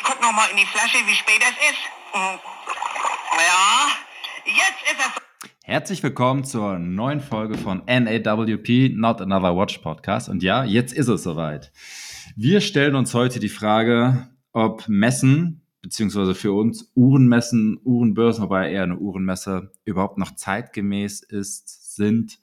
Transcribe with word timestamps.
ich 0.00 0.06
guck 0.06 0.20
noch 0.22 0.32
mal 0.32 0.46
in 0.50 0.56
die 0.56 0.64
Flasche, 0.64 0.96
wie 1.06 1.14
spät 1.14 1.42
es 1.42 1.56
ist. 1.70 1.78
Hm. 2.12 2.38
Ja, 3.36 3.88
jetzt 4.46 4.82
ist 4.90 4.98
es. 4.98 5.50
Herzlich 5.62 6.02
willkommen 6.02 6.44
zur 6.44 6.78
neuen 6.78 7.20
Folge 7.20 7.58
von 7.58 7.82
NAWP, 7.86 8.94
Not 8.94 9.20
Another 9.20 9.54
Watch 9.54 9.76
Podcast. 9.78 10.30
Und 10.30 10.42
ja, 10.42 10.64
jetzt 10.64 10.94
ist 10.94 11.08
es 11.08 11.22
soweit. 11.22 11.70
Wir 12.34 12.62
stellen 12.62 12.94
uns 12.94 13.12
heute 13.12 13.40
die 13.40 13.50
Frage, 13.50 14.28
ob 14.52 14.88
Messen, 14.88 15.66
beziehungsweise 15.82 16.34
für 16.34 16.52
uns 16.52 16.90
Uhrenmessen, 16.94 17.78
Uhrenbörsen, 17.84 18.44
wobei 18.44 18.72
eher 18.72 18.84
eine 18.84 18.96
Uhrenmesse, 18.96 19.70
überhaupt 19.84 20.16
noch 20.16 20.34
zeitgemäß 20.34 21.20
ist, 21.20 21.94
sind 21.94 22.38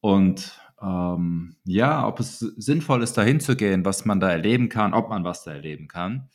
und 0.00 0.58
ähm, 0.80 1.56
ja, 1.64 2.06
ob 2.06 2.18
es 2.18 2.38
sinnvoll 2.38 3.02
ist, 3.02 3.18
da 3.18 3.22
hinzugehen, 3.22 3.84
was 3.84 4.06
man 4.06 4.20
da 4.20 4.30
erleben 4.30 4.70
kann, 4.70 4.94
ob 4.94 5.10
man 5.10 5.24
was 5.24 5.44
da 5.44 5.52
erleben 5.52 5.86
kann. 5.86 6.30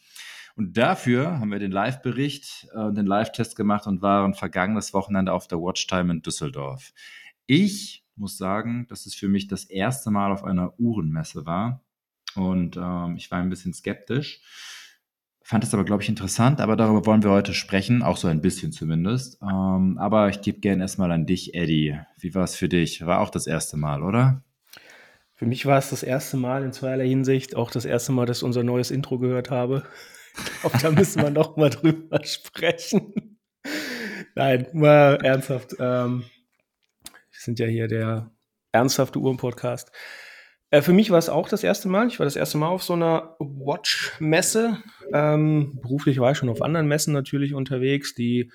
Und 0.56 0.78
dafür 0.78 1.40
haben 1.40 1.52
wir 1.52 1.60
den 1.60 1.72
Live-Bericht 1.72 2.68
und 2.74 2.92
äh, 2.92 2.94
den 2.94 3.06
Live-Test 3.08 3.56
gemacht 3.56 3.88
und 3.88 4.02
waren 4.02 4.34
vergangenes 4.34 4.94
Wochenende 4.94 5.34
auf 5.34 5.48
der 5.48 5.60
Watchtime 5.60 6.14
in 6.14 6.22
Düsseldorf. 6.22 6.94
Ich 7.48 8.04
muss 8.16 8.38
sagen, 8.38 8.86
dass 8.90 9.06
es 9.06 9.16
für 9.16 9.28
mich 9.28 9.48
das 9.48 9.66
erste 9.66 10.12
Mal 10.12 10.32
auf 10.32 10.44
einer 10.44 10.80
Uhrenmesse 10.80 11.46
war 11.46 11.82
und 12.36 12.78
ähm, 12.78 13.16
ich 13.18 13.32
war 13.32 13.40
ein 13.40 13.50
bisschen 13.50 13.74
skeptisch. 13.74 14.42
Fand 15.46 15.64
es 15.64 15.74
aber, 15.74 15.84
glaube 15.84 16.04
ich, 16.04 16.10
interessant, 16.10 16.62
aber 16.62 16.78
darüber 16.78 17.06
wollen 17.06 17.24
wir 17.24 17.32
heute 17.32 17.54
sprechen, 17.54 18.02
auch 18.02 18.16
so 18.16 18.30
ein 18.30 18.42
bisschen 18.42 18.72
zumindest. 18.72 19.42
Ähm, 19.42 19.98
aber 19.98 20.30
ich 20.30 20.42
gebe 20.42 20.60
gerne 20.60 20.84
erstmal 20.84 21.12
an 21.12 21.26
dich, 21.26 21.54
Eddie. 21.54 22.00
Wie 22.18 22.34
war 22.34 22.46
es 22.46 22.56
für 22.56 22.70
dich? 22.70 23.06
War 23.06 23.20
auch 23.20 23.30
das 23.30 23.46
erste 23.46 23.76
Mal, 23.76 24.04
oder? 24.04 24.42
Für 25.34 25.46
mich 25.46 25.66
war 25.66 25.78
es 25.78 25.90
das 25.90 26.04
erste 26.04 26.38
Mal 26.38 26.64
in 26.64 26.72
zweierlei 26.72 27.10
Hinsicht, 27.10 27.56
auch 27.58 27.72
das 27.72 27.84
erste 27.84 28.14
Mal, 28.14 28.26
dass 28.26 28.38
ich 28.38 28.44
unser 28.44 28.64
neues 28.64 28.92
Intro 28.92 29.20
gehört 29.20 29.52
habe. 29.52 29.84
Glaube, 30.62 30.78
da 30.82 30.92
müssen 30.92 31.22
wir 31.22 31.30
noch 31.30 31.58
mal 31.58 31.70
drüber 31.70 32.24
sprechen. 32.24 33.38
Nein, 34.36 34.68
mal 34.74 35.20
ernsthaft. 35.24 35.76
Ähm, 35.80 36.24
wir 37.04 37.40
sind 37.40 37.60
ja 37.60 37.68
hier 37.68 37.88
der 37.88 38.32
ernsthafte 38.72 39.20
Uhren-Podcast. 39.20 39.92
Äh, 40.72 40.82
für 40.82 40.94
mich 40.94 41.12
war 41.12 41.20
es 41.20 41.30
auch 41.30 41.48
das 41.48 41.64
erste 41.64 41.88
Mal. 41.88 42.08
Ich 42.08 42.20
war 42.20 42.26
das 42.26 42.36
erste 42.36 42.58
Mal 42.58 42.68
auf 42.68 42.82
so 42.84 42.94
einer 42.94 43.36
Watch-Messe. 43.40 44.82
Ähm, 45.14 45.80
beruflich 45.82 46.20
war 46.20 46.32
ich 46.32 46.38
schon 46.40 46.50
auf 46.50 46.64
anderen 46.64 46.88
Messen 46.88 47.14
natürlich 47.14 47.54
unterwegs, 47.54 48.16
die, 48.16 48.52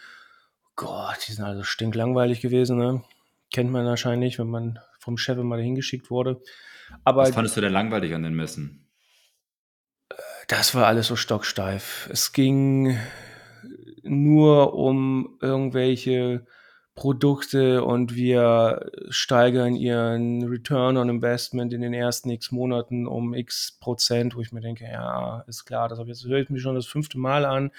Gott, 0.75 1.19
die 1.29 1.33
sind 1.33 1.45
also 1.45 1.62
stinklangweilig 1.62 2.41
gewesen. 2.41 2.79
Ne? 2.79 3.05
Kennt 3.53 3.71
man 3.71 3.87
wahrscheinlich, 3.87 4.39
wenn 4.41 4.49
man 4.49 4.81
vom 4.99 5.17
Chef 5.17 5.39
mal 5.39 5.62
hingeschickt 5.62 6.11
wurde. 6.11 6.41
Aber 7.05 7.23
Was 7.23 7.31
fandest 7.31 7.56
du 7.56 7.61
denn 7.61 7.73
langweilig 7.73 8.15
an 8.15 8.25
den 8.25 8.34
Messen? 8.34 8.88
Das 10.49 10.75
war 10.75 10.87
alles 10.87 11.09
so 11.09 11.15
stocksteif. 11.15 12.09
Es 12.11 12.33
ging 12.33 12.99
nur 14.03 14.73
um 14.73 15.37
irgendwelche 15.43 16.47
Produkte 16.95 17.85
und 17.85 18.17
wir 18.17 18.91
steigern 19.11 19.77
ihren 19.77 20.43
Return 20.45 20.97
on 20.97 21.11
Investment 21.11 21.75
in 21.75 21.83
den 21.83 21.93
ersten 21.93 22.31
x 22.31 22.51
Monaten 22.51 23.07
um 23.07 23.35
x 23.35 23.77
Prozent, 23.79 24.37
wo 24.37 24.41
ich 24.41 24.51
mir 24.51 24.63
denke, 24.63 24.85
ja, 24.85 25.45
ist 25.47 25.67
klar, 25.67 25.91
das, 25.91 26.01
jetzt 26.07 26.25
höre 26.25 26.39
ich 26.39 26.49
mich 26.49 26.62
schon 26.62 26.75
das 26.75 26.87
fünfte 26.87 27.19
Mal 27.19 27.45
an. 27.45 27.71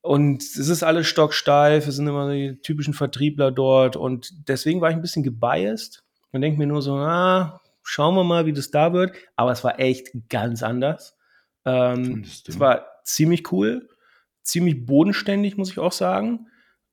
Und 0.00 0.42
es 0.42 0.56
ist 0.56 0.82
alles 0.82 1.06
stocksteif, 1.06 1.86
es 1.86 1.96
sind 1.96 2.08
immer 2.08 2.32
die 2.32 2.56
typischen 2.62 2.94
Vertriebler 2.94 3.50
dort 3.50 3.94
und 3.94 4.48
deswegen 4.48 4.80
war 4.80 4.88
ich 4.88 4.96
ein 4.96 5.02
bisschen 5.02 5.22
gebiased 5.22 6.02
und 6.32 6.40
denke 6.40 6.58
mir 6.58 6.66
nur 6.66 6.80
so, 6.80 6.94
ah, 6.94 7.60
schauen 7.82 8.14
wir 8.14 8.24
mal, 8.24 8.46
wie 8.46 8.54
das 8.54 8.70
da 8.70 8.94
wird. 8.94 9.12
Aber 9.36 9.52
es 9.52 9.62
war 9.64 9.78
echt 9.78 10.12
ganz 10.30 10.62
anders. 10.62 11.17
Ähm, 11.64 12.24
es 12.24 12.58
war 12.60 12.86
ziemlich 13.04 13.52
cool, 13.52 13.88
ziemlich 14.42 14.86
bodenständig, 14.86 15.56
muss 15.56 15.70
ich 15.70 15.78
auch 15.78 15.92
sagen 15.92 16.46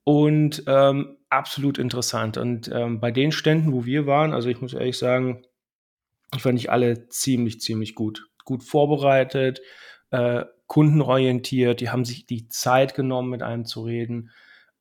und 0.04 0.64
ähm, 0.68 1.18
absolut 1.30 1.78
interessant. 1.78 2.38
Und 2.38 2.70
ähm, 2.74 3.00
bei 3.00 3.12
den 3.12 3.32
Ständen, 3.32 3.74
wo 3.74 3.86
wir 3.86 4.06
waren, 4.06 4.34
also 4.34 4.50
ich 4.50 4.62
muss 4.62 4.74
ehrlich 4.74 4.98
sagen, 4.98 5.44
ich 6.34 6.42
fand 6.42 6.60
ich 6.60 6.72
alle 6.72 7.08
ziemlich, 7.10 7.60
ziemlich 7.62 7.96
gut. 7.96 8.30
Gut 8.46 8.64
vorbereitet, 8.64 9.62
äh, 10.12 10.46
kundenorientiert, 10.68 11.82
die 11.82 11.90
haben 11.90 12.06
sich 12.06 12.26
die 12.26 12.48
Zeit 12.48 12.94
genommen, 12.96 13.30
mit 13.30 13.42
einem 13.42 13.66
zu 13.66 13.84
reden. 13.84 14.32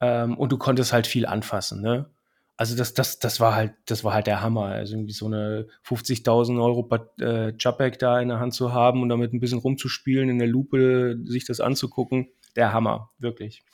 Ähm, 0.00 0.36
und 0.36 0.52
du 0.52 0.58
konntest 0.58 0.92
halt 0.92 1.06
viel 1.06 1.26
anfassen, 1.26 1.80
ne? 1.80 2.10
Also 2.56 2.76
das, 2.76 2.94
das, 2.94 3.18
das 3.18 3.40
war 3.40 3.54
halt, 3.54 3.72
das 3.86 4.04
war 4.04 4.14
halt 4.14 4.26
der 4.26 4.40
Hammer. 4.40 4.66
Also 4.66 4.94
irgendwie 4.94 5.12
so 5.12 5.26
eine 5.26 5.66
50.000 5.86 6.62
Euro 6.62 6.88
äh, 7.18 7.52
da 7.98 8.20
in 8.20 8.28
der 8.28 8.38
Hand 8.38 8.54
zu 8.54 8.72
haben 8.72 9.02
und 9.02 9.08
damit 9.08 9.32
ein 9.32 9.40
bisschen 9.40 9.58
rumzuspielen, 9.58 10.28
in 10.28 10.38
der 10.38 10.48
Lupe 10.48 11.18
sich 11.24 11.44
das 11.44 11.60
anzugucken, 11.60 12.28
der 12.54 12.72
Hammer, 12.72 13.10
wirklich. 13.18 13.64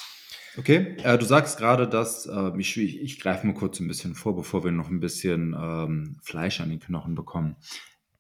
Okay, 0.56 0.96
äh, 1.04 1.16
du 1.16 1.24
sagst 1.24 1.58
gerade, 1.58 1.86
dass, 1.86 2.26
äh, 2.26 2.52
ich, 2.58 2.76
ich, 2.76 3.00
ich 3.00 3.20
greife 3.20 3.46
mal 3.46 3.54
kurz 3.54 3.78
ein 3.80 3.88
bisschen 3.88 4.14
vor, 4.14 4.34
bevor 4.34 4.64
wir 4.64 4.72
noch 4.72 4.88
ein 4.88 5.00
bisschen 5.00 5.54
ähm, 5.58 6.18
Fleisch 6.22 6.60
an 6.60 6.70
den 6.70 6.80
Knochen 6.80 7.14
bekommen, 7.14 7.56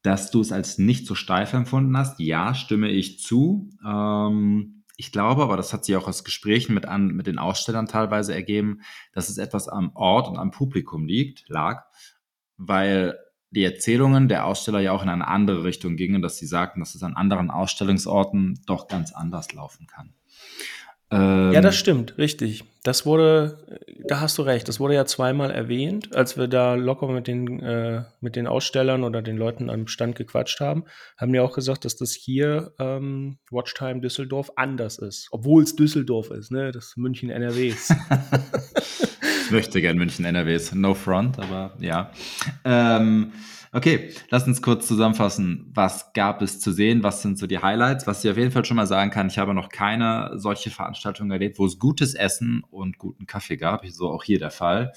dass 0.02 0.30
du 0.30 0.40
es 0.40 0.52
als 0.52 0.78
nicht 0.78 1.06
so 1.06 1.14
steif 1.14 1.52
empfunden 1.54 1.96
hast. 1.96 2.20
Ja, 2.20 2.54
stimme 2.54 2.88
ich 2.88 3.20
zu. 3.20 3.70
Ähm, 3.84 4.79
ich 5.00 5.12
glaube, 5.12 5.42
aber 5.42 5.56
das 5.56 5.72
hat 5.72 5.86
sich 5.86 5.96
auch 5.96 6.06
aus 6.06 6.24
Gesprächen 6.24 6.74
mit, 6.74 6.84
an, 6.84 7.06
mit 7.08 7.26
den 7.26 7.38
Ausstellern 7.38 7.86
teilweise 7.86 8.34
ergeben, 8.34 8.82
dass 9.14 9.30
es 9.30 9.38
etwas 9.38 9.66
am 9.66 9.92
Ort 9.96 10.28
und 10.28 10.36
am 10.36 10.50
Publikum 10.50 11.06
liegt, 11.06 11.48
lag, 11.48 11.86
weil 12.58 13.18
die 13.50 13.64
Erzählungen 13.64 14.28
der 14.28 14.44
Aussteller 14.44 14.80
ja 14.80 14.92
auch 14.92 15.02
in 15.02 15.08
eine 15.08 15.26
andere 15.26 15.64
Richtung 15.64 15.96
gingen, 15.96 16.20
dass 16.20 16.36
sie 16.36 16.46
sagten, 16.46 16.80
dass 16.80 16.94
es 16.94 17.02
an 17.02 17.14
anderen 17.16 17.50
Ausstellungsorten 17.50 18.60
doch 18.66 18.88
ganz 18.88 19.12
anders 19.12 19.54
laufen 19.54 19.86
kann. 19.86 20.12
Ähm, 21.12 21.52
ja, 21.52 21.60
das 21.60 21.76
stimmt, 21.76 22.16
richtig. 22.18 22.64
Das 22.84 23.04
wurde, 23.04 23.58
da 24.06 24.20
hast 24.20 24.38
du 24.38 24.42
recht, 24.42 24.68
das 24.68 24.78
wurde 24.78 24.94
ja 24.94 25.04
zweimal 25.04 25.50
erwähnt, 25.50 26.14
als 26.14 26.38
wir 26.38 26.46
da 26.46 26.74
locker 26.74 27.08
mit 27.08 27.26
den, 27.26 27.60
äh, 27.60 28.04
mit 28.20 28.36
den 28.36 28.46
Ausstellern 28.46 29.02
oder 29.02 29.20
den 29.20 29.36
Leuten 29.36 29.70
am 29.70 29.88
Stand 29.88 30.14
gequatscht 30.14 30.60
haben, 30.60 30.84
haben 31.18 31.34
ja 31.34 31.42
auch 31.42 31.54
gesagt, 31.54 31.84
dass 31.84 31.96
das 31.96 32.12
hier 32.12 32.72
ähm, 32.78 33.38
Watchtime 33.50 34.00
Düsseldorf 34.00 34.52
anders 34.54 34.98
ist. 34.98 35.28
Obwohl 35.32 35.64
es 35.64 35.74
Düsseldorf 35.74 36.30
ist, 36.30 36.52
ne? 36.52 36.70
Das 36.70 36.96
München 36.96 37.28
NRWs. 37.28 37.92
ich 39.46 39.50
möchte 39.50 39.80
gern 39.80 39.98
München 39.98 40.24
NRWs. 40.24 40.72
No 40.74 40.94
front, 40.94 41.40
aber 41.40 41.74
ja. 41.80 42.12
Ähm, 42.64 43.32
Okay, 43.72 44.12
lass 44.30 44.46
uns 44.48 44.62
kurz 44.62 44.88
zusammenfassen. 44.88 45.70
Was 45.72 46.12
gab 46.12 46.42
es 46.42 46.58
zu 46.58 46.72
sehen? 46.72 47.04
Was 47.04 47.22
sind 47.22 47.38
so 47.38 47.46
die 47.46 47.60
Highlights? 47.60 48.06
Was 48.06 48.24
ich 48.24 48.30
auf 48.30 48.36
jeden 48.36 48.50
Fall 48.50 48.64
schon 48.64 48.76
mal 48.76 48.86
sagen 48.86 49.12
kann, 49.12 49.28
ich 49.28 49.38
habe 49.38 49.54
noch 49.54 49.68
keine 49.68 50.32
solche 50.34 50.70
Veranstaltung 50.70 51.30
erlebt, 51.30 51.58
wo 51.58 51.66
es 51.66 51.78
gutes 51.78 52.14
Essen 52.14 52.64
und 52.70 52.98
guten 52.98 53.26
Kaffee 53.26 53.56
gab. 53.56 53.86
So 53.86 54.10
auch 54.10 54.24
hier 54.24 54.40
der 54.40 54.50
Fall. 54.50 54.92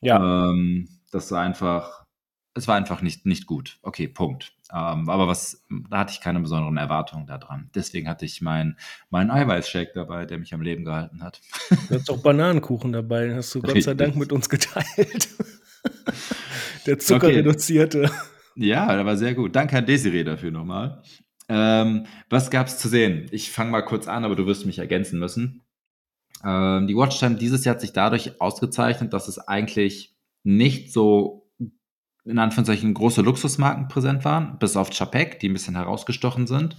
Ja. 0.00 0.48
Ähm, 0.50 0.88
das 1.10 1.30
war 1.32 1.42
einfach, 1.42 2.06
es 2.54 2.66
war 2.66 2.76
einfach 2.76 3.02
nicht, 3.02 3.26
nicht 3.26 3.46
gut. 3.46 3.78
Okay, 3.82 4.08
Punkt. 4.08 4.54
Ähm, 4.72 5.10
aber 5.10 5.28
was, 5.28 5.62
da 5.90 5.98
hatte 5.98 6.12
ich 6.14 6.20
keine 6.22 6.40
besonderen 6.40 6.78
Erwartungen 6.78 7.26
daran. 7.26 7.68
Deswegen 7.74 8.08
hatte 8.08 8.24
ich 8.24 8.40
meinen 8.40 8.78
mein 9.10 9.30
Eiweißshake 9.30 9.92
dabei, 9.94 10.24
der 10.24 10.38
mich 10.38 10.54
am 10.54 10.62
Leben 10.62 10.86
gehalten 10.86 11.22
hat. 11.22 11.42
Du 11.88 11.94
hast 11.94 12.10
auch 12.10 12.22
Bananenkuchen 12.22 12.90
dabei, 12.90 13.26
den 13.26 13.36
hast 13.36 13.54
du 13.54 13.60
Gott 13.60 13.82
sei 13.82 13.92
Dank 13.92 14.16
mit 14.16 14.32
uns 14.32 14.48
geteilt. 14.48 15.28
Der 16.86 16.98
zuckerreduzierte. 16.98 18.04
Okay. 18.04 18.12
Ja, 18.56 18.94
der 18.94 19.04
war 19.04 19.16
sehr 19.16 19.34
gut. 19.34 19.56
Danke 19.56 19.76
an 19.78 19.86
Desiree 19.86 20.24
dafür 20.24 20.50
nochmal. 20.50 21.02
Ähm, 21.48 22.06
was 22.30 22.50
gab 22.50 22.68
es 22.68 22.78
zu 22.78 22.88
sehen? 22.88 23.26
Ich 23.32 23.50
fange 23.50 23.70
mal 23.70 23.82
kurz 23.82 24.08
an, 24.08 24.24
aber 24.24 24.36
du 24.36 24.46
wirst 24.46 24.64
mich 24.64 24.78
ergänzen 24.78 25.18
müssen. 25.18 25.64
Ähm, 26.44 26.86
die 26.86 26.96
Watchtime 26.96 27.36
dieses 27.36 27.64
Jahr 27.64 27.74
hat 27.74 27.80
sich 27.80 27.92
dadurch 27.92 28.40
ausgezeichnet, 28.40 29.12
dass 29.12 29.28
es 29.28 29.38
eigentlich 29.38 30.14
nicht 30.42 30.92
so 30.92 31.50
in 32.24 32.38
Anführungszeichen 32.38 32.94
große 32.94 33.20
Luxusmarken 33.20 33.88
präsent 33.88 34.24
waren, 34.24 34.58
bis 34.58 34.76
auf 34.76 34.90
Chapek, 34.90 35.40
die 35.40 35.48
ein 35.48 35.52
bisschen 35.52 35.76
herausgestochen 35.76 36.46
sind. 36.46 36.76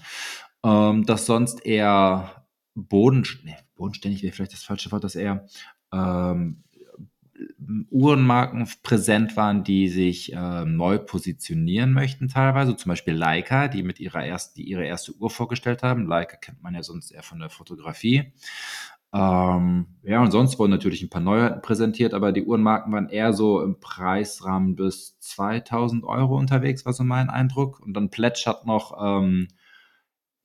Ähm, 0.64 1.06
dass 1.06 1.28
sonst 1.28 1.66
eher 1.66 2.48
Boden, 2.74 3.24
nee, 3.44 3.56
bodenständig 3.76 4.24
wäre 4.24 4.34
vielleicht 4.34 4.54
das 4.54 4.64
falsche 4.64 4.92
Wort, 4.92 5.04
dass 5.04 5.16
eher 5.16 5.46
ähm, 5.94 6.64
Uhrenmarken 7.90 8.68
präsent 8.84 9.36
waren, 9.36 9.64
die 9.64 9.90
sich 9.90 10.34
äh, 10.34 10.66
neu 10.66 10.98
positionieren 11.00 11.94
möchten 11.94 12.28
teilweise. 12.28 12.76
Zum 12.76 12.90
Beispiel 12.90 13.14
Leica, 13.14 13.68
die 13.68 13.84
mit 13.84 14.00
ihrer 14.00 14.24
ersten, 14.26 14.56
die 14.56 14.70
ihre 14.70 14.86
erste 14.86 15.14
Uhr 15.14 15.30
vorgestellt 15.30 15.84
haben. 15.84 16.08
Leica 16.08 16.38
kennt 16.38 16.62
man 16.64 16.76
ja 16.76 16.84
sonst 16.84 17.12
eher 17.12 17.24
von 17.24 17.40
der 17.40 17.50
Fotografie. 17.50 18.32
Ähm, 19.14 19.88
ja, 20.04 20.22
und 20.22 20.32
sonst 20.32 20.60
wurden 20.60 20.72
natürlich 20.72 21.02
ein 21.02 21.10
paar 21.10 21.22
Neuheiten 21.22 21.62
präsentiert, 21.62 22.14
aber 22.14 22.32
die 22.32 22.44
Uhrenmarken 22.44 22.92
waren 22.92 23.10
eher 23.10 23.32
so 23.34 23.62
im 23.62 23.80
Preisrahmen 23.80 24.76
bis 24.76 25.18
2000 25.20 26.04
Euro 26.04 26.38
unterwegs, 26.38 26.86
war 26.86 26.94
so 26.94 27.04
mein 27.04 27.30
Eindruck. 27.30 27.80
Und 27.80 27.94
dann 27.94 28.10
hat 28.12 28.66
noch 28.66 28.98
ähm, 29.02 29.48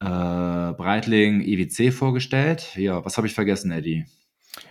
äh, 0.00 0.06
Breitling 0.06 1.40
IWC 1.42 1.92
vorgestellt. 1.92 2.76
Ja, 2.76 3.04
was 3.04 3.16
habe 3.16 3.26
ich 3.26 3.34
vergessen, 3.34 3.70
Eddie? 3.70 4.06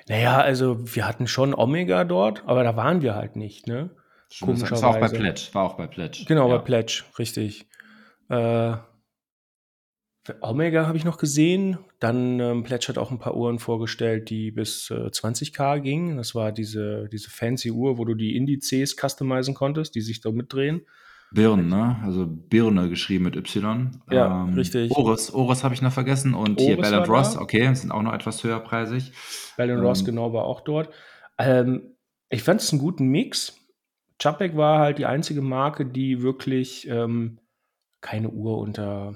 Naja, 0.09 0.41
also 0.41 0.95
wir 0.95 1.07
hatten 1.07 1.27
schon 1.27 1.53
Omega 1.53 2.03
dort, 2.03 2.43
aber 2.47 2.63
da 2.63 2.75
waren 2.75 3.03
wir 3.03 3.13
halt 3.13 3.35
nicht, 3.35 3.67
ne? 3.67 3.91
Das 4.29 4.41
war 4.81 4.89
auch 4.89 4.99
bei 4.99 5.07
Pledge. 5.07 5.49
War 5.53 5.63
auch 5.63 5.77
bei 5.77 5.85
Pledge. 5.85 6.25
Genau, 6.27 6.49
ja. 6.49 6.57
bei 6.57 6.63
Pledge, 6.63 7.03
richtig. 7.17 7.67
Äh, 8.27 8.73
Omega 10.41 10.87
habe 10.87 10.97
ich 10.97 11.05
noch 11.05 11.17
gesehen. 11.17 11.77
Dann 11.99 12.39
ähm, 12.39 12.63
Pledge 12.63 12.87
hat 12.89 12.97
auch 12.97 13.11
ein 13.11 13.19
paar 13.19 13.35
Uhren 13.35 13.59
vorgestellt, 13.59 14.31
die 14.31 14.49
bis 14.51 14.89
äh, 14.89 14.95
20k 14.95 15.79
gingen. 15.79 16.17
Das 16.17 16.33
war 16.33 16.51
diese, 16.51 17.07
diese 17.09 17.29
fancy 17.29 17.69
Uhr, 17.69 17.99
wo 17.99 18.05
du 18.05 18.15
die 18.15 18.35
Indizes 18.35 18.95
customizen 18.95 19.53
konntest, 19.53 19.93
die 19.93 20.01
sich 20.01 20.21
da 20.21 20.31
mitdrehen. 20.31 20.85
Birn, 21.31 21.69
ne? 21.69 21.97
Also 22.03 22.25
Birne 22.27 22.89
geschrieben 22.89 23.25
mit 23.25 23.35
Y. 23.35 23.91
Ja, 24.09 24.45
richtig. 24.45 24.91
Oris, 24.91 25.31
Oris 25.31 25.63
habe 25.63 25.73
ich 25.73 25.81
noch 25.81 25.91
vergessen. 25.91 26.33
Und 26.33 26.59
hier 26.59 26.77
Oris 26.77 26.89
Bell 26.89 26.99
war 26.99 27.07
Ross, 27.07 27.33
da. 27.35 27.41
okay, 27.41 27.73
sind 27.73 27.91
auch 27.91 28.01
noch 28.01 28.13
etwas 28.13 28.43
höherpreisig. 28.43 29.11
Bell 29.55 29.69
Ähm, 29.69 29.79
Ross 29.79 30.03
genau 30.03 30.33
war 30.33 30.45
auch 30.45 30.61
dort. 30.61 30.89
Ähm, 31.37 31.95
ich 32.29 32.43
fand 32.43 32.61
es 32.61 32.71
einen 32.71 32.81
guten 32.81 33.07
Mix. 33.07 33.55
Chapek 34.21 34.57
war 34.57 34.79
halt 34.79 34.97
die 34.97 35.05
einzige 35.05 35.41
Marke, 35.41 35.85
die 35.85 36.21
wirklich 36.21 36.87
ähm, 36.89 37.39
keine 38.01 38.29
Uhr 38.29 38.57
unter, 38.57 39.15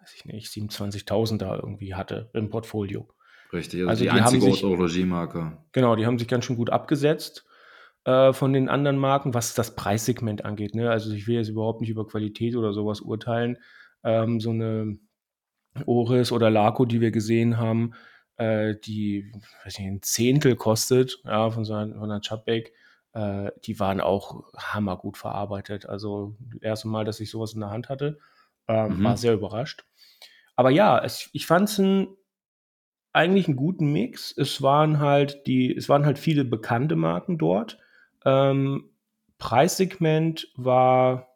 weiß 0.00 0.14
ich 0.16 0.24
nicht, 0.26 0.48
27.000 0.48 1.38
da 1.38 1.56
irgendwie 1.56 1.94
hatte 1.94 2.30
im 2.34 2.50
Portfolio. 2.50 3.08
Richtig, 3.52 3.80
also, 3.80 3.90
Also 3.90 4.04
die, 4.04 4.10
die 4.10 4.22
haben 4.22 4.34
einzige 4.34 4.66
Orologiemarke. 4.66 5.58
Genau, 5.72 5.96
die 5.96 6.06
haben 6.06 6.18
sich 6.18 6.28
ganz 6.28 6.44
schön 6.44 6.56
gut 6.56 6.70
abgesetzt 6.70 7.46
äh, 8.04 8.32
von 8.32 8.52
den 8.52 8.68
anderen 8.68 8.96
Marken, 8.98 9.34
was 9.34 9.54
das 9.54 9.74
Preissegment 9.74 10.44
angeht. 10.44 10.74
Ne? 10.74 10.90
Also 10.90 11.12
ich 11.12 11.26
will 11.26 11.36
jetzt 11.36 11.48
überhaupt 11.48 11.80
nicht 11.80 11.90
über 11.90 12.06
Qualität 12.06 12.56
oder 12.56 12.72
sowas 12.72 13.00
urteilen. 13.00 13.58
Ähm, 14.02 14.40
so 14.40 14.50
eine 14.50 14.98
Oris 15.86 16.32
oder 16.32 16.50
Laco, 16.50 16.84
die 16.84 17.00
wir 17.00 17.10
gesehen 17.10 17.56
haben, 17.58 17.94
äh, 18.36 18.74
die 18.84 19.32
weiß 19.64 19.78
nicht, 19.78 19.88
ein 19.88 20.02
Zehntel 20.02 20.56
kostet, 20.56 21.20
ja, 21.24 21.50
von 21.50 21.64
so 21.64 21.74
einer, 21.74 21.94
von 21.94 22.10
einer 22.10 22.20
Chapek, 22.20 22.72
äh, 23.12 23.50
die 23.64 23.78
waren 23.80 24.00
auch 24.00 24.44
hammergut 24.56 25.16
verarbeitet. 25.16 25.86
Also 25.86 26.36
das 26.52 26.62
erste 26.62 26.88
Mal, 26.88 27.04
dass 27.04 27.20
ich 27.20 27.30
sowas 27.30 27.54
in 27.54 27.60
der 27.60 27.70
Hand 27.70 27.88
hatte, 27.88 28.18
ähm, 28.68 28.98
Mhm. 28.98 29.04
war 29.04 29.16
sehr 29.16 29.34
überrascht. 29.34 29.84
Aber 30.56 30.70
ja, 30.70 30.98
es, 31.02 31.28
ich 31.32 31.46
fand 31.46 31.68
es 31.68 31.78
ein, 31.78 32.08
eigentlich 33.12 33.46
einen 33.46 33.56
guten 33.56 33.92
Mix. 33.92 34.34
Es 34.36 34.62
waren 34.62 34.98
halt 35.00 35.46
die, 35.46 35.74
es 35.74 35.88
waren 35.88 36.04
halt 36.06 36.18
viele 36.18 36.44
bekannte 36.44 36.96
Marken 36.96 37.38
dort. 37.38 37.78
Ähm, 38.24 38.90
Preissegment 39.38 40.48
war 40.56 41.28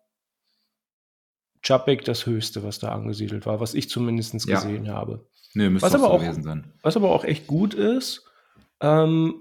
Chapek 1.63 2.05
das 2.05 2.27
höchste, 2.27 2.63
was 2.63 2.79
da 2.79 2.93
angesiedelt 2.93 3.47
war, 3.47 3.61
was 3.61 3.75
ich 3.75 3.91
zumindest 3.91 4.47
Ja. 4.47 4.55
gesehen 4.55 4.89
habe. 4.89 5.27
Nö, 5.55 5.71
müsste 5.71 5.87
Was 5.87 5.95
aber 5.95 6.05
so 6.05 6.11
auch-. 6.11 6.57
Was 6.83 6.97
aber 6.97 7.11
auch 7.11 7.25
echt 7.25 7.47
gut 7.47 7.75
ist, 7.75 8.25
ähm, 8.81 9.35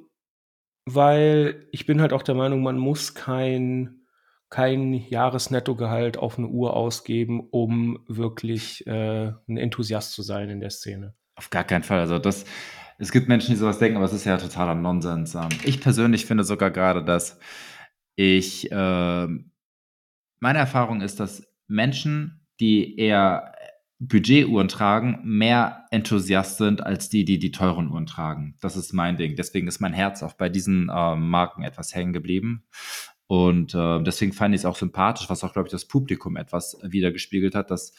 weil 0.86 1.68
ich 1.72 1.86
bin 1.86 2.02
halt 2.02 2.14
auch 2.14 2.24
der 2.24 2.36
Meinung, 2.36 2.64
man 2.64 2.78
muss 2.78 3.14
kein, 3.14 4.02
kein 4.50 4.94
Jahresnettogehalt 4.94 6.18
auf 6.18 6.38
eine 6.38 6.48
Uhr 6.48 6.76
ausgeben, 6.76 7.48
um 7.52 8.00
wirklich 8.08 8.88
äh, 8.88 9.34
ein 9.48 9.58
Enthusiast 9.58 10.14
zu 10.14 10.22
sein 10.24 10.50
in 10.50 10.60
der 10.60 10.70
Szene. 10.70 11.14
Auf 11.36 11.50
gar 11.50 11.66
keinen 11.66 11.84
Fall. 11.84 12.00
Also 12.00 12.18
das, 12.20 12.46
es 12.98 13.12
gibt 13.12 13.28
Menschen, 13.28 13.52
die 13.52 13.58
sowas 13.58 13.80
denken, 13.80 13.98
aber 13.98 14.06
es 14.06 14.14
ist 14.14 14.26
ja 14.26 14.38
totaler 14.38 14.76
Nonsens. 14.76 15.36
Ähm, 15.36 15.50
Ich 15.64 15.82
persönlich 15.82 16.26
finde 16.26 16.44
sogar 16.44 16.72
gerade, 16.72 17.04
dass 17.04 17.40
ich, 18.16 18.68
ähm, 18.72 19.52
meine 20.40 20.60
Erfahrung 20.60 21.02
ist, 21.02 21.20
dass 21.20 21.48
Menschen, 21.68 22.46
die 22.60 22.98
eher 22.98 23.54
Budgetuhren 24.00 24.68
tragen, 24.68 25.20
mehr 25.24 25.86
Enthusiast 25.92 26.58
sind 26.58 26.86
als 26.86 27.10
die, 27.10 27.26
die 27.26 27.40
die 27.40 27.52
teuren 27.52 27.90
Uhren 27.90 28.06
tragen. 28.06 28.56
Das 28.62 28.76
ist 28.76 28.94
mein 28.94 29.18
Ding. 29.18 29.36
Deswegen 29.36 29.68
ist 29.68 29.80
mein 29.80 29.94
Herz 29.94 30.22
auch 30.22 30.34
bei 30.34 30.50
diesen 30.50 30.92
ähm, 30.94 31.30
Marken 31.30 31.64
etwas 31.64 31.96
hängen 31.96 32.14
geblieben. 32.14 32.68
Und 33.26 33.74
äh, 33.76 34.02
deswegen 34.04 34.34
fand 34.34 34.56
ich 34.56 34.62
es 34.62 34.66
auch 34.66 34.78
sympathisch, 34.78 35.30
was 35.30 35.44
auch, 35.44 35.54
glaube 35.54 35.68
ich, 35.68 35.72
das 35.72 35.86
Publikum 35.86 36.38
etwas 36.38 36.78
wiedergespiegelt 36.84 37.56
hat, 37.56 37.72
dass 37.72 37.94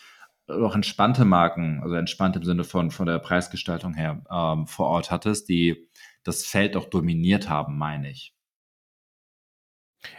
auch 0.49 0.75
entspannte 0.75 1.25
Marken, 1.25 1.81
also 1.83 1.95
entspannt 1.95 2.37
im 2.37 2.45
Sinne 2.45 2.65
von, 2.65 2.91
von 2.91 3.07
der 3.07 3.19
Preisgestaltung 3.19 3.95
her, 3.95 4.25
ähm, 4.31 4.67
vor 4.67 4.87
Ort 4.87 5.11
hattest, 5.11 5.49
die 5.49 5.89
das 6.25 6.45
Feld 6.45 6.77
auch 6.77 6.87
dominiert 6.87 7.49
haben, 7.49 7.79
meine 7.79 8.11
ich. 8.11 8.35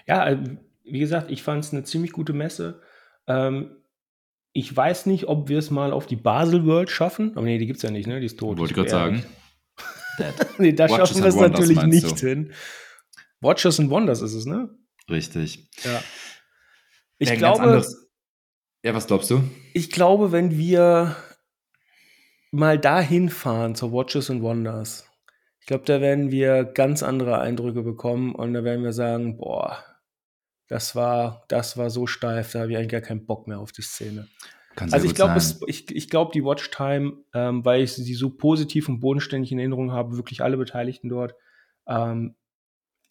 Ja, 0.07 0.27
äh, 0.29 0.57
wie 0.83 0.99
gesagt, 0.99 1.31
ich 1.31 1.43
fand 1.43 1.63
es 1.63 1.73
eine 1.73 1.83
ziemlich 1.83 2.11
gute 2.11 2.33
Messe. 2.33 2.81
Ähm, 3.27 3.75
ich 4.53 4.75
weiß 4.75 5.05
nicht, 5.05 5.27
ob 5.27 5.49
wir 5.49 5.59
es 5.59 5.69
mal 5.69 5.91
auf 5.91 6.07
die 6.07 6.15
Basel 6.15 6.65
World 6.65 6.89
schaffen. 6.89 7.31
Aber 7.35 7.45
nee, 7.45 7.57
die 7.57 7.67
gibt 7.67 7.77
es 7.77 7.83
ja 7.83 7.91
nicht, 7.91 8.07
ne? 8.07 8.19
Die 8.19 8.25
ist 8.25 8.39
tot. 8.39 8.57
Wollte 8.57 8.71
ich 8.71 8.75
gerade 8.75 8.89
sagen. 8.89 9.25
nee, 10.57 10.73
da 10.73 10.85
Watches 10.89 10.97
schaffen 10.97 11.21
wir 11.21 11.29
es 11.29 11.35
Wonders 11.35 11.51
natürlich 11.51 11.83
nicht 11.83 12.21
du? 12.21 12.27
hin. 12.27 12.53
Watches 13.41 13.79
and 13.79 13.89
Wonders 13.89 14.21
ist 14.21 14.33
es, 14.33 14.45
ne? 14.45 14.69
Richtig. 15.09 15.69
Ja. 15.83 16.01
Ich 17.19 17.29
ganz 17.29 17.39
glaube, 17.39 17.85
Ja, 18.83 18.93
was 18.93 19.07
glaubst 19.07 19.29
du? 19.29 19.43
ich 19.73 19.91
glaube, 19.91 20.31
wenn 20.31 20.57
wir 20.57 21.15
mal 22.51 22.79
dahin 22.79 23.29
fahren 23.29 23.75
zur 23.75 23.91
Watches 23.91 24.29
and 24.29 24.41
Wonders, 24.41 25.05
ich 25.59 25.67
glaube, 25.67 25.83
da 25.85 26.01
werden 26.01 26.31
wir 26.31 26.63
ganz 26.63 27.03
andere 27.03 27.39
Eindrücke 27.39 27.83
bekommen 27.83 28.33
und 28.33 28.53
da 28.53 28.63
werden 28.63 28.83
wir 28.83 28.93
sagen, 28.93 29.37
boah, 29.37 29.83
das 30.67 30.95
war, 30.95 31.43
das 31.49 31.77
war 31.77 31.89
so 31.89 32.07
steif, 32.07 32.51
da 32.51 32.61
habe 32.61 32.71
ich 32.71 32.77
eigentlich 32.77 32.91
gar 32.91 33.01
keinen 33.01 33.25
Bock 33.25 33.47
mehr 33.47 33.59
auf 33.59 33.71
die 33.71 33.81
Szene. 33.81 34.27
Kann 34.75 34.93
Also 34.93 35.05
ich 35.05 35.15
glaube, 35.15 35.39
ich, 35.67 35.93
ich 35.93 36.09
glaube, 36.09 36.31
die 36.33 36.43
Watchtime, 36.43 37.17
ähm, 37.33 37.65
weil 37.65 37.83
ich 37.83 37.93
sie 37.93 38.13
so 38.13 38.29
positiv 38.29 38.87
und 38.87 38.99
bodenständig 38.99 39.51
in 39.51 39.59
Erinnerung 39.59 39.91
habe, 39.91 40.15
wirklich 40.15 40.41
alle 40.41 40.57
Beteiligten 40.57 41.09
dort, 41.09 41.35
ähm, 41.87 42.35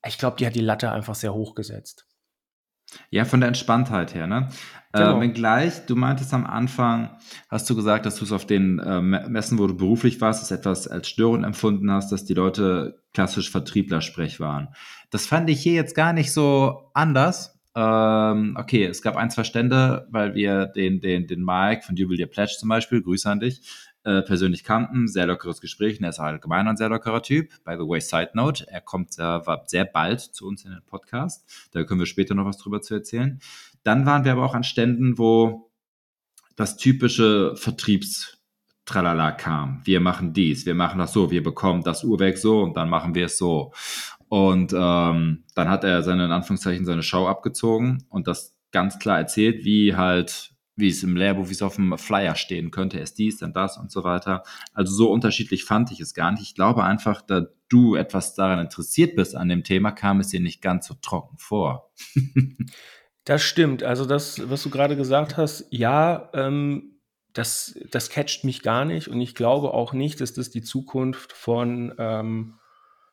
ich 0.07 0.17
glaube, 0.17 0.37
die 0.39 0.47
hat 0.47 0.55
die 0.55 0.61
Latte 0.61 0.91
einfach 0.91 1.15
sehr 1.15 1.35
hoch 1.35 1.55
gesetzt. 1.55 2.08
Ja, 3.11 3.25
von 3.25 3.41
der 3.41 3.49
Entspanntheit 3.49 4.15
her, 4.15 4.27
ne? 4.27 4.49
Genau. 4.93 5.19
Äh, 5.19 5.21
wenngleich, 5.21 5.85
du 5.87 5.97
meintest 5.97 6.33
am 6.33 6.47
Anfang, 6.47 7.11
hast 7.51 7.69
du 7.69 7.77
gesagt, 7.77 8.07
dass 8.07 8.17
du 8.17 8.25
es 8.25 8.33
auf 8.33 8.47
den 8.47 8.79
äh, 8.79 9.03
Me- 9.03 9.29
Messen, 9.29 9.59
wo 9.59 9.67
du 9.67 9.77
beruflich 9.77 10.21
warst, 10.23 10.43
es 10.43 10.51
etwas 10.51 10.89
als 10.89 11.09
störend 11.09 11.45
empfunden 11.45 11.91
hast, 11.93 12.11
dass 12.11 12.25
die 12.25 12.33
Leute 12.35 13.03
klassisch 13.13 13.51
Vertriebler-Sprech 13.51 14.41
waren. 14.41 14.69
Das 15.11 15.27
fand 15.27 15.51
ich 15.51 15.61
hier 15.61 15.75
jetzt 15.75 15.95
gar 15.95 16.15
nicht 16.15 16.33
so 16.33 16.91
anders. 16.95 17.61
Ähm, 17.75 18.57
okay, 18.59 18.87
es 18.87 19.03
gab 19.03 19.17
ein, 19.17 19.31
zwei 19.31 19.45
Stände, 19.45 20.09
weil 20.11 20.35
wir 20.35 20.67
den, 20.67 21.01
den, 21.01 21.27
den 21.27 21.45
Mike 21.45 21.83
von 21.83 21.95
Jubilee 21.95 22.27
Pledge 22.27 22.57
zum 22.59 22.71
Beispiel, 22.71 23.03
Grüße 23.03 23.31
an 23.31 23.41
dich, 23.41 23.61
äh, 24.05 24.23
persönlich 24.23 24.65
kannten. 24.65 25.09
Sehr 25.09 25.27
lockeres 25.27 25.61
Gespräch 25.61 25.99
und 25.99 26.05
er 26.05 26.11
ist 26.11 26.19
allgemein 26.19 26.69
ein 26.69 26.77
sehr 26.77 26.89
lockerer 26.89 27.23
Typ. 27.23 27.51
By 27.65 27.75
the 27.79 27.87
way, 27.87 28.01
Side 28.01 28.31
Note, 28.35 28.67
er 28.69 28.81
kommt 28.81 29.13
sehr, 29.13 29.43
sehr 29.67 29.85
bald 29.85 30.21
zu 30.21 30.47
uns 30.47 30.65
in 30.65 30.71
den 30.71 30.83
Podcast. 30.87 31.69
Da 31.73 31.85
können 31.85 32.01
wir 32.01 32.07
später 32.07 32.35
noch 32.35 32.45
was 32.45 32.59
drüber 32.59 32.81
zu 32.81 32.95
erzählen. 32.95 33.41
Dann 33.83 34.07
waren 34.07 34.25
wir 34.25 34.33
aber 34.33 34.45
auch 34.45 34.55
an 34.55 34.65
Ständen, 34.65 35.19
wo 35.19 35.71
das 36.57 36.77
typische 36.77 37.55
Vertriebstralala 37.57 39.33
kam. 39.33 39.81
Wir 39.85 40.01
machen 40.01 40.33
dies, 40.33 40.67
wir 40.67 40.75
machen 40.75 40.99
das 40.99 41.13
so, 41.13 41.31
wir 41.31 41.43
bekommen 41.43 41.83
das 41.83 42.03
Uhrwerk 42.03 42.37
so 42.37 42.63
und 42.63 42.77
dann 42.77 42.91
machen 42.91 43.15
wir 43.15 43.27
es 43.27 43.39
so. 43.39 43.73
Und 44.29 44.73
ähm, 44.73 45.45
dann 45.55 45.69
hat 45.69 45.85
er 45.85 46.03
seine, 46.03 46.27
in 46.27 46.33
Anführungszeichen, 46.33 46.85
seine 46.85 47.03
Show 47.03 47.27
abgezogen 47.27 48.05
und 48.11 48.27
das 48.27 48.57
ganz 48.73 48.99
klar 48.99 49.19
erzählt, 49.19 49.65
wie 49.65 49.97
halt, 49.97 50.53
wie 50.79 50.89
es 50.89 51.03
im 51.03 51.17
Lehrbuch, 51.17 51.49
wie 51.49 51.53
es 51.53 51.63
auf 51.63 51.77
dem 51.77 51.97
Flyer 51.99 52.37
stehen 52.37 52.71
könnte, 52.71 52.99
ist 52.99 53.19
dies, 53.19 53.39
dann 53.39 53.53
das 53.53 53.77
und 53.77 53.91
so 53.91 54.05
weiter. 54.05 54.45
Also 54.73 54.95
so 54.95 55.11
unterschiedlich 55.11 55.65
fand 55.65 55.91
ich 55.91 56.01
es 56.01 56.15
gar 56.15 56.31
nicht. 56.31 56.43
Ich 56.43 56.55
glaube 56.55 56.85
einfach, 56.85 57.21
da 57.23 57.47
du 57.69 57.97
etwas 57.97 58.35
daran 58.35 58.61
interessiert 58.61 59.17
bist 59.17 59.35
an 59.35 59.49
dem 59.49 59.65
Thema, 59.65 59.91
kam 59.91 60.21
es 60.21 60.29
dir 60.29 60.41
nicht 60.41 60.63
ganz 60.63 60.87
so 60.87 60.95
trocken 60.95 61.39
vor. 61.39 61.91
Das 63.25 63.43
stimmt. 63.43 63.83
Also 63.83 64.07
das, 64.07 64.49
was 64.49 64.63
du 64.63 64.71
gerade 64.71 64.97
gesagt 64.97 65.37
hast, 65.37 65.67
ja, 65.69 66.31
ähm, 66.33 66.99
das, 67.35 67.79
das 67.91 68.09
catcht 68.09 68.43
mich 68.43 68.63
gar 68.63 68.87
nicht 68.87 69.09
und 69.09 69.21
ich 69.21 69.35
glaube 69.35 69.75
auch 69.75 69.93
nicht, 69.93 70.23
dass 70.23 70.33
das 70.33 70.49
die 70.49 70.63
Zukunft 70.63 71.35
von, 71.35 71.93
ähm, 71.99 72.55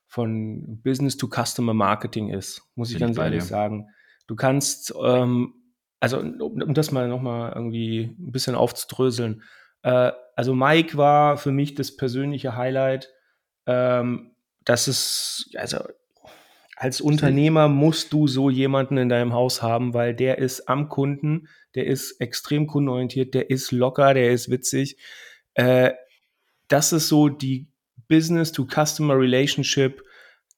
von 0.08 0.82
Business-to-Customer-Marketing 0.84 2.30
ist, 2.30 2.62
muss 2.76 2.92
ich 2.92 2.98
Bin 2.98 3.10
ich 3.10 3.16
ganz 3.18 3.26
ehrlich 3.26 3.44
dir. 3.44 3.50
sagen. 3.50 3.90
Du 4.26 4.38
kannst, 4.38 4.94
ähm, 5.04 5.54
also 6.00 6.20
um, 6.20 6.62
um 6.62 6.74
das 6.74 6.92
mal 6.92 7.08
nochmal 7.08 7.54
irgendwie 7.56 8.16
ein 8.20 8.32
bisschen 8.32 8.56
aufzudröseln. 8.56 9.44
Äh, 9.84 10.12
also 10.36 10.54
Mike 10.54 10.98
war 10.98 11.38
für 11.38 11.52
mich 11.52 11.76
das 11.76 11.96
persönliche 11.96 12.56
Highlight. 12.56 13.10
Ähm, 13.66 14.36
das 14.64 14.88
ist, 14.88 15.52
also 15.56 15.80
als 16.76 17.00
Unternehmer 17.00 17.70
musst 17.70 18.12
du 18.12 18.28
so 18.28 18.50
jemanden 18.50 18.98
in 18.98 19.08
deinem 19.08 19.34
Haus 19.34 19.62
haben, 19.62 19.94
weil 19.94 20.14
der 20.14 20.40
ist 20.40 20.68
am 20.68 20.90
Kunden, 20.90 21.48
der 21.74 21.88
ist 21.88 22.20
extrem 22.20 22.68
kundenorientiert, 22.68 23.34
der 23.34 23.50
ist 23.50 23.72
locker, 23.72 24.14
der 24.14 24.32
ist 24.32 24.50
witzig. 24.50 24.98
Äh, 25.54 25.94
das 26.68 26.92
ist 26.92 27.08
so 27.08 27.30
die 27.30 27.68
Business-to-Customer-Relationship, 28.10 30.04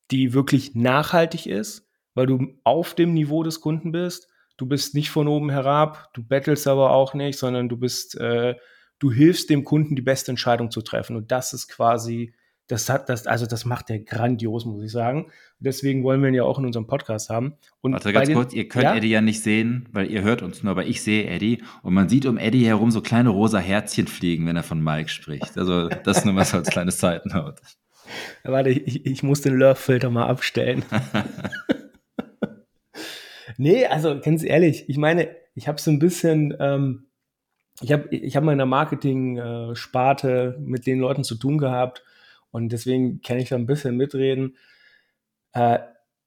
die 0.10 0.34
wirklich 0.34 0.74
nachhaltig 0.74 1.46
ist, 1.46 1.88
weil 2.16 2.26
du 2.26 2.60
auf 2.64 2.96
dem 2.96 3.14
Niveau 3.14 3.44
des 3.44 3.62
Kunden 3.62 3.92
bist. 3.92 4.28
Du 4.58 4.66
bist 4.66 4.96
nicht 4.96 5.10
von 5.10 5.28
oben 5.28 5.50
herab, 5.50 6.10
du 6.14 6.24
bettelst 6.24 6.68
aber 6.68 6.92
auch 6.92 7.14
nicht, 7.14 7.38
sondern 7.40 7.70
du 7.70 7.78
bist, 7.78 8.20
äh, 8.20 8.56
du 9.00 9.12
hilfst 9.12 9.50
dem 9.50 9.64
Kunden, 9.64 9.96
die 9.96 10.02
beste 10.02 10.32
Entscheidung 10.32 10.72
zu 10.72 10.82
treffen. 10.82 11.16
Und 11.16 11.32
das 11.32 11.54
ist 11.54 11.68
quasi 11.68 12.34
Das 12.70 12.90
hat 12.90 13.08
das, 13.08 13.28
also 13.28 13.46
das 13.46 13.64
macht 13.64 13.90
er 13.90 14.00
grandios, 14.00 14.66
muss 14.66 14.84
ich 14.84 14.92
sagen. 14.92 15.32
Deswegen 15.60 16.04
wollen 16.04 16.22
wir 16.22 16.28
ihn 16.28 16.36
ja 16.36 16.44
auch 16.44 16.60
in 16.60 16.66
unserem 16.66 16.86
Podcast 16.86 17.30
haben. 17.30 17.54
Und 17.80 17.94
Warte 17.94 18.12
ganz 18.12 18.28
den, 18.28 18.36
kurz, 18.36 18.54
ihr 18.54 18.68
könnt 18.68 18.84
ja? 18.84 18.96
Eddie 18.96 19.10
ja 19.10 19.22
nicht 19.22 19.42
sehen, 19.42 19.88
weil 19.94 20.12
ihr 20.12 20.22
hört 20.22 20.42
uns 20.42 20.64
nur, 20.64 20.72
aber 20.72 20.86
ich 20.86 21.02
sehe 21.02 21.28
Eddie 21.28 21.64
und 21.82 21.94
man 21.94 22.10
sieht 22.10 22.26
um 22.26 22.38
Eddie 22.38 22.66
herum 22.66 22.92
so 22.92 23.02
kleine 23.02 23.30
rosa 23.30 23.60
Herzchen 23.60 24.08
fliegen, 24.08 24.46
wenn 24.48 24.58
er 24.58 24.64
von 24.64 24.84
Mike 24.84 25.10
spricht. 25.10 25.58
Also 25.58 25.88
das 25.88 26.26
nur 26.26 26.36
was 26.36 26.54
als 26.54 26.70
kleines 26.70 26.98
Zeitnote. 26.98 27.62
Warte, 28.44 28.70
ich, 28.70 29.06
ich 29.06 29.24
muss 29.24 29.42
den 29.42 29.56
Love-Filter 29.56 30.10
mal 30.10 30.28
abstellen. 30.28 30.84
nee, 33.58 33.86
also 33.86 34.20
ganz 34.20 34.44
ehrlich, 34.44 34.88
ich 34.88 34.98
meine, 34.98 35.30
ich 35.56 35.68
habe 35.68 35.82
so 35.82 35.92
ein 35.92 36.00
bisschen, 36.00 36.56
ähm, 36.60 37.08
ich 37.82 37.92
habe 37.92 38.16
ich 38.16 38.36
hab 38.36 38.44
mal 38.44 38.54
in 38.54 38.58
der 38.58 38.68
Marketing-Sparte 38.68 40.58
mit 40.60 40.88
den 40.88 41.00
Leuten 41.00 41.24
zu 41.24 41.36
tun 41.36 41.58
gehabt 41.58 42.04
und 42.52 42.70
deswegen 42.70 43.22
kann 43.22 43.38
ich 43.38 43.50
da 43.50 43.56
ein 43.56 43.66
bisschen 43.66 43.98
mitreden. 43.98 44.56
Äh, 45.54 45.80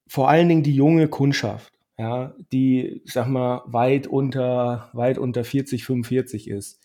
vor 0.07 0.29
allen 0.29 0.49
Dingen 0.49 0.63
die 0.63 0.75
junge 0.75 1.07
Kundschaft, 1.07 1.73
ja, 1.97 2.35
die, 2.51 3.01
ich 3.05 3.13
sag 3.13 3.27
mal, 3.27 3.61
weit 3.65 4.07
unter, 4.07 4.89
weit 4.93 5.17
unter 5.17 5.43
40, 5.43 5.85
45 5.85 6.49
ist. 6.49 6.79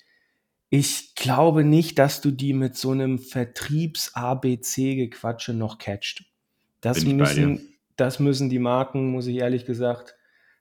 Ich 0.69 1.15
glaube 1.15 1.65
nicht, 1.65 1.99
dass 1.99 2.21
du 2.21 2.33
die 2.33 2.53
mit 2.53 2.77
so 2.77 2.91
einem 2.91 3.19
Vertriebs-ABC-Gequatsche 3.19 5.55
noch 5.55 5.79
catcht. 5.79 6.27
Das 6.81 7.05
müssen, 7.05 7.79
das 7.97 8.21
müssen 8.21 8.51
die 8.51 8.59
Marken, 8.59 9.11
muss 9.11 9.29
ich 9.29 9.37
ehrlich 9.37 9.65
gesagt, 9.65 10.16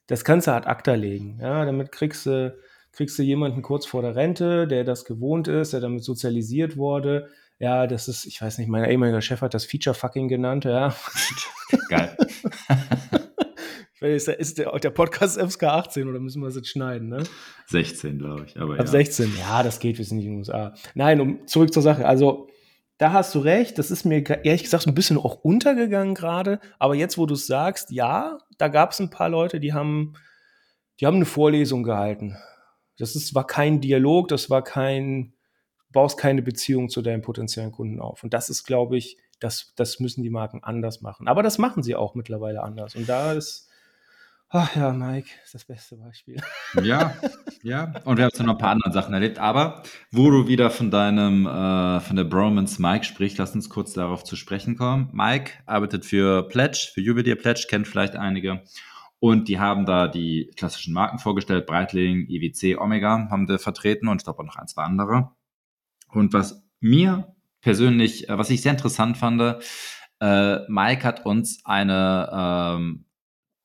das 0.08 0.24
kannst 0.24 0.48
du 0.48 0.52
ad 0.52 0.68
acta 0.68 0.94
legen. 0.94 1.40
Ja, 1.42 1.66
damit 1.66 1.92
kriegst 1.92 2.26
du, 2.26 2.56
kriegst 2.92 3.18
du 3.18 3.24
jemanden 3.24 3.62
kurz 3.62 3.86
vor 3.86 4.02
der 4.02 4.16
Rente, 4.16 4.68
der 4.68 4.84
das 4.84 5.06
gewohnt 5.06 5.48
ist, 5.48 5.74
der 5.74 5.80
damit 5.80 6.04
sozialisiert 6.04 6.78
wurde. 6.78 7.30
Ja, 7.60 7.88
das 7.88 8.08
ist, 8.08 8.26
ich 8.26 8.42
weiß 8.42 8.58
nicht, 8.58 8.68
mein 8.68 8.90
ehemaliger 8.90 9.22
Chef 9.22 9.42
hat 9.42 9.54
das 9.54 9.66
Feature-Fucking 9.66 10.28
genannt, 10.28 10.66
ja. 10.66 10.94
Geil. 11.90 12.18
ist, 14.02 14.28
der, 14.28 14.40
ist 14.40 14.58
der, 14.58 14.78
der 14.78 14.90
Podcast 14.90 15.40
FSK 15.40 15.64
18 15.64 16.08
oder 16.08 16.20
müssen 16.20 16.42
wir 16.42 16.50
es 16.50 16.56
jetzt 16.56 16.70
schneiden, 16.70 17.08
ne? 17.08 17.24
16, 17.68 18.20
glaube 18.20 18.46
ich. 18.46 18.60
Aber 18.60 18.74
Ab 18.74 18.80
ja. 18.80 18.88
16, 18.88 19.32
ja, 19.40 19.64
das 19.64 19.80
geht, 19.80 19.98
wir 19.98 20.06
sind 20.06 20.18
nicht 20.18 20.26
in 20.26 20.34
den 20.34 20.40
USA. 20.40 20.74
Nein, 20.94 21.22
um 21.22 21.48
zurück 21.48 21.74
zur 21.74 21.82
Sache. 21.82 22.06
Also, 22.06 22.50
da 22.98 23.12
hast 23.12 23.36
du 23.36 23.40
recht, 23.40 23.78
das 23.78 23.92
ist 23.92 24.06
mir 24.06 24.24
ehrlich 24.46 24.64
gesagt 24.64 24.88
ein 24.88 24.96
bisschen 24.96 25.18
auch 25.18 25.44
untergegangen 25.44 26.16
gerade. 26.16 26.60
Aber 26.80 26.96
jetzt, 26.96 27.18
wo 27.18 27.26
du 27.26 27.34
es 27.34 27.48
sagst, 27.48 27.92
ja, 27.92 28.38
da 28.58 28.70
gab 28.70 28.92
es 28.92 29.00
ein 29.00 29.10
paar 29.10 29.30
Leute, 29.30 29.60
die 29.60 29.74
haben, 29.74 30.14
die 31.00 31.06
haben 31.06 31.18
eine 31.18 31.26
Vorlesung 31.26 31.84
gehalten. 31.84 32.38
Das 32.98 33.16
ist, 33.16 33.36
war 33.36 33.46
kein 33.46 33.82
Dialog, 33.82 34.30
das 34.30 34.50
war 34.50 34.64
kein, 34.64 35.34
du 35.88 35.94
baust 35.94 36.18
keine 36.18 36.42
Beziehung 36.42 36.88
zu 36.88 37.02
deinen 37.02 37.22
potenziellen 37.22 37.74
Kunden 37.74 38.00
auf. 38.00 38.24
Und 38.24 38.34
das 38.34 38.50
ist, 38.50 38.64
glaube 38.64 38.98
ich, 38.98 39.18
das, 39.42 39.74
das 39.76 40.00
müssen 40.00 40.24
die 40.24 40.30
Marken 40.30 40.64
anders 40.64 41.02
machen. 41.02 41.28
Aber 41.28 41.44
das 41.44 41.58
machen 41.58 41.84
sie 41.84 41.96
auch 41.96 42.16
mittlerweile 42.16 42.64
anders. 42.64 42.96
Und 42.96 43.10
da 43.10 43.34
ist, 43.34 43.65
Ach 44.50 44.76
ja, 44.76 44.94
Mike 44.94 45.30
ist 45.44 45.54
das 45.54 45.66
beste 45.66 45.98
Beispiel. 45.98 46.38
Ja, 46.84 47.16
ja. 47.64 47.94
Und 48.06 48.18
wir 48.18 48.26
haben 48.26 48.46
noch 48.46 48.54
ein 48.54 48.58
paar 48.58 48.72
andere 48.72 48.92
Sachen 48.92 49.14
erlebt. 49.14 49.40
Aber 49.40 49.84
wo 50.12 50.30
du 50.30 50.48
wieder 50.48 50.70
von 50.70 50.92
deinem, 50.92 51.46
äh, 51.48 52.00
von 52.00 52.16
der 52.16 52.24
Bromance 52.26 52.82
Mike 52.82 53.06
sprichst, 53.06 53.38
lass 53.38 53.56
uns 53.56 53.70
kurz 53.70 53.94
darauf 53.94 54.24
zu 54.24 54.36
sprechen 54.36 54.78
kommen. 54.78 55.10
Mike 55.14 55.54
arbeitet 55.66 56.06
für 56.06 56.48
Pledge, 56.48 56.92
für 56.94 57.02
Jubiläer 57.02 57.36
Pledge, 57.36 57.66
kennt 57.70 57.88
vielleicht 57.88 58.16
einige. 58.16 58.64
Und 59.20 59.48
die 59.48 59.60
haben 59.60 59.86
da 59.86 60.08
die 60.08 60.52
klassischen 60.56 60.94
Marken 60.94 61.18
vorgestellt, 61.18 61.66
Breitling, 61.66 62.28
IWC, 62.30 62.78
Omega 62.78 63.28
haben 63.32 63.48
sie 63.48 63.58
vertreten 63.58 64.08
und 64.08 64.22
ich 64.22 64.26
glaube 64.26 64.40
auch 64.40 64.46
noch 64.46 64.58
ein, 64.58 64.68
zwei 64.68 64.84
andere. 64.84 65.32
Und 66.10 66.34
was 66.34 66.64
mir 66.80 67.36
persönlich, 67.62 68.30
äh, 68.30 68.38
was 68.38 68.52
ich 68.52 68.62
sehr 68.62 68.74
interessant 68.74 69.18
fand, 69.18 69.42
äh, 70.22 70.60
Mike 70.70 71.04
hat 71.04 71.26
uns 71.26 71.62
eine 71.66 72.30
ähm, 72.32 73.06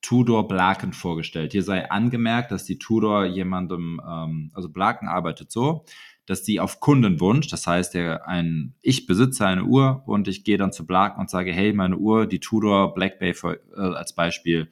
Tudor 0.03 0.49
Blaken 0.49 0.93
vorgestellt. 0.93 1.53
Hier 1.53 1.63
sei 1.63 1.91
angemerkt, 1.91 2.51
dass 2.53 2.65
die 2.65 2.79
Tudor 2.79 3.25
jemandem, 3.25 4.01
ähm, 4.07 4.51
also 4.55 4.69
Blaken 4.71 5.09
arbeitet 5.09 5.51
so, 5.51 5.85
dass 6.27 6.43
die 6.43 6.61
auf 6.61 6.81
Kundenwunsch, 6.81 7.49
das 7.49 7.67
heißt, 7.67 7.95
der 7.95 8.29
ein, 8.29 8.75
ich 8.83 9.07
besitze 9.07 9.47
eine 9.47 9.65
Uhr 9.65 10.05
und 10.07 10.29
ich 10.29 10.45
gehe 10.45 10.59
dann 10.59 10.73
zu 10.73 10.87
Blaken 10.87 11.21
und 11.21 11.29
sage, 11.29 11.53
hey, 11.53 11.73
meine 11.73 11.97
Uhr, 11.97 12.27
die 12.27 12.41
Tudor 12.41 12.95
Black 12.95 13.19
Bay 13.19 13.35
für, 13.35 13.61
äh, 13.77 13.81
als 13.81 14.15
Beispiel 14.15 14.69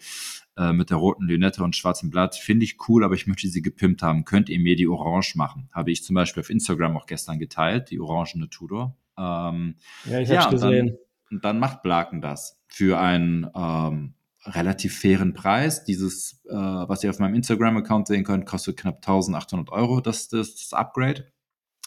äh, 0.56 0.72
mit 0.72 0.90
der 0.90 0.98
roten 0.98 1.24
Lünette 1.24 1.62
und 1.64 1.76
schwarzem 1.76 2.10
Blatt, 2.10 2.36
finde 2.36 2.64
ich 2.64 2.76
cool, 2.88 3.04
aber 3.04 3.14
ich 3.14 3.26
möchte 3.26 3.48
sie 3.48 3.62
gepimpt 3.62 4.02
haben. 4.02 4.24
Könnt 4.24 4.48
ihr 4.48 4.60
mir 4.60 4.76
die 4.76 4.86
orange 4.86 5.34
machen? 5.36 5.68
Habe 5.72 5.90
ich 5.90 6.04
zum 6.04 6.14
Beispiel 6.14 6.42
auf 6.42 6.50
Instagram 6.50 6.96
auch 6.96 7.06
gestern 7.06 7.38
geteilt, 7.38 7.90
die 7.90 8.00
orangene 8.00 8.48
Tudor. 8.48 8.96
Ähm, 9.18 9.74
ja, 10.04 10.20
ich 10.20 10.28
habe 10.30 10.42
ja, 10.42 10.50
gesehen. 10.50 10.90
Und 10.90 10.98
dann, 11.30 11.40
dann 11.40 11.58
macht 11.58 11.82
Blaken 11.82 12.20
das 12.20 12.62
für 12.68 12.98
ein 12.98 13.50
ähm, 13.54 14.14
relativ 14.44 14.98
fairen 14.98 15.34
Preis. 15.34 15.84
Dieses, 15.84 16.44
äh, 16.48 16.54
was 16.54 17.02
ihr 17.04 17.10
auf 17.10 17.18
meinem 17.18 17.34
Instagram-Account 17.34 18.06
sehen 18.06 18.24
könnt, 18.24 18.46
kostet 18.46 18.76
knapp 18.76 18.96
1800 18.96 19.70
Euro, 19.70 20.00
das, 20.00 20.28
das, 20.28 20.54
das 20.56 20.72
Upgrade. 20.72 21.32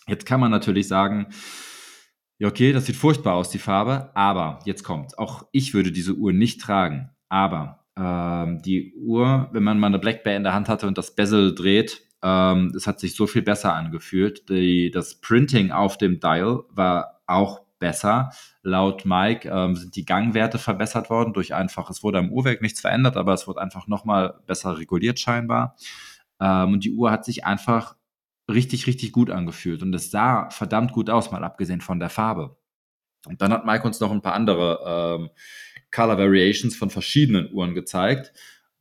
Jetzt 0.08 0.26
kann 0.26 0.40
man 0.40 0.52
natürlich 0.52 0.88
sagen, 0.88 1.28
ja, 2.38 2.48
okay, 2.48 2.74
das 2.74 2.88
sieht 2.88 2.96
furchtbar 2.96 3.36
aus, 3.36 3.50
die 3.50 3.60
Farbe, 3.60 4.12
aber 4.16 4.60
jetzt 4.66 4.84
kommt, 4.84 5.18
auch 5.20 5.46
ich 5.52 5.74
würde 5.76 5.92
diese 5.92 6.16
Uhr 6.16 6.34
nicht 6.34 6.60
tragen, 6.60 7.12
aber 7.30 7.86
ähm, 7.96 8.62
die 8.64 8.96
Uhr, 8.96 9.50
wenn 9.52 9.64
man 9.64 9.80
mal 9.80 9.88
eine 9.88 10.00
Black 10.00 10.24
Bay 10.24 10.36
in 10.36 10.44
der 10.44 10.54
Hand 10.54 10.68
hatte 10.68 10.88
und 10.88 10.98
das 10.98 11.14
Bezel 11.14 11.54
dreht, 11.54 12.02
ähm, 12.24 12.74
es 12.76 12.88
hat 12.88 13.00
sich 13.00 13.16
so 13.16 13.28
viel 13.28 13.42
besser 13.42 13.74
angefühlt. 13.76 14.50
Die, 14.50 14.92
das 14.92 15.22
Printing 15.22 15.72
auf 15.72 15.98
dem 15.98 16.20
Dial 16.20 16.64
war 16.70 17.22
auch 17.28 17.62
besser. 17.82 18.32
Laut 18.64 19.04
Mike 19.04 19.50
ähm, 19.50 19.76
sind 19.76 19.98
die 19.98 20.06
Gangwerte 20.06 20.58
verbessert 20.58 21.10
worden 21.10 21.34
durch 21.34 21.54
einfach, 21.54 21.90
es 21.90 22.04
wurde 22.04 22.20
am 22.20 22.32
Uhrwerk 22.32 22.62
nichts 22.62 22.80
verändert, 22.80 23.18
aber 23.18 23.34
es 23.34 23.48
wurde 23.48 23.60
einfach 23.60 23.88
nochmal 23.88 24.40
besser 24.48 24.78
reguliert 24.78 25.20
scheinbar. 25.20 25.76
Ähm, 26.40 26.74
und 26.74 26.86
die 26.86 26.94
Uhr 26.94 27.12
hat 27.12 27.26
sich 27.26 27.44
einfach 27.44 27.98
richtig, 28.50 28.88
richtig 28.88 29.12
gut 29.12 29.30
angefühlt 29.30 29.82
und 29.82 29.94
es 29.94 30.12
sah 30.12 30.50
verdammt 30.50 30.94
gut 30.94 31.10
aus, 31.10 31.32
mal 31.32 31.44
abgesehen 31.44 31.82
von 31.82 32.00
der 32.00 32.10
Farbe. 32.10 32.56
Und 33.28 33.42
dann 33.42 33.52
hat 33.52 33.66
Mike 33.66 33.86
uns 33.86 34.00
noch 34.00 34.12
ein 34.12 34.22
paar 34.22 34.34
andere 34.34 35.20
ähm, 35.20 35.30
Color 35.92 36.18
Variations 36.18 36.76
von 36.76 36.90
verschiedenen 36.90 37.52
Uhren 37.52 37.76
gezeigt. 37.76 38.34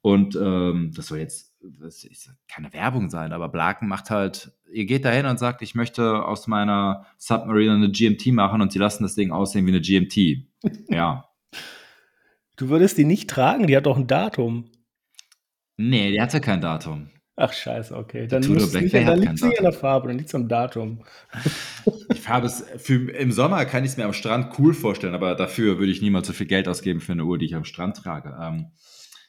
Und 0.02 0.34
ähm, 0.36 0.92
das 0.94 1.08
soll 1.08 1.18
jetzt 1.18 1.49
das 1.62 2.04
ist 2.04 2.30
keine 2.48 2.72
Werbung 2.72 3.10
sein, 3.10 3.32
aber 3.32 3.48
Blaken 3.48 3.88
macht 3.88 4.10
halt, 4.10 4.52
ihr 4.72 4.86
geht 4.86 5.04
dahin 5.04 5.26
und 5.26 5.38
sagt, 5.38 5.62
ich 5.62 5.74
möchte 5.74 6.24
aus 6.24 6.46
meiner 6.46 7.06
Submarine 7.18 7.74
eine 7.74 7.90
GMT 7.90 8.28
machen 8.28 8.60
und 8.60 8.72
sie 8.72 8.78
lassen 8.78 9.02
das 9.02 9.14
Ding 9.14 9.30
aussehen 9.30 9.66
wie 9.66 9.70
eine 9.70 9.80
GMT. 9.80 10.46
Ja. 10.88 11.26
Du 12.56 12.68
würdest 12.68 12.98
die 12.98 13.04
nicht 13.04 13.30
tragen, 13.30 13.66
die 13.66 13.74
hat 13.74 13.86
doch 13.86 13.96
ein 13.96 14.06
Datum. 14.06 14.70
Nee, 15.78 16.12
die 16.12 16.20
hatte 16.20 16.42
kein 16.42 16.60
Datum. 16.60 17.08
Ach 17.36 17.54
scheiße, 17.54 17.96
okay. 17.96 18.26
Dann, 18.26 18.42
liegt 18.42 18.74
nicht 18.74 18.94
an 18.94 19.62
der 19.62 19.72
Farbe, 19.72 20.08
dann 20.08 20.18
liegt 20.18 20.28
es 20.28 20.34
am 20.34 20.46
Datum. 20.46 21.02
Die 22.12 22.18
Farbe 22.18 22.48
ist, 22.48 22.66
für, 22.76 23.10
im 23.12 23.32
Sommer 23.32 23.64
kann 23.64 23.82
ich 23.84 23.92
es 23.92 23.96
mir 23.96 24.04
am 24.04 24.12
Strand 24.12 24.58
cool 24.58 24.74
vorstellen, 24.74 25.14
aber 25.14 25.34
dafür 25.34 25.78
würde 25.78 25.90
ich 25.90 26.02
niemals 26.02 26.26
so 26.26 26.34
viel 26.34 26.46
Geld 26.46 26.68
ausgeben 26.68 27.00
für 27.00 27.12
eine 27.12 27.24
Uhr, 27.24 27.38
die 27.38 27.46
ich 27.46 27.54
am 27.54 27.64
Strand 27.64 27.96
trage. 27.96 28.36
Ähm, 28.38 28.66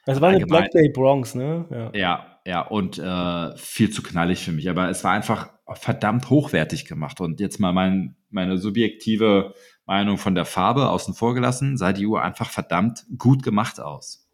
das 0.06 0.22
war 0.22 0.30
eine 0.30 0.46
Black 0.46 0.72
Bay 0.72 0.90
Bronx, 0.90 1.36
ne? 1.36 1.66
Ja, 1.70 1.92
ja, 1.94 2.26
ja 2.46 2.62
und 2.62 2.98
äh, 2.98 3.58
viel 3.58 3.90
zu 3.92 4.02
knallig 4.02 4.44
für 4.44 4.52
mich. 4.52 4.70
Aber 4.70 4.90
es 4.90 5.04
war 5.04 5.12
einfach 5.12 5.50
verdammt 5.74 6.30
hochwertig 6.30 6.86
gemacht. 6.86 7.22
Und 7.22 7.40
jetzt 7.40 7.60
mal 7.60 7.74
mein, 7.74 8.16
meine 8.30 8.58
subjektive 8.58 9.54
Meinung 9.86 10.18
von 10.18 10.36
der 10.36 10.46
Farbe 10.46 10.90
außen 10.90 11.14
vor 11.14 11.34
gelassen, 11.34 11.78
sah 11.78 11.94
die 11.94 12.06
Uhr 12.06 12.22
einfach 12.22 12.50
verdammt 12.50 13.06
gut 13.18 13.44
gemacht 13.44 13.80
aus. 13.80 14.28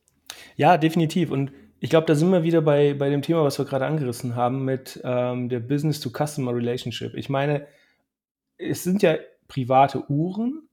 Ja, 0.56 0.78
definitiv. 0.78 1.32
Und 1.32 1.52
ich 1.80 1.90
glaube, 1.90 2.08
da 2.08 2.16
sind 2.16 2.32
wir 2.32 2.44
wieder 2.44 2.62
bei, 2.62 2.94
bei 2.94 3.10
dem 3.10 3.22
Thema, 3.22 3.44
was 3.44 3.60
wir 3.60 3.66
gerade 3.66 3.86
angerissen 3.86 4.36
haben, 4.36 4.66
mit 4.66 5.00
ähm, 5.04 5.50
der 5.50 5.60
Business-to-Customer 5.60 6.54
Relationship. 6.56 7.14
Ich 7.16 7.30
meine, 7.30 7.68
es 8.58 8.84
sind 8.84 9.04
ja 9.04 9.18
private 9.48 10.10
Uhren, 10.10 10.68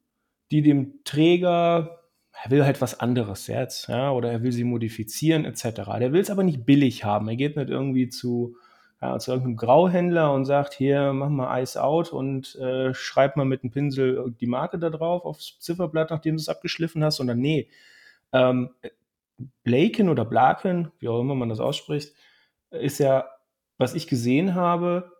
die 0.50 0.62
dem 0.62 1.00
Träger 1.04 2.03
er 2.42 2.50
will 2.50 2.64
halt 2.64 2.80
was 2.80 2.98
anderes 3.00 3.46
jetzt, 3.46 3.88
ja, 3.88 4.10
oder 4.10 4.30
er 4.30 4.42
will 4.42 4.52
sie 4.52 4.64
modifizieren, 4.64 5.44
etc. 5.44 5.62
Der 5.98 6.12
will 6.12 6.20
es 6.20 6.30
aber 6.30 6.42
nicht 6.42 6.66
billig 6.66 7.04
haben. 7.04 7.28
Er 7.28 7.36
geht 7.36 7.56
nicht 7.56 7.70
irgendwie 7.70 8.08
zu, 8.08 8.56
ja, 9.00 9.18
zu 9.18 9.30
irgendeinem 9.30 9.56
Grauhändler 9.56 10.32
und 10.32 10.44
sagt, 10.44 10.74
hier, 10.74 11.12
mach 11.12 11.28
mal 11.28 11.62
Ice 11.62 11.82
Out 11.82 12.12
und 12.12 12.56
äh, 12.56 12.92
schreib 12.92 13.36
mal 13.36 13.44
mit 13.44 13.62
einem 13.62 13.70
Pinsel 13.70 14.34
die 14.40 14.46
Marke 14.46 14.78
da 14.78 14.90
drauf 14.90 15.24
aufs 15.24 15.58
Zifferblatt, 15.60 16.10
nachdem 16.10 16.36
du 16.36 16.40
es 16.40 16.48
abgeschliffen 16.48 17.04
hast, 17.04 17.16
sondern 17.16 17.38
nee. 17.38 17.68
Ähm, 18.32 18.70
Blaken 19.62 20.08
oder 20.08 20.24
Blaken, 20.24 20.92
wie 20.98 21.08
auch 21.08 21.20
immer 21.20 21.34
man 21.34 21.48
das 21.48 21.60
ausspricht, 21.60 22.14
ist 22.70 22.98
ja, 22.98 23.26
was 23.78 23.94
ich 23.94 24.06
gesehen 24.06 24.54
habe, 24.54 25.12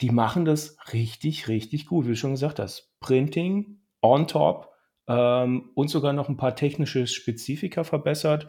die 0.00 0.10
machen 0.10 0.44
das 0.44 0.76
richtig, 0.92 1.48
richtig 1.48 1.86
gut, 1.86 2.06
wie 2.06 2.10
du 2.10 2.16
schon 2.16 2.32
gesagt 2.32 2.58
hast. 2.58 2.92
Printing 3.00 3.78
on 4.02 4.26
top, 4.26 4.73
ähm, 5.08 5.70
und 5.74 5.88
sogar 5.88 6.12
noch 6.12 6.28
ein 6.28 6.36
paar 6.36 6.56
technische 6.56 7.06
Spezifika 7.06 7.84
verbessert. 7.84 8.48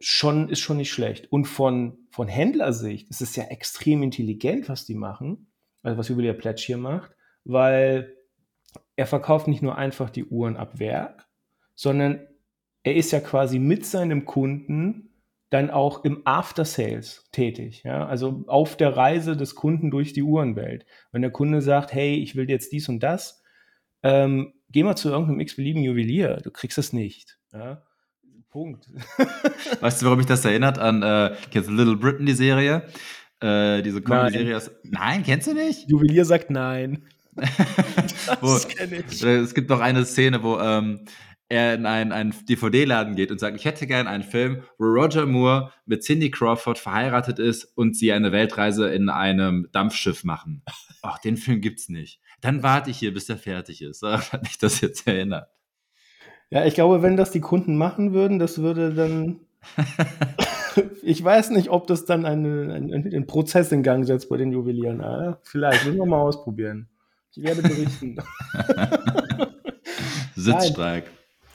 Schon, 0.00 0.48
ist 0.48 0.60
schon 0.60 0.76
nicht 0.76 0.92
schlecht. 0.92 1.30
Und 1.32 1.46
von, 1.46 2.06
von 2.10 2.28
Händlersicht 2.28 3.08
ist 3.10 3.22
es 3.22 3.36
ja 3.36 3.44
extrem 3.44 4.02
intelligent, 4.02 4.68
was 4.68 4.84
die 4.84 4.94
machen, 4.94 5.52
also 5.82 5.98
was 5.98 6.08
Jubiläer 6.08 6.34
Pledge 6.34 6.64
hier 6.66 6.78
macht, 6.78 7.12
weil 7.44 8.14
er 8.96 9.06
verkauft 9.06 9.48
nicht 9.48 9.62
nur 9.62 9.76
einfach 9.76 10.10
die 10.10 10.24
Uhren 10.24 10.56
ab 10.56 10.78
Werk, 10.78 11.26
sondern 11.74 12.26
er 12.82 12.96
ist 12.96 13.12
ja 13.12 13.20
quasi 13.20 13.58
mit 13.58 13.86
seinem 13.86 14.24
Kunden 14.24 15.10
dann 15.50 15.70
auch 15.70 16.04
im 16.04 16.22
After 16.24 16.64
Sales 16.64 17.28
tätig. 17.32 17.82
Ja? 17.84 18.06
Also 18.06 18.44
auf 18.46 18.76
der 18.76 18.96
Reise 18.96 19.36
des 19.36 19.54
Kunden 19.54 19.90
durch 19.90 20.12
die 20.12 20.22
Uhrenwelt. 20.22 20.84
Wenn 21.12 21.22
der 21.22 21.30
Kunde 21.30 21.60
sagt, 21.62 21.92
hey, 21.92 22.16
ich 22.16 22.34
will 22.34 22.50
jetzt 22.50 22.72
dies 22.72 22.88
und 22.88 23.00
das, 23.00 23.42
ähm, 24.02 24.54
geh 24.74 24.82
mal 24.82 24.96
zu 24.96 25.08
irgendeinem 25.08 25.40
x-beliebigen 25.40 25.84
Juwelier, 25.84 26.40
du 26.42 26.50
kriegst 26.50 26.78
es 26.78 26.92
nicht. 26.92 27.38
Ja? 27.52 27.82
Punkt. 28.50 28.88
weißt 29.80 30.02
du, 30.02 30.06
warum 30.06 30.18
mich 30.18 30.26
das 30.26 30.44
erinnert 30.44 30.78
an 30.78 31.02
äh, 31.02 31.36
kennst 31.52 31.70
du 31.70 31.74
Little 31.74 31.96
Britain, 31.96 32.26
die 32.26 32.32
Serie? 32.32 32.82
Äh, 33.40 33.82
diese 33.82 34.02
Comedy-Serie 34.02 34.56
aus. 34.56 34.72
Nein, 34.82 35.22
kennst 35.22 35.46
du 35.46 35.54
nicht? 35.54 35.88
Juwelier 35.88 36.24
sagt 36.24 36.50
nein. 36.50 37.06
wo, 38.40 38.54
es 38.54 39.54
gibt 39.54 39.70
noch 39.70 39.80
eine 39.80 40.04
Szene, 40.04 40.42
wo 40.42 40.58
ähm, 40.58 41.04
er 41.48 41.74
in 41.74 41.86
einen, 41.86 42.10
einen 42.10 42.34
DVD-Laden 42.48 43.14
geht 43.14 43.30
und 43.30 43.38
sagt, 43.38 43.56
ich 43.56 43.64
hätte 43.64 43.86
gern 43.86 44.08
einen 44.08 44.24
Film, 44.24 44.62
wo 44.78 44.86
Roger 44.86 45.26
Moore 45.26 45.72
mit 45.86 46.02
Cindy 46.02 46.30
Crawford 46.30 46.78
verheiratet 46.78 47.38
ist 47.38 47.64
und 47.76 47.96
sie 47.96 48.12
eine 48.12 48.32
Weltreise 48.32 48.88
in 48.88 49.08
einem 49.08 49.68
Dampfschiff 49.70 50.24
machen. 50.24 50.62
Ach, 51.02 51.18
den 51.18 51.36
Film 51.36 51.60
gibt's 51.60 51.88
nicht. 51.88 52.20
Dann 52.44 52.62
warte 52.62 52.90
ich 52.90 52.98
hier, 52.98 53.14
bis 53.14 53.24
der 53.24 53.38
fertig 53.38 53.80
ist. 53.80 54.00
So 54.00 54.12
hat 54.12 54.42
mich 54.42 54.58
das 54.58 54.82
jetzt 54.82 55.06
erinnert. 55.06 55.48
Ja, 56.50 56.66
ich 56.66 56.74
glaube, 56.74 57.02
wenn 57.02 57.16
das 57.16 57.30
die 57.30 57.40
Kunden 57.40 57.76
machen 57.76 58.12
würden, 58.12 58.38
das 58.38 58.58
würde 58.58 58.92
dann. 58.92 59.40
ich 61.02 61.24
weiß 61.24 61.50
nicht, 61.50 61.70
ob 61.70 61.86
das 61.86 62.04
dann 62.04 62.26
einen, 62.26 62.70
einen, 62.70 62.92
einen 62.92 63.26
Prozess 63.26 63.72
in 63.72 63.82
Gang 63.82 64.06
setzt 64.06 64.28
bei 64.28 64.36
den 64.36 64.52
Juwelieren. 64.52 65.00
Ah, 65.00 65.38
vielleicht, 65.42 65.86
müssen 65.86 65.98
wir 65.98 66.06
mal 66.06 66.20
ausprobieren. 66.20 66.90
Ich 67.34 67.42
werde 67.42 67.62
berichten. 67.62 68.16
Sitzstreik. 70.36 71.10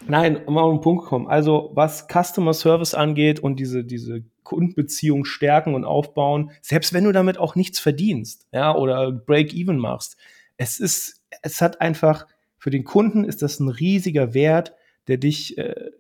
Nein, 0.08 0.44
um 0.48 0.58
auf 0.58 0.74
den 0.74 0.82
Punkt 0.82 1.06
kommen. 1.06 1.28
Also, 1.28 1.70
was 1.76 2.08
Customer 2.08 2.56
Service 2.56 2.96
angeht 2.96 3.40
und 3.40 3.60
diese, 3.60 3.84
diese 3.84 4.24
Kundenbeziehung 4.44 5.24
stärken 5.24 5.76
und 5.76 5.86
aufbauen, 5.86 6.50
selbst 6.64 6.94
wenn 6.94 7.04
du 7.04 7.12
damit 7.12 7.38
auch 7.38 7.54
nichts 7.54 7.80
verdienst, 7.80 8.48
ja, 8.52 8.76
oder 8.76 9.12
Break-Even 9.12 9.78
machst, 9.78 10.18
es 10.60 10.80
ist, 10.80 11.26
es 11.42 11.62
hat 11.62 11.82
einfach, 11.82 12.28
für 12.58 12.70
den 12.70 12.84
Kunden 12.84 13.24
ist 13.24 13.42
das 13.42 13.60
ein 13.60 13.70
riesiger 13.70 14.34
Wert, 14.34 14.76
der 15.08 15.18
dich, 15.18 15.58
äh, 15.58 15.92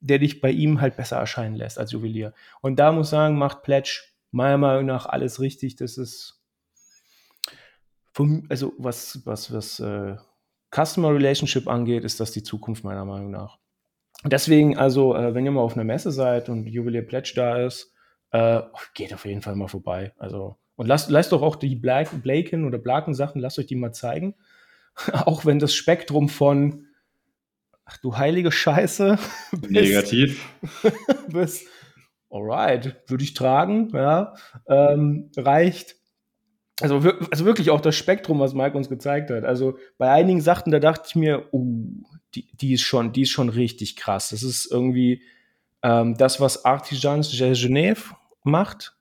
der 0.00 0.20
dich 0.20 0.40
bei 0.40 0.50
ihm 0.50 0.80
halt 0.80 0.96
besser 0.96 1.16
erscheinen 1.16 1.56
lässt 1.56 1.78
als 1.78 1.92
Juwelier. 1.92 2.32
Und 2.62 2.78
da 2.78 2.92
muss 2.92 3.08
ich 3.08 3.10
sagen, 3.10 3.36
macht 3.36 3.62
Pledge 3.62 4.02
meiner 4.30 4.56
Meinung 4.56 4.86
nach 4.86 5.06
alles 5.06 5.40
richtig. 5.40 5.76
Das 5.76 5.98
ist, 5.98 6.40
vom, 8.12 8.46
also 8.48 8.72
was, 8.78 9.26
was, 9.26 9.52
was, 9.52 9.80
äh, 9.80 10.16
Customer 10.70 11.12
Relationship 11.12 11.68
angeht, 11.68 12.04
ist 12.04 12.20
das 12.20 12.30
die 12.30 12.42
Zukunft 12.42 12.84
meiner 12.84 13.04
Meinung 13.04 13.30
nach. 13.30 13.58
Deswegen, 14.24 14.78
also, 14.78 15.14
äh, 15.16 15.34
wenn 15.34 15.44
ihr 15.44 15.52
mal 15.52 15.60
auf 15.60 15.74
einer 15.74 15.84
Messe 15.84 16.12
seid 16.12 16.48
und 16.48 16.66
Juwelier 16.66 17.02
Pledge 17.02 17.32
da 17.34 17.58
ist, 17.58 17.92
äh, 18.30 18.62
geht 18.94 19.12
auf 19.12 19.24
jeden 19.24 19.42
Fall 19.42 19.56
mal 19.56 19.68
vorbei. 19.68 20.12
Also, 20.18 20.56
und 20.76 20.86
lasst, 20.86 21.10
lasst 21.10 21.32
doch 21.32 21.42
auch 21.42 21.56
die 21.56 21.76
Blaken 21.76 22.64
oder 22.64 22.78
Blaken 22.78 23.14
Sachen, 23.14 23.40
lasst 23.40 23.58
euch 23.58 23.66
die 23.66 23.76
mal 23.76 23.92
zeigen. 23.92 24.34
auch 25.12 25.44
wenn 25.44 25.58
das 25.58 25.74
Spektrum 25.74 26.28
von, 26.28 26.86
ach 27.84 27.98
du 27.98 28.16
heilige 28.16 28.52
Scheiße, 28.52 29.18
bis, 29.52 29.70
negativ, 29.70 30.48
bis, 31.28 31.66
alright, 32.30 32.96
würde 33.08 33.24
ich 33.24 33.34
tragen, 33.34 33.90
ja, 33.92 34.34
ähm, 34.68 35.30
reicht 35.36 35.96
also, 36.80 36.96
also 37.30 37.44
wirklich 37.44 37.70
auch 37.70 37.80
das 37.80 37.94
Spektrum, 37.94 38.40
was 38.40 38.54
Mike 38.54 38.76
uns 38.76 38.88
gezeigt 38.88 39.30
hat. 39.30 39.44
Also 39.44 39.78
bei 39.96 40.10
einigen 40.10 40.40
Sachen, 40.40 40.72
da 40.72 40.80
dachte 40.80 41.04
ich 41.06 41.14
mir, 41.14 41.48
uh, 41.52 42.02
die, 42.34 42.48
die 42.52 42.72
ist 42.72 42.82
schon, 42.82 43.12
die 43.12 43.22
ist 43.22 43.30
schon 43.30 43.48
richtig 43.48 43.94
krass. 43.94 44.30
Das 44.30 44.42
ist 44.42 44.70
irgendwie 44.70 45.22
ähm, 45.82 46.16
das, 46.16 46.40
was 46.40 46.64
Artisans 46.64 47.30
de 47.30 47.52
Genève 47.52 48.14
macht, 48.42 48.93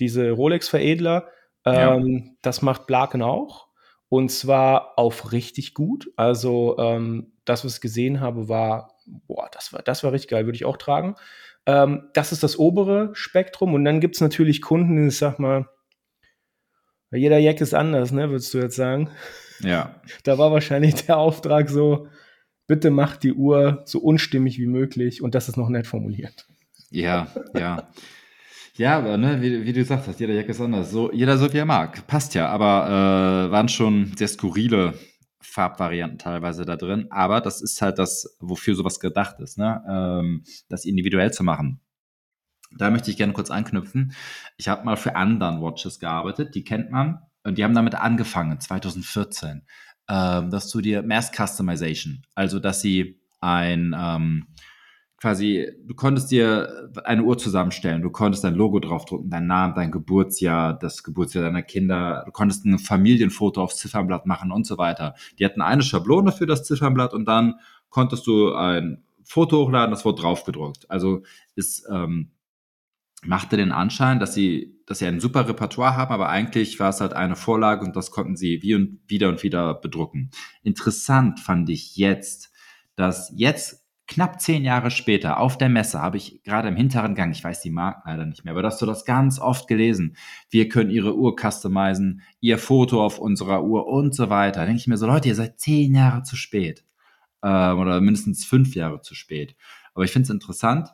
diese 0.00 0.30
Rolex-Veredler, 0.30 1.28
ähm, 1.64 2.06
ja. 2.08 2.32
das 2.42 2.62
macht 2.62 2.86
Blaken 2.86 3.22
auch. 3.22 3.68
Und 4.08 4.30
zwar 4.30 4.98
auf 4.98 5.32
richtig 5.32 5.74
gut. 5.74 6.10
Also 6.16 6.78
ähm, 6.78 7.32
das, 7.44 7.64
was 7.64 7.74
ich 7.74 7.80
gesehen 7.80 8.20
habe, 8.20 8.48
war, 8.48 8.94
boah, 9.26 9.48
das 9.52 9.72
war, 9.72 9.82
das 9.82 10.02
war 10.02 10.12
richtig 10.12 10.30
geil, 10.30 10.46
würde 10.46 10.56
ich 10.56 10.64
auch 10.64 10.78
tragen. 10.78 11.14
Ähm, 11.66 12.08
das 12.14 12.32
ist 12.32 12.42
das 12.42 12.58
obere 12.58 13.10
Spektrum. 13.12 13.74
Und 13.74 13.84
dann 13.84 14.00
gibt 14.00 14.14
es 14.14 14.22
natürlich 14.22 14.62
Kunden, 14.62 15.08
ich 15.08 15.18
sag 15.18 15.38
mal, 15.38 15.68
jeder 17.10 17.38
Jack 17.38 17.60
ist 17.60 17.74
anders, 17.74 18.12
ne, 18.12 18.30
würdest 18.30 18.52
du 18.54 18.58
jetzt 18.58 18.76
sagen? 18.76 19.10
Ja. 19.60 20.00
Da 20.24 20.38
war 20.38 20.52
wahrscheinlich 20.52 20.94
der 20.94 21.18
Auftrag 21.18 21.68
so, 21.68 22.08
bitte 22.66 22.90
macht 22.90 23.22
die 23.22 23.32
Uhr 23.32 23.82
so 23.86 23.98
unstimmig 23.98 24.58
wie 24.58 24.66
möglich 24.66 25.22
und 25.22 25.34
das 25.34 25.48
ist 25.48 25.56
noch 25.56 25.68
nett 25.68 25.86
formuliert. 25.86 26.46
Ja, 26.90 27.28
ja. 27.54 27.88
Ja, 28.78 28.98
aber 28.98 29.16
ne, 29.16 29.42
wie, 29.42 29.64
wie, 29.64 29.72
du 29.72 29.80
gesagt 29.80 30.06
hast, 30.06 30.20
jeder 30.20 30.34
Jack 30.34 30.48
ist 30.48 30.60
anders. 30.60 30.92
So, 30.92 31.12
jeder 31.12 31.36
so 31.36 31.52
wie 31.52 31.58
er 31.58 31.64
mag. 31.64 32.06
Passt 32.06 32.34
ja, 32.34 32.48
aber 32.48 33.48
äh, 33.48 33.50
waren 33.50 33.68
schon 33.68 34.12
sehr 34.16 34.28
skurrile 34.28 34.94
Farbvarianten 35.40 36.18
teilweise 36.18 36.64
da 36.64 36.76
drin. 36.76 37.08
Aber 37.10 37.40
das 37.40 37.60
ist 37.60 37.82
halt 37.82 37.98
das, 37.98 38.36
wofür 38.38 38.76
sowas 38.76 39.00
gedacht 39.00 39.40
ist, 39.40 39.58
ne? 39.58 39.82
Ähm, 39.88 40.44
das 40.68 40.84
individuell 40.84 41.32
zu 41.32 41.42
machen. 41.42 41.80
Da 42.76 42.90
möchte 42.90 43.10
ich 43.10 43.16
gerne 43.16 43.32
kurz 43.32 43.50
anknüpfen. 43.50 44.12
Ich 44.56 44.68
habe 44.68 44.84
mal 44.84 44.96
für 44.96 45.16
anderen 45.16 45.60
Watches 45.60 45.98
gearbeitet, 45.98 46.54
die 46.54 46.62
kennt 46.62 46.92
man. 46.92 47.18
Und 47.42 47.58
die 47.58 47.64
haben 47.64 47.74
damit 47.74 47.96
angefangen, 47.96 48.60
2014. 48.60 49.66
Ähm, 50.08 50.50
dass 50.50 50.70
du 50.70 50.80
dir 50.80 51.02
Mass 51.02 51.32
Customization, 51.32 52.22
also 52.36 52.60
dass 52.60 52.80
sie 52.80 53.20
ein 53.40 53.94
ähm, 53.98 54.46
quasi, 55.20 55.68
du 55.84 55.94
konntest 55.94 56.30
dir 56.30 56.90
eine 57.04 57.24
Uhr 57.24 57.36
zusammenstellen, 57.36 58.02
du 58.02 58.10
konntest 58.10 58.44
dein 58.44 58.54
Logo 58.54 58.78
draufdrucken, 58.78 59.30
dein 59.30 59.46
Name, 59.46 59.74
dein 59.74 59.90
Geburtsjahr, 59.90 60.78
das 60.78 61.02
Geburtsjahr 61.02 61.44
deiner 61.44 61.62
Kinder, 61.62 62.22
du 62.24 62.32
konntest 62.32 62.64
ein 62.64 62.78
Familienfoto 62.78 63.60
aufs 63.60 63.78
Ziffernblatt 63.78 64.26
machen 64.26 64.52
und 64.52 64.66
so 64.66 64.78
weiter. 64.78 65.14
Die 65.38 65.44
hatten 65.44 65.60
eine 65.60 65.82
Schablone 65.82 66.30
für 66.30 66.46
das 66.46 66.64
Ziffernblatt 66.64 67.14
und 67.14 67.26
dann 67.26 67.56
konntest 67.90 68.26
du 68.26 68.54
ein 68.54 69.02
Foto 69.24 69.66
hochladen, 69.66 69.90
das 69.90 70.04
wurde 70.04 70.22
draufgedruckt. 70.22 70.90
Also 70.90 71.22
ist 71.56 71.86
ähm, 71.90 72.30
machte 73.24 73.56
den 73.56 73.72
Anschein, 73.72 74.20
dass 74.20 74.34
sie, 74.34 74.80
dass 74.86 75.00
sie 75.00 75.06
ein 75.06 75.20
super 75.20 75.48
Repertoire 75.48 75.96
haben, 75.96 76.12
aber 76.12 76.28
eigentlich 76.28 76.78
war 76.78 76.90
es 76.90 77.00
halt 77.00 77.12
eine 77.12 77.34
Vorlage 77.34 77.84
und 77.84 77.96
das 77.96 78.10
konnten 78.12 78.36
sie 78.36 78.62
wie 78.62 78.74
und 78.76 79.00
wieder 79.08 79.28
und 79.28 79.42
wieder 79.42 79.74
bedrucken. 79.74 80.30
Interessant 80.62 81.40
fand 81.40 81.68
ich 81.68 81.96
jetzt, 81.96 82.52
dass 82.94 83.32
jetzt 83.34 83.87
knapp 84.08 84.40
zehn 84.40 84.64
Jahre 84.64 84.90
später 84.90 85.38
auf 85.38 85.58
der 85.58 85.68
Messe 85.68 86.00
habe 86.00 86.16
ich 86.16 86.42
gerade 86.42 86.68
im 86.68 86.76
hinteren 86.76 87.14
Gang, 87.14 87.30
ich 87.30 87.44
weiß 87.44 87.60
die 87.60 87.70
Marken 87.70 88.08
leider 88.08 88.26
nicht 88.26 88.44
mehr, 88.44 88.54
aber 88.54 88.66
hast 88.66 88.82
du 88.82 88.86
das 88.86 89.04
ganz 89.04 89.38
oft 89.38 89.68
gelesen. 89.68 90.16
Wir 90.50 90.68
können 90.68 90.90
ihre 90.90 91.14
Uhr 91.14 91.36
customizen, 91.38 92.22
ihr 92.40 92.58
Foto 92.58 93.04
auf 93.04 93.18
unserer 93.18 93.62
Uhr 93.64 93.86
und 93.86 94.14
so 94.14 94.30
weiter. 94.30 94.60
Da 94.60 94.66
denke 94.66 94.80
ich 94.80 94.86
mir 94.88 94.96
so, 94.96 95.06
Leute, 95.06 95.28
ihr 95.28 95.34
seid 95.34 95.60
zehn 95.60 95.94
Jahre 95.94 96.22
zu 96.22 96.36
spät. 96.36 96.84
Ähm, 97.42 97.78
oder 97.78 98.00
mindestens 98.00 98.44
fünf 98.44 98.74
Jahre 98.74 99.00
zu 99.02 99.14
spät. 99.14 99.54
Aber 99.94 100.04
ich 100.04 100.10
finde 100.10 100.24
es 100.24 100.30
interessant. 100.30 100.88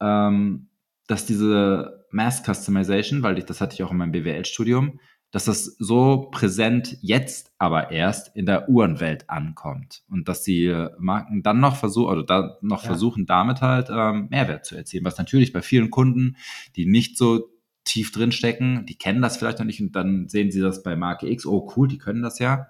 Ähm, 0.00 0.70
dass 1.10 1.26
diese 1.26 2.06
Mass 2.12 2.42
Customization, 2.44 3.22
weil 3.22 3.36
ich, 3.36 3.44
das 3.44 3.60
hatte 3.60 3.74
ich 3.74 3.82
auch 3.82 3.90
in 3.90 3.96
meinem 3.96 4.12
BWL-Studium, 4.12 5.00
dass 5.30 5.44
das 5.44 5.64
so 5.78 6.28
präsent 6.32 6.98
jetzt 7.02 7.52
aber 7.58 7.92
erst 7.92 8.34
in 8.34 8.46
der 8.46 8.68
Uhrenwelt 8.68 9.30
ankommt 9.30 10.02
und 10.08 10.28
dass 10.28 10.42
die 10.42 10.86
Marken 10.98 11.42
dann 11.42 11.60
noch 11.60 11.76
versuchen 11.76 12.10
oder 12.10 12.24
da 12.24 12.58
noch 12.62 12.82
ja. 12.82 12.88
versuchen, 12.88 13.26
damit 13.26 13.60
halt 13.60 13.88
ähm, 13.90 14.28
Mehrwert 14.30 14.64
zu 14.64 14.76
erzielen. 14.76 15.04
Was 15.04 15.18
natürlich 15.18 15.52
bei 15.52 15.62
vielen 15.62 15.90
Kunden, 15.90 16.36
die 16.74 16.86
nicht 16.86 17.16
so 17.16 17.48
tief 17.84 18.12
drin 18.12 18.32
stecken, 18.32 18.86
die 18.86 18.98
kennen 18.98 19.22
das 19.22 19.36
vielleicht 19.36 19.58
noch 19.58 19.66
nicht 19.66 19.80
und 19.80 19.94
dann 19.94 20.28
sehen 20.28 20.50
sie 20.50 20.60
das 20.60 20.82
bei 20.82 20.96
Marke 20.96 21.28
X, 21.30 21.46
oh 21.46 21.72
cool, 21.76 21.86
die 21.86 21.98
können 21.98 22.22
das 22.22 22.38
ja. 22.38 22.68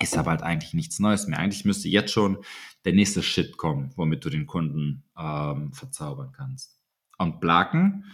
Ist 0.00 0.18
aber 0.18 0.32
halt 0.32 0.42
eigentlich 0.42 0.74
nichts 0.74 0.98
Neues 0.98 1.28
mehr. 1.28 1.38
Eigentlich 1.38 1.64
müsste 1.64 1.88
jetzt 1.88 2.12
schon 2.12 2.38
der 2.84 2.94
nächste 2.94 3.22
Shit 3.22 3.56
kommen, 3.56 3.92
womit 3.94 4.24
du 4.24 4.30
den 4.30 4.46
Kunden 4.46 5.04
ähm, 5.16 5.72
verzaubern 5.72 6.32
kannst. 6.32 6.80
Und 7.16 7.40
Blaken 7.40 8.04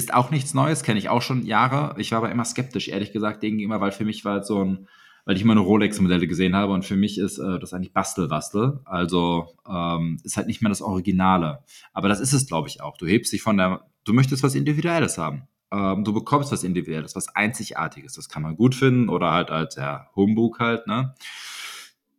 ist 0.00 0.14
auch 0.14 0.30
nichts 0.30 0.54
Neues, 0.54 0.82
kenne 0.82 0.98
ich 0.98 1.10
auch 1.10 1.20
schon 1.20 1.44
Jahre. 1.44 1.94
Ich 1.98 2.10
war 2.10 2.18
aber 2.18 2.32
immer 2.32 2.44
skeptisch, 2.46 2.88
ehrlich 2.88 3.12
gesagt, 3.12 3.40
gegenüber, 3.40 3.80
weil 3.80 3.92
für 3.92 4.06
mich 4.06 4.24
war 4.24 4.38
es 4.38 4.46
so 4.46 4.64
ein, 4.64 4.88
weil 5.26 5.36
ich 5.36 5.42
immer 5.42 5.54
nur 5.54 5.64
Rolex-Modelle 5.64 6.26
gesehen 6.26 6.56
habe 6.56 6.72
und 6.72 6.86
für 6.86 6.96
mich 6.96 7.18
ist 7.18 7.38
äh, 7.38 7.58
das 7.58 7.74
eigentlich 7.74 7.92
Bastelwastel. 7.92 8.80
Also 8.86 9.48
ähm, 9.68 10.18
ist 10.24 10.38
halt 10.38 10.46
nicht 10.46 10.62
mehr 10.62 10.70
das 10.70 10.80
Originale. 10.80 11.62
Aber 11.92 12.08
das 12.08 12.18
ist 12.18 12.32
es, 12.32 12.46
glaube 12.46 12.68
ich, 12.68 12.80
auch. 12.80 12.96
Du 12.96 13.06
hebst 13.06 13.30
dich 13.32 13.42
von 13.42 13.58
der, 13.58 13.82
du 14.04 14.14
möchtest 14.14 14.42
was 14.42 14.54
Individuelles 14.54 15.18
haben. 15.18 15.42
Ähm, 15.70 16.02
du 16.02 16.14
bekommst 16.14 16.50
was 16.50 16.64
Individuelles, 16.64 17.14
was 17.14 17.28
Einzigartiges. 17.36 18.14
Das 18.14 18.30
kann 18.30 18.42
man 18.42 18.56
gut 18.56 18.74
finden 18.74 19.10
oder 19.10 19.30
halt 19.32 19.50
als 19.50 19.76
ja, 19.76 20.08
Humbug 20.16 20.58
halt, 20.60 20.86
ne? 20.86 21.14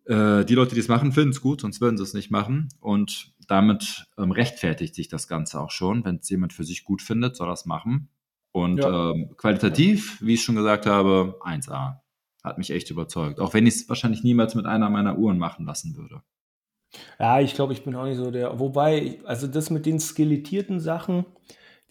Äh, 0.06 0.46
die 0.46 0.56
Leute, 0.56 0.76
die 0.76 0.82
es 0.82 0.88
machen, 0.88 1.12
finden 1.12 1.32
es 1.32 1.42
gut, 1.42 1.62
sonst 1.62 1.82
würden 1.82 1.98
sie 1.98 2.04
es 2.04 2.14
nicht 2.14 2.32
machen. 2.32 2.70
Und 2.80 3.34
damit 3.52 4.06
ähm, 4.18 4.32
rechtfertigt 4.32 4.96
sich 4.96 5.10
das 5.10 5.28
Ganze 5.28 5.60
auch 5.60 5.72
schon. 5.72 6.06
Wenn 6.06 6.18
es 6.18 6.30
jemand 6.30 6.54
für 6.54 6.64
sich 6.64 6.86
gut 6.86 7.02
findet, 7.02 7.36
soll 7.36 7.50
das 7.50 7.66
machen. 7.66 8.10
Und 8.54 8.80
ja. 8.80 9.12
ähm, 9.12 9.36
qualitativ, 9.38 10.22
wie 10.22 10.36
ich 10.36 10.44
schon 10.44 10.56
gesagt 10.56 10.86
habe, 10.86 11.38
1A. 11.42 12.00
Hat 12.44 12.58
mich 12.58 12.72
echt 12.72 12.90
überzeugt. 12.90 13.40
Auch 13.40 13.54
wenn 13.54 13.68
ich 13.68 13.76
es 13.76 13.90
wahrscheinlich 13.90 14.24
niemals 14.24 14.56
mit 14.56 14.66
einer 14.66 14.90
meiner 14.90 15.18
Uhren 15.18 15.38
machen 15.38 15.66
lassen 15.66 15.96
würde. 15.96 16.24
Ja, 17.20 17.40
ich 17.40 17.54
glaube, 17.54 17.74
ich 17.74 17.84
bin 17.84 17.96
auch 17.96 18.06
nicht 18.06 18.18
so 18.18 18.32
der. 18.32 18.60
Wobei, 18.60 19.20
also 19.26 19.48
das 19.48 19.70
mit 19.70 19.86
den 19.86 20.00
skelettierten 20.00 20.80
Sachen, 20.80 21.26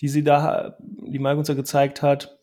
die 0.00 0.08
sie 0.08 0.24
da, 0.24 0.76
die 0.80 1.18
Mike 1.18 1.38
uns 1.38 1.48
ja 1.48 1.54
gezeigt 1.54 2.02
hat, 2.02 2.38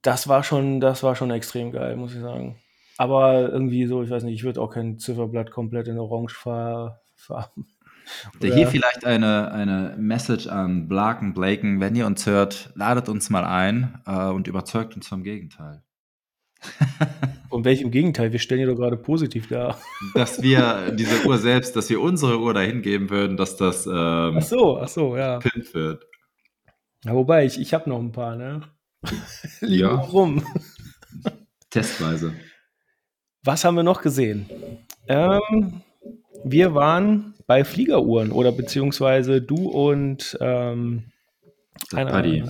das 0.00 0.28
war 0.28 0.42
schon, 0.42 0.80
das 0.80 1.02
war 1.02 1.14
schon 1.14 1.30
extrem 1.30 1.72
geil, 1.72 1.96
muss 1.96 2.14
ich 2.14 2.20
sagen. 2.20 2.58
Aber 2.98 3.48
irgendwie 3.50 3.86
so, 3.86 4.02
ich 4.02 4.10
weiß 4.10 4.24
nicht, 4.24 4.34
ich 4.34 4.44
würde 4.44 4.60
auch 4.60 4.70
kein 4.70 4.98
Zifferblatt 4.98 5.50
komplett 5.50 5.88
in 5.88 5.98
Orange 5.98 6.34
farben. 6.34 7.71
Hier 8.40 8.66
vielleicht 8.68 9.04
eine, 9.04 9.52
eine 9.52 9.94
Message 9.98 10.46
an 10.48 10.88
Blaken, 10.88 11.34
Blaken, 11.34 11.80
wenn 11.80 11.94
ihr 11.96 12.06
uns 12.06 12.26
hört, 12.26 12.70
ladet 12.74 13.08
uns 13.08 13.30
mal 13.30 13.44
ein 13.44 14.00
äh, 14.06 14.26
und 14.28 14.46
überzeugt 14.48 14.94
uns 14.96 15.08
vom 15.08 15.22
Gegenteil. 15.22 15.82
Und 17.50 17.66
welchem 17.66 17.90
Gegenteil? 17.90 18.32
Wir 18.32 18.38
stellen 18.38 18.62
ja 18.62 18.66
doch 18.66 18.76
gerade 18.76 18.96
positiv 18.96 19.48
dar. 19.48 19.78
Dass 20.14 20.40
wir 20.42 20.90
diese 20.96 21.26
Uhr 21.26 21.36
selbst, 21.36 21.76
dass 21.76 21.90
wir 21.90 22.00
unsere 22.00 22.40
Uhr 22.40 22.54
dahin 22.54 22.80
geben 22.80 23.10
würden, 23.10 23.36
dass 23.36 23.56
das 23.56 23.86
ähm, 23.86 24.38
ach 24.38 24.42
so, 24.42 24.78
ach 24.78 24.88
so, 24.88 25.16
ja. 25.16 25.38
Pimp 25.38 25.74
wird. 25.74 26.06
Ja, 27.04 27.14
wobei, 27.14 27.44
ich, 27.44 27.60
ich 27.60 27.74
habe 27.74 27.90
noch 27.90 27.98
ein 27.98 28.12
paar, 28.12 28.36
ne? 28.36 28.62
Liegen 29.60 29.80
Ja. 29.82 29.94
rum. 29.96 30.46
Testweise. 31.68 32.32
Was 33.44 33.64
haben 33.64 33.74
wir 33.76 33.82
noch 33.82 34.00
gesehen? 34.00 34.46
Ähm, 35.08 35.82
wir 36.44 36.74
waren 36.74 37.31
bei 37.46 37.64
Fliegeruhren 37.64 38.30
oder 38.32 38.52
beziehungsweise 38.52 39.42
du 39.42 39.68
und 39.68 40.36
ähm, 40.40 41.04
Paddy. 41.90 42.44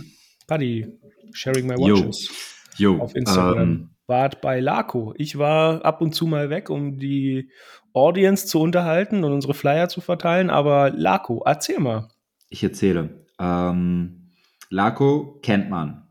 Paddy, 0.46 0.86
Sharing 1.32 1.66
My. 1.66 1.74
Watches 1.76 2.30
Jo. 2.76 2.98
auf 2.98 3.14
Instagram. 3.14 3.58
Ähm, 3.58 3.88
Wart 4.06 4.40
bei 4.40 4.60
Laco. 4.60 5.14
Ich 5.16 5.38
war 5.38 5.84
ab 5.84 6.00
und 6.02 6.14
zu 6.14 6.26
mal 6.26 6.50
weg, 6.50 6.70
um 6.70 6.98
die 6.98 7.50
Audience 7.92 8.46
zu 8.46 8.60
unterhalten 8.60 9.24
und 9.24 9.32
unsere 9.32 9.54
Flyer 9.54 9.88
zu 9.88 10.00
verteilen, 10.00 10.50
aber 10.50 10.90
Laco, 10.90 11.42
erzähl 11.44 11.78
mal. 11.78 12.08
ich 12.48 12.62
erzähle. 12.62 13.24
Ähm, 13.38 14.32
Laco 14.70 15.38
kennt 15.42 15.70
man. 15.70 16.08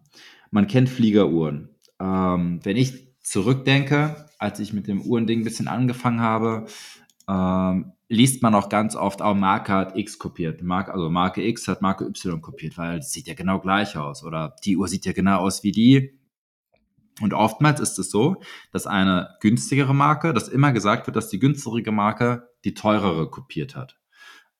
Man 0.52 0.68
kennt 0.68 0.90
Fliegeruhren. 0.90 1.70
Ähm, 2.00 2.60
wenn 2.64 2.78
ich 2.78 3.16
zurückdenke, 3.22 4.28
als 4.40 4.60
ich 4.60 4.74
mit 4.74 4.88
dem 4.88 5.02
Uhrending 5.02 5.42
ein 5.42 5.44
bisschen 5.44 5.68
angefangen 5.68 6.22
habe, 6.22 6.66
ähm, 7.32 7.94
liest 8.10 8.44
man 8.44 8.54
auch 8.56 8.68
ganz 8.68 8.96
oft, 8.96 9.22
auch 9.22 9.36
Marke 9.36 9.72
hat 9.72 9.98
X 9.98 10.20
kopiert. 10.20 10.62
Marke, 10.62 10.94
also 10.94 11.10
Marke 11.10 11.42
X 11.48 11.68
hat 11.70 11.82
Marke 11.82 12.06
Y 12.06 12.42
kopiert, 12.42 12.78
weil 12.78 13.00
es 13.00 13.12
sieht 13.12 13.28
ja 13.28 13.34
genau 13.34 13.60
gleich 13.60 13.96
aus. 13.96 14.24
Oder 14.26 14.56
die 14.66 14.76
Uhr 14.76 14.90
sieht 14.90 15.06
ja 15.06 15.14
genau 15.14 15.38
aus 15.38 15.64
wie 15.64 15.72
die. 15.72 16.20
Und 17.22 17.34
oftmals 17.34 17.80
ist 17.80 18.00
es 18.00 18.12
so, 18.12 18.42
dass 18.72 18.86
eine 18.88 19.36
günstigere 19.40 19.94
Marke, 19.94 20.34
dass 20.34 20.50
immer 20.50 20.74
gesagt 20.74 21.08
wird, 21.08 21.16
dass 21.16 21.30
die 21.30 21.40
günstigere 21.40 21.94
Marke 21.94 22.50
die 22.66 22.74
teurere 22.74 23.30
kopiert 23.30 23.76
hat. 23.76 23.98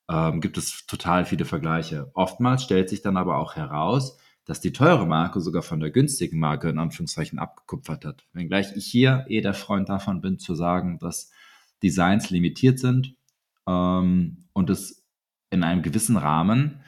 Ähm, 0.08 0.40
gibt 0.40 0.56
es 0.56 0.86
total 0.86 1.26
viele 1.26 1.44
Vergleiche. 1.44 2.10
Oftmals 2.14 2.62
stellt 2.62 2.88
sich 2.88 3.02
dann 3.02 3.16
aber 3.16 3.36
auch 3.36 3.56
heraus, 3.56 4.16
dass 4.44 4.60
die 4.60 4.72
teure 4.72 5.06
Marke 5.06 5.40
sogar 5.40 5.62
von 5.62 5.80
der 5.80 5.90
günstigen 5.90 6.38
Marke 6.38 6.70
in 6.70 6.78
Anführungszeichen 6.78 7.38
abgekupfert 7.38 8.04
hat. 8.04 8.24
Wenngleich 8.32 8.74
ich 8.76 8.86
hier 8.86 9.26
eh 9.28 9.40
der 9.40 9.54
Freund 9.54 9.88
davon 9.88 10.20
bin, 10.20 10.38
zu 10.38 10.54
sagen, 10.54 10.98
dass 10.98 11.31
Designs 11.82 12.30
limitiert 12.30 12.78
sind 12.78 13.14
ähm, 13.66 14.48
und 14.52 14.70
es 14.70 15.04
in 15.50 15.62
einem 15.62 15.82
gewissen 15.82 16.16
Rahmen 16.16 16.82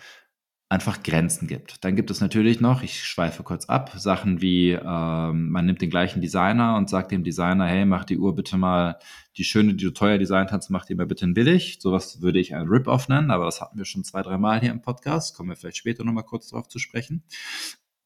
einfach 0.71 1.03
Grenzen 1.03 1.47
gibt. 1.47 1.85
Dann 1.85 1.95
gibt 1.95 2.11
es 2.11 2.21
natürlich 2.21 2.61
noch, 2.61 2.83
ich 2.83 3.05
schweife 3.05 3.43
kurz 3.43 3.67
ab, 3.67 3.93
Sachen 3.97 4.41
wie, 4.41 4.73
ähm, 4.73 5.51
man 5.51 5.67
nimmt 5.67 5.81
den 5.81 5.91
gleichen 5.91 6.21
Designer 6.21 6.77
und 6.77 6.89
sagt 6.89 7.13
dem 7.13 7.23
Designer, 7.23 7.67
hey, 7.67 7.85
mach 7.85 8.05
die 8.05 8.19
Uhr 8.19 8.35
bitte 8.35 8.57
mal, 8.57 8.99
die 9.37 9.45
schöne, 9.45 9.75
die 9.75 9.85
du 9.85 9.93
teuer 9.93 10.19
designt 10.19 10.51
hast, 10.53 10.71
mach 10.71 10.85
die 10.85 10.95
mal 10.95 11.07
bitte 11.07 11.27
billig. 11.29 11.79
Sowas 11.81 12.23
würde 12.23 12.41
ich 12.41 12.55
ein 12.55 12.67
Rip-Off 12.67 13.09
nennen, 13.09 13.31
aber 13.31 13.45
das 13.45 13.61
hatten 13.61 13.79
wir 13.79 13.85
schon 13.85 14.05
zwei, 14.05 14.23
drei 14.23 14.39
Mal 14.39 14.61
hier 14.61 14.73
im 14.73 14.83
Podcast. 14.83 15.37
Kommen 15.37 15.51
wir 15.51 15.57
vielleicht 15.57 15.77
später 15.77 16.03
nochmal 16.03 16.25
kurz 16.25 16.49
drauf 16.49 16.67
zu 16.69 16.79
sprechen. 16.79 17.23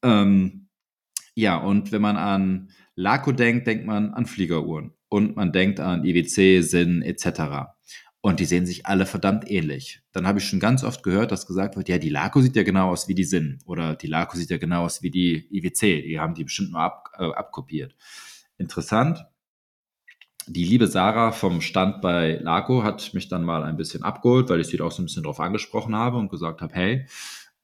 Ähm, 0.03 0.67
ja, 1.33 1.57
und 1.57 1.91
wenn 1.91 2.01
man 2.01 2.17
an 2.17 2.69
Laco 2.95 3.31
denkt, 3.31 3.65
denkt 3.65 3.85
man 3.85 4.13
an 4.13 4.25
Fliegeruhren. 4.25 4.93
Und 5.09 5.35
man 5.35 5.51
denkt 5.51 5.79
an 5.79 6.05
IWC, 6.05 6.61
Sinn 6.61 7.01
etc. 7.01 7.71
Und 8.21 8.39
die 8.39 8.45
sehen 8.45 8.65
sich 8.65 8.85
alle 8.85 9.05
verdammt 9.05 9.49
ähnlich. 9.49 10.01
Dann 10.11 10.27
habe 10.27 10.39
ich 10.39 10.45
schon 10.45 10.59
ganz 10.59 10.83
oft 10.83 11.03
gehört, 11.03 11.31
dass 11.31 11.47
gesagt 11.47 11.77
wird, 11.77 11.89
ja, 11.89 11.97
die 11.97 12.09
Laco 12.09 12.41
sieht 12.41 12.55
ja 12.55 12.63
genau 12.63 12.89
aus 12.89 13.07
wie 13.07 13.15
die 13.15 13.23
Sinn. 13.23 13.59
Oder 13.65 13.95
die 13.95 14.07
Laco 14.07 14.37
sieht 14.37 14.49
ja 14.49 14.57
genau 14.57 14.83
aus 14.83 15.01
wie 15.01 15.09
die 15.09 15.47
IWC. 15.51 16.03
Die 16.03 16.19
haben 16.19 16.33
die 16.33 16.43
bestimmt 16.43 16.71
nur 16.71 16.81
ab, 16.81 17.11
äh, 17.17 17.31
abkopiert. 17.31 17.95
Interessant. 18.57 19.25
Die 20.47 20.65
liebe 20.65 20.87
Sarah 20.87 21.31
vom 21.31 21.61
Stand 21.61 22.01
bei 22.01 22.39
Laco 22.41 22.83
hat 22.83 23.13
mich 23.13 23.29
dann 23.29 23.43
mal 23.43 23.63
ein 23.63 23.77
bisschen 23.77 24.03
abgeholt, 24.03 24.49
weil 24.49 24.59
ich 24.59 24.67
sie 24.67 24.81
auch 24.81 24.91
so 24.91 25.01
ein 25.01 25.05
bisschen 25.05 25.23
drauf 25.23 25.39
angesprochen 25.39 25.95
habe 25.95 26.17
und 26.17 26.29
gesagt 26.29 26.61
habe, 26.61 26.73
hey, 26.73 27.05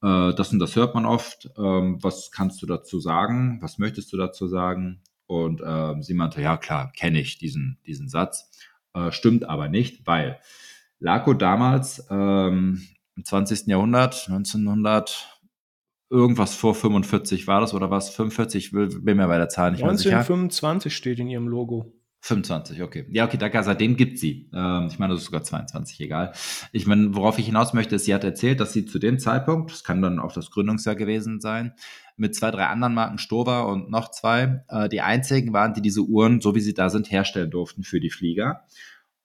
äh, 0.03 0.33
das 0.35 0.53
und 0.53 0.59
das 0.59 0.75
hört 0.75 0.95
man 0.95 1.05
oft. 1.05 1.49
Ähm, 1.57 1.97
was 2.01 2.31
kannst 2.31 2.61
du 2.61 2.65
dazu 2.65 2.99
sagen? 2.99 3.57
Was 3.61 3.77
möchtest 3.77 4.13
du 4.13 4.17
dazu 4.17 4.47
sagen? 4.47 5.01
Und 5.27 5.61
ähm, 5.65 6.03
sie 6.03 6.13
meinte, 6.13 6.41
ja 6.41 6.57
klar, 6.57 6.91
kenne 6.91 7.19
ich 7.19 7.37
diesen, 7.37 7.79
diesen 7.85 8.09
Satz. 8.09 8.49
Äh, 8.93 9.11
stimmt 9.11 9.47
aber 9.49 9.67
nicht, 9.67 10.05
weil 10.05 10.39
Laco 10.99 11.33
damals 11.33 12.05
ähm, 12.09 12.87
im 13.15 13.25
20. 13.25 13.67
Jahrhundert, 13.67 14.25
1900, 14.27 15.39
irgendwas 16.09 16.55
vor 16.55 16.75
45 16.75 17.47
war 17.47 17.61
das 17.61 17.73
oder 17.73 17.89
was? 17.89 18.09
45, 18.09 18.73
will, 18.73 18.87
bin 18.87 19.17
mir 19.17 19.27
bei 19.27 19.37
der 19.37 19.49
Zahl 19.49 19.71
nicht 19.71 19.83
mehr 19.83 19.97
sicher. 19.97 20.17
1925 20.17 20.95
steht 20.95 21.19
in 21.19 21.27
ihrem 21.27 21.47
Logo. 21.47 21.91
25, 22.25 22.81
okay. 22.81 23.05
Ja, 23.11 23.25
okay, 23.25 23.37
da, 23.37 23.61
seitdem 23.61 23.95
gibt 23.95 24.17
sie. 24.17 24.49
Ähm, 24.51 24.87
ich 24.89 24.97
meine, 24.97 25.13
das 25.13 25.21
ist 25.21 25.27
sogar 25.27 25.43
22, 25.43 26.01
egal. 26.01 26.33
Ich 26.71 26.87
meine, 26.87 27.15
worauf 27.15 27.37
ich 27.37 27.45
hinaus 27.45 27.73
möchte, 27.73 27.95
ist, 27.95 28.05
sie 28.05 28.15
hat 28.15 28.23
erzählt, 28.23 28.59
dass 28.59 28.73
sie 28.73 28.87
zu 28.87 28.97
dem 28.97 29.19
Zeitpunkt, 29.19 29.69
das 29.71 29.83
kann 29.83 30.01
dann 30.01 30.17
auch 30.17 30.33
das 30.33 30.49
Gründungsjahr 30.49 30.95
gewesen 30.95 31.39
sein, 31.39 31.73
mit 32.17 32.33
zwei, 32.33 32.49
drei 32.49 32.65
anderen 32.65 32.95
Marken, 32.95 33.19
Stover 33.19 33.67
und 33.67 33.91
noch 33.91 34.09
zwei, 34.09 34.63
äh, 34.69 34.89
die 34.89 35.01
einzigen 35.01 35.53
waren, 35.53 35.75
die 35.75 35.83
diese 35.83 36.01
Uhren, 36.01 36.41
so 36.41 36.55
wie 36.55 36.61
sie 36.61 36.73
da 36.73 36.89
sind, 36.89 37.11
herstellen 37.11 37.51
durften 37.51 37.83
für 37.83 37.99
die 37.99 38.09
Flieger. 38.09 38.65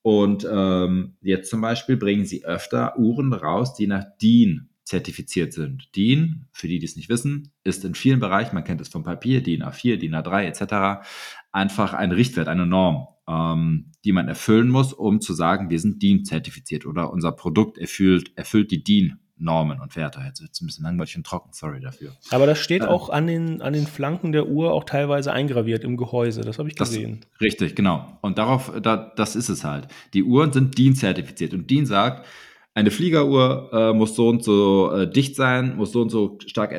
Und 0.02 0.46
ähm, 0.50 1.16
jetzt 1.22 1.48
zum 1.48 1.62
Beispiel 1.62 1.96
bringen 1.96 2.26
sie 2.26 2.44
öfter 2.44 2.98
Uhren 2.98 3.32
raus, 3.32 3.72
die 3.72 3.86
nach 3.86 4.04
DIN 4.20 4.68
zertifiziert 4.90 5.52
sind. 5.52 5.94
DIN, 5.94 6.48
für 6.52 6.66
die, 6.66 6.80
die 6.80 6.84
es 6.84 6.96
nicht 6.96 7.08
wissen, 7.08 7.52
ist 7.64 7.84
in 7.84 7.94
vielen 7.94 8.18
Bereichen, 8.18 8.54
man 8.56 8.64
kennt 8.64 8.80
es 8.80 8.88
vom 8.88 9.04
Papier, 9.04 9.40
DIN 9.40 9.62
A4, 9.62 9.96
DIN 9.96 10.16
A3 10.16 10.42
etc., 10.42 11.06
einfach 11.52 11.94
ein 11.94 12.12
Richtwert, 12.12 12.48
eine 12.48 12.66
Norm, 12.66 13.06
ähm, 13.28 13.92
die 14.04 14.12
man 14.12 14.28
erfüllen 14.28 14.68
muss, 14.68 14.92
um 14.92 15.20
zu 15.20 15.34
sagen, 15.34 15.70
wir 15.70 15.78
sind 15.80 16.02
DIN-zertifiziert 16.02 16.86
oder 16.86 17.12
unser 17.12 17.32
Produkt 17.32 17.78
erfüllt, 17.78 18.32
erfüllt 18.36 18.70
die 18.70 18.82
DIN-Normen 18.82 19.80
und 19.80 19.94
Werte. 19.96 20.20
Jetzt 20.24 20.40
wird 20.40 20.52
es 20.52 20.60
ein 20.60 20.66
bisschen 20.66 20.84
langweilig 20.84 21.16
und 21.16 21.26
trocken, 21.26 21.50
sorry 21.52 21.80
dafür. 21.80 22.12
Aber 22.30 22.46
das 22.46 22.58
steht 22.58 22.82
Ja. 22.82 22.88
auch 22.88 23.10
an 23.10 23.26
den, 23.26 23.62
an 23.62 23.72
den 23.72 23.86
Flanken 23.86 24.32
der 24.32 24.48
Uhr 24.48 24.72
auch 24.72 24.84
teilweise 24.84 25.32
eingraviert 25.32 25.84
im 25.84 25.96
Gehäuse. 25.96 26.40
Das 26.42 26.58
habe 26.58 26.68
ich 26.68 26.74
Das- 26.76 26.90
gesehen. 26.90 27.20
Richtig, 27.40 27.74
genau. 27.74 28.18
Und 28.22 28.38
darauf, 28.38 28.72
da, 28.82 29.12
das 29.16 29.36
ist 29.36 29.48
es 29.48 29.64
halt. 29.64 29.88
Die 30.14 30.22
Uhren 30.24 30.52
sind 30.52 30.78
DIN-zertifiziert 30.78 31.52
und 31.54 31.70
DIN 31.70 31.86
sagt, 31.86 32.26
eine 32.72 32.90
Fliegeruhr 32.92 33.70
äh, 33.72 33.92
muss 33.92 34.14
so 34.14 34.28
und 34.28 34.44
so 34.44 34.92
äh, 34.92 35.10
dicht 35.10 35.34
sein, 35.34 35.76
muss 35.76 35.90
so 35.92 36.00
und 36.02 36.10
so 36.10 36.38
stark 36.46 36.72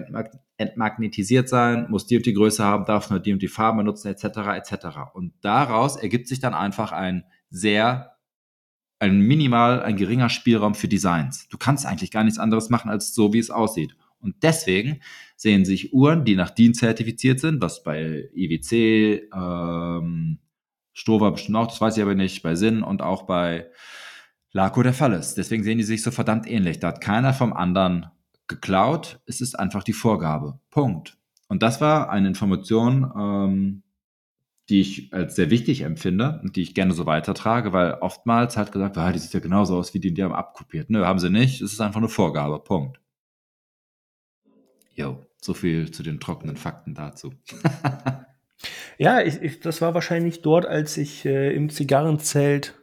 entmagnetisiert 0.61 1.49
sein, 1.49 1.87
muss 1.89 2.07
die 2.07 2.17
und 2.17 2.25
die 2.25 2.33
Größe 2.33 2.63
haben, 2.63 2.85
darf 2.85 3.09
nur 3.09 3.19
die 3.19 3.33
und 3.33 3.41
die 3.41 3.47
Farbe 3.47 3.79
benutzen, 3.79 4.07
etc., 4.07 4.25
etc. 4.55 4.87
Und 5.13 5.33
daraus 5.41 5.97
ergibt 5.97 6.27
sich 6.27 6.39
dann 6.39 6.53
einfach 6.53 6.91
ein 6.91 7.25
sehr, 7.49 8.17
ein 8.99 9.19
minimal, 9.19 9.81
ein 9.83 9.97
geringer 9.97 10.29
Spielraum 10.29 10.75
für 10.75 10.87
Designs. 10.87 11.47
Du 11.49 11.57
kannst 11.57 11.85
eigentlich 11.85 12.11
gar 12.11 12.23
nichts 12.23 12.39
anderes 12.39 12.69
machen, 12.69 12.89
als 12.89 13.13
so, 13.13 13.33
wie 13.33 13.39
es 13.39 13.51
aussieht. 13.51 13.95
Und 14.19 14.35
deswegen 14.43 15.01
sehen 15.35 15.65
sich 15.65 15.93
Uhren, 15.93 16.23
die 16.23 16.35
nach 16.35 16.51
DIN 16.51 16.73
zertifiziert 16.73 17.39
sind, 17.39 17.61
was 17.61 17.83
bei 17.83 18.29
IWC, 18.35 19.29
ähm, 19.33 20.39
Stover 20.93 21.31
bestimmt 21.31 21.57
auch, 21.57 21.67
das 21.67 21.81
weiß 21.81 21.97
ich 21.97 22.03
aber 22.03 22.15
nicht, 22.15 22.43
bei 22.43 22.55
Sinn 22.55 22.83
und 22.83 23.01
auch 23.01 23.23
bei 23.23 23.67
Laco 24.51 24.83
der 24.83 24.93
Fall 24.93 25.13
ist. 25.13 25.35
Deswegen 25.35 25.63
sehen 25.63 25.77
die 25.77 25.83
sich 25.83 26.03
so 26.03 26.11
verdammt 26.11 26.49
ähnlich. 26.49 26.79
Da 26.79 26.89
hat 26.89 27.01
keiner 27.01 27.33
vom 27.33 27.53
anderen 27.53 28.07
geklaut. 28.51 29.19
Es 29.25 29.41
ist 29.41 29.57
einfach 29.57 29.83
die 29.83 29.93
Vorgabe. 29.93 30.59
Punkt. 30.69 31.17
Und 31.47 31.63
das 31.63 31.81
war 31.81 32.09
eine 32.09 32.27
Information, 32.27 33.11
ähm, 33.17 33.83
die 34.69 34.81
ich 34.81 35.13
als 35.13 35.35
sehr 35.35 35.49
wichtig 35.49 35.81
empfinde 35.81 36.39
und 36.43 36.55
die 36.55 36.61
ich 36.61 36.75
gerne 36.75 36.93
so 36.93 37.05
weitertrage, 37.07 37.73
weil 37.73 37.95
oftmals 37.95 38.55
hat 38.55 38.71
gesagt, 38.71 38.97
ah, 38.97 39.11
die 39.11 39.19
sieht 39.19 39.33
ja 39.33 39.39
genauso 39.39 39.77
aus 39.77 39.93
wie 39.93 39.99
die, 39.99 40.13
die 40.13 40.23
haben 40.23 40.33
abkopiert. 40.33 40.89
Nö, 40.89 41.03
haben 41.03 41.19
sie 41.19 41.29
nicht. 41.29 41.61
Es 41.61 41.73
ist 41.73 41.81
einfach 41.81 41.99
eine 41.99 42.09
Vorgabe. 42.09 42.59
Punkt. 42.59 43.01
Jo, 44.93 45.25
so 45.41 45.53
viel 45.53 45.91
zu 45.91 46.03
den 46.03 46.19
trockenen 46.19 46.57
Fakten 46.57 46.93
dazu. 46.93 47.33
Ja, 48.97 49.21
ich, 49.21 49.41
ich, 49.41 49.59
das 49.59 49.81
war 49.81 49.95
wahrscheinlich 49.95 50.43
dort, 50.43 50.67
als 50.67 50.95
ich 50.97 51.25
äh, 51.25 51.55
im 51.55 51.69
Zigarrenzelt 51.69 52.75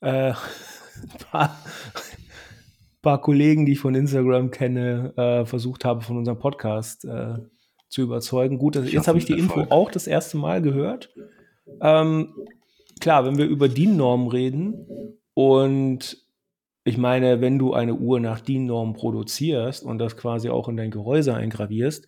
äh, 0.00 0.32
ein 1.32 1.50
paar, 3.02 3.16
paar 3.16 3.20
Kollegen, 3.20 3.66
die 3.66 3.72
ich 3.72 3.80
von 3.80 3.94
Instagram 3.94 4.50
kenne, 4.50 5.12
äh, 5.16 5.46
versucht 5.46 5.84
habe, 5.84 6.02
von 6.02 6.16
unserem 6.16 6.38
Podcast 6.38 7.04
äh, 7.04 7.34
zu 7.88 8.02
überzeugen. 8.02 8.58
Gut, 8.58 8.76
Ich 8.76 8.92
jetzt 8.92 9.08
habe 9.08 9.18
ich 9.18 9.24
die 9.24 9.38
Info 9.38 9.66
auch 9.70 9.90
das 9.90 10.06
erste 10.06 10.36
Mal 10.36 10.62
gehört. 10.62 11.14
Ähm, 11.80 12.34
klar, 13.00 13.24
wenn 13.24 13.38
wir 13.38 13.46
über 13.46 13.68
DIN-Normen 13.68 14.28
reden 14.28 14.86
und 15.34 16.24
ich 16.84 16.96
meine, 16.96 17.40
wenn 17.40 17.58
du 17.58 17.74
eine 17.74 17.94
Uhr 17.94 18.18
nach 18.18 18.40
DIN-Norm 18.40 18.94
produzierst 18.94 19.84
und 19.84 19.98
das 19.98 20.16
quasi 20.16 20.48
auch 20.48 20.68
in 20.68 20.76
dein 20.76 20.90
Gehäuse 20.90 21.34
eingravierst, 21.34 22.06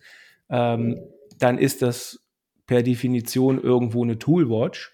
ähm, 0.49 0.99
dann 1.37 1.57
ist 1.57 1.81
das 1.81 2.25
per 2.65 2.83
Definition 2.83 3.61
irgendwo 3.61 4.03
eine 4.03 4.17
Toolwatch 4.17 4.91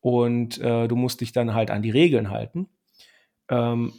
und 0.00 0.58
äh, 0.58 0.88
du 0.88 0.96
musst 0.96 1.20
dich 1.20 1.32
dann 1.32 1.54
halt 1.54 1.70
an 1.70 1.82
die 1.82 1.90
Regeln 1.90 2.30
halten. 2.30 2.68
Ähm, 3.48 3.92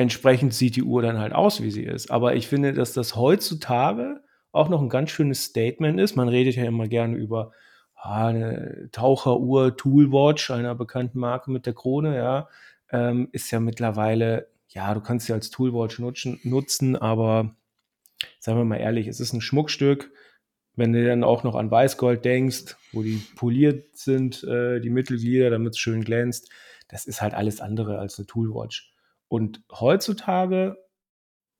entsprechend 0.00 0.54
sieht 0.54 0.76
die 0.76 0.82
Uhr 0.82 1.02
dann 1.02 1.18
halt 1.18 1.34
aus, 1.34 1.62
wie 1.62 1.70
sie 1.70 1.84
ist. 1.84 2.10
Aber 2.10 2.34
ich 2.34 2.48
finde, 2.48 2.72
dass 2.72 2.94
das 2.94 3.16
heutzutage 3.16 4.22
auch 4.50 4.70
noch 4.70 4.80
ein 4.80 4.88
ganz 4.88 5.10
schönes 5.10 5.44
Statement 5.44 6.00
ist. 6.00 6.16
Man 6.16 6.30
redet 6.30 6.56
ja 6.56 6.64
immer 6.64 6.88
gerne 6.88 7.16
über 7.16 7.52
ah, 7.94 8.28
eine 8.28 8.88
Taucheruhr, 8.92 9.76
Toolwatch 9.76 10.50
einer 10.52 10.74
bekannten 10.74 11.18
Marke 11.18 11.50
mit 11.50 11.66
der 11.66 11.74
Krone, 11.74 12.16
ja, 12.16 12.48
ähm, 12.90 13.28
ist 13.32 13.50
ja 13.50 13.60
mittlerweile, 13.60 14.48
ja, 14.68 14.94
du 14.94 15.02
kannst 15.02 15.26
sie 15.26 15.34
als 15.34 15.50
Toolwatch 15.50 15.98
nutzen, 15.98 16.40
nutzen, 16.44 16.96
aber 16.96 17.54
sagen 18.38 18.56
wir 18.56 18.64
mal 18.64 18.76
ehrlich, 18.76 19.06
es 19.06 19.20
ist 19.20 19.34
ein 19.34 19.42
Schmuckstück. 19.42 20.10
Wenn 20.76 20.94
du 20.94 21.06
dann 21.06 21.24
auch 21.24 21.44
noch 21.44 21.56
an 21.56 21.70
Weißgold 21.70 22.24
denkst, 22.24 22.74
wo 22.92 23.02
die 23.02 23.20
poliert 23.36 23.98
sind, 23.98 24.44
äh, 24.44 24.80
die 24.80 24.88
Mittelglieder, 24.88 25.50
damit 25.50 25.74
es 25.74 25.78
schön 25.78 26.02
glänzt, 26.04 26.48
das 26.88 27.06
ist 27.06 27.20
halt 27.20 27.34
alles 27.34 27.60
andere 27.60 27.98
als 27.98 28.18
eine 28.18 28.26
Toolwatch. 28.26 28.89
Und 29.30 29.62
heutzutage 29.70 30.76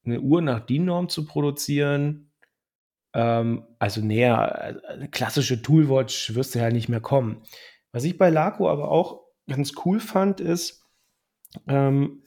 eine 0.04 0.20
Uhr 0.20 0.42
nach 0.42 0.58
DIN-Norm 0.66 1.08
zu 1.08 1.24
produzieren, 1.24 2.32
ähm, 3.14 3.64
also 3.78 4.00
näher, 4.00 4.82
eine 4.88 5.08
klassische 5.08 5.62
Toolwatch 5.62 6.34
wirst 6.34 6.54
du 6.54 6.58
ja 6.58 6.70
nicht 6.70 6.88
mehr 6.88 7.00
kommen. 7.00 7.42
Was 7.92 8.02
ich 8.02 8.18
bei 8.18 8.28
Laco 8.28 8.68
aber 8.68 8.90
auch 8.90 9.20
ganz 9.48 9.72
cool 9.84 10.00
fand, 10.00 10.40
ist, 10.40 10.84
ähm, 11.68 12.24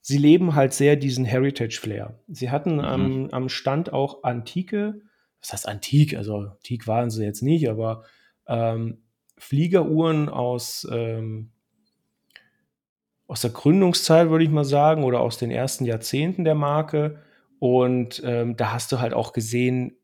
sie 0.00 0.18
leben 0.18 0.54
halt 0.54 0.72
sehr 0.72 0.94
diesen 0.94 1.24
Heritage-Flair. 1.24 2.20
Sie 2.28 2.50
hatten 2.50 2.76
Mhm. 2.76 2.80
am, 2.84 3.30
am 3.30 3.48
Stand 3.48 3.92
auch 3.92 4.22
antike, 4.22 5.00
was 5.40 5.52
heißt 5.52 5.68
antik? 5.68 6.16
Also 6.16 6.36
antik 6.36 6.86
waren 6.86 7.10
sie 7.10 7.24
jetzt 7.24 7.42
nicht, 7.42 7.68
aber 7.68 8.04
ähm, 8.46 9.02
Fliegeruhren 9.38 10.28
aus, 10.28 10.86
ähm, 10.90 11.50
aus 13.34 13.40
der 13.40 13.50
Gründungszeit, 13.50 14.30
würde 14.30 14.44
ich 14.44 14.50
mal 14.50 14.64
sagen, 14.64 15.02
oder 15.02 15.18
aus 15.18 15.38
den 15.38 15.50
ersten 15.50 15.84
Jahrzehnten 15.84 16.44
der 16.44 16.54
Marke. 16.54 17.18
Und 17.58 18.22
ähm, 18.24 18.56
da 18.56 18.72
hast 18.72 18.92
du 18.92 19.00
halt 19.00 19.12
auch 19.12 19.32
gesehen, 19.32 19.96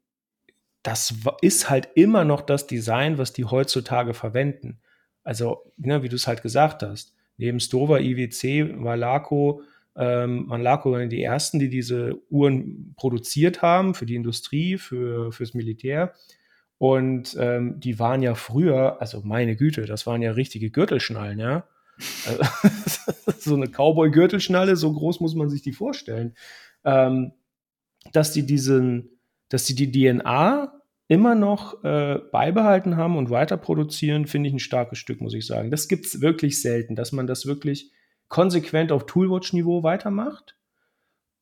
das 0.82 1.14
ist 1.40 1.70
halt 1.70 1.90
immer 1.94 2.24
noch 2.24 2.40
das 2.40 2.66
Design, 2.66 3.18
was 3.18 3.32
die 3.32 3.44
heutzutage 3.44 4.14
verwenden. 4.14 4.80
Also, 5.22 5.72
ne, 5.76 6.02
wie 6.02 6.08
du 6.08 6.16
es 6.16 6.26
halt 6.26 6.42
gesagt 6.42 6.82
hast, 6.82 7.14
neben 7.36 7.60
Stover 7.60 8.00
IWC 8.00 8.82
war 8.82 8.96
Laco, 8.96 9.62
ähm, 9.94 10.50
waren 10.50 10.62
Laco 10.62 10.98
die 11.06 11.22
ersten, 11.22 11.60
die 11.60 11.68
diese 11.68 12.20
Uhren 12.30 12.94
produziert 12.96 13.62
haben 13.62 13.94
für 13.94 14.06
die 14.06 14.16
Industrie, 14.16 14.76
für, 14.76 15.30
fürs 15.30 15.54
Militär. 15.54 16.14
Und 16.78 17.36
ähm, 17.38 17.78
die 17.78 18.00
waren 18.00 18.22
ja 18.22 18.34
früher, 18.34 19.00
also 19.00 19.20
meine 19.22 19.54
Güte, 19.54 19.82
das 19.82 20.04
waren 20.04 20.20
ja 20.20 20.32
richtige 20.32 20.70
Gürtelschnallen, 20.70 21.38
ja. 21.38 21.68
Also, 22.26 22.42
so 23.38 23.54
eine 23.54 23.68
Cowboy-Gürtelschnalle, 23.68 24.76
so 24.76 24.92
groß 24.92 25.20
muss 25.20 25.34
man 25.34 25.48
sich 25.48 25.62
die 25.62 25.72
vorstellen. 25.72 26.34
Ähm, 26.84 27.32
dass 28.12 28.32
die 28.32 28.46
diesen, 28.46 29.20
dass 29.48 29.64
die 29.64 29.74
die 29.74 29.90
DNA 29.90 30.80
immer 31.08 31.34
noch 31.34 31.82
äh, 31.82 32.20
beibehalten 32.30 32.96
haben 32.96 33.16
und 33.16 33.30
weiter 33.30 33.56
produzieren, 33.56 34.26
finde 34.26 34.48
ich 34.48 34.54
ein 34.54 34.60
starkes 34.60 34.98
Stück, 34.98 35.20
muss 35.20 35.34
ich 35.34 35.44
sagen. 35.44 35.70
Das 35.70 35.88
gibt 35.88 36.06
es 36.06 36.20
wirklich 36.20 36.62
selten, 36.62 36.94
dass 36.94 37.10
man 37.12 37.26
das 37.26 37.46
wirklich 37.46 37.90
konsequent 38.28 38.92
auf 38.92 39.06
Toolwatch-Niveau 39.06 39.82
weitermacht. 39.82 40.56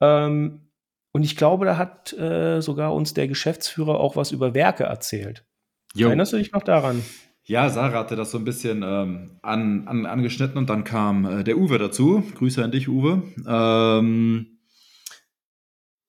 Ähm, 0.01 0.71
und 1.13 1.23
ich 1.23 1.37
glaube, 1.37 1.67
da 1.67 1.77
hat 1.77 2.13
äh, 2.15 2.61
sogar 2.61 2.95
uns 2.95 3.13
der 3.13 3.29
Geschäftsführer 3.29 4.01
auch 4.01 4.17
was 4.17 4.33
über 4.33 4.55
Werke 4.55 4.85
erzählt. 4.85 5.45
Jo. 5.95 6.09
Erinnerst 6.09 6.33
du 6.33 6.39
dich 6.39 6.53
noch 6.53 6.63
daran? 6.63 7.03
Ja, 7.49 7.71
Sarah 7.71 8.01
hatte 8.01 8.15
das 8.15 8.31
so 8.31 8.37
ein 8.37 8.45
bisschen 8.45 8.83
ähm, 8.85 9.39
an, 9.41 9.89
an, 9.89 10.05
angeschnitten 10.05 10.59
und 10.59 10.69
dann 10.69 10.85
kam 10.85 11.25
äh, 11.25 11.45
der 11.45 11.57
Uwe 11.57 11.79
dazu. 11.79 12.23
Grüße 12.35 12.63
an 12.63 12.73
dich, 12.73 12.91
Uwe. 12.91 13.23
Ähm, 13.47 14.59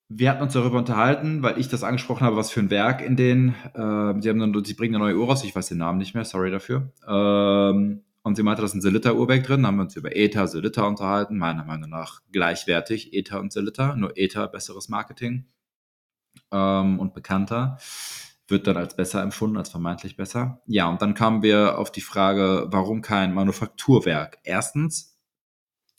wir 0.10 0.30
hatten 0.30 0.44
uns 0.44 0.52
darüber 0.52 0.80
unterhalten, 0.80 1.42
weil 1.42 1.58
ich 1.58 1.70
das 1.70 1.86
angesprochen 1.86 2.26
habe, 2.26 2.36
was 2.36 2.52
für 2.52 2.60
ein 2.60 2.70
Werk 2.70 3.02
in 3.02 3.16
den, 3.16 3.56
äh, 3.74 4.22
sie, 4.22 4.28
haben 4.28 4.40
dann, 4.40 4.66
sie 4.66 4.74
bringen 4.74 4.96
eine 4.96 5.06
neue 5.06 5.16
Uhr 5.16 5.28
raus, 5.28 5.46
ich 5.46 5.56
weiß 5.56 5.70
den 5.70 5.78
Namen 5.78 6.00
nicht 6.00 6.14
mehr, 6.14 6.26
sorry 6.26 6.52
dafür. 6.52 6.92
Ähm, 7.08 8.04
und 8.24 8.36
sie 8.36 8.44
meinte, 8.44 8.62
da 8.62 8.66
ist 8.66 8.74
ein 8.74 8.82
Selita-Uhrwerk 8.82 9.46
drin, 9.46 9.62
dann 9.62 9.68
haben 9.68 9.78
wir 9.78 9.84
uns 9.84 9.96
über 9.96 10.14
ETA, 10.14 10.46
Selita 10.46 10.84
unterhalten, 10.84 11.38
meiner 11.38 11.64
Meinung 11.64 11.90
nach 11.90 12.20
gleichwertig, 12.34 13.14
ETA 13.14 13.38
und 13.38 13.54
Selita, 13.54 13.96
nur 13.96 14.12
ETA 14.18 14.48
besseres 14.48 14.90
Marketing 14.90 15.46
ähm, 16.52 17.00
und 17.00 17.14
bekannter 17.14 17.78
wird 18.50 18.68
dann 18.68 18.78
als 18.78 18.96
besser 18.96 19.22
empfunden, 19.22 19.58
als 19.58 19.70
vermeintlich 19.70 20.16
besser. 20.16 20.62
Ja, 20.66 20.90
und 20.90 21.02
dann 21.02 21.14
kamen 21.14 21.42
wir 21.42 21.78
auf 21.78 21.92
die 21.92 22.02
Frage, 22.02 22.68
warum 22.72 23.02
kein 23.02 23.34
Manufakturwerk? 23.34 24.40
Erstens, 24.44 25.18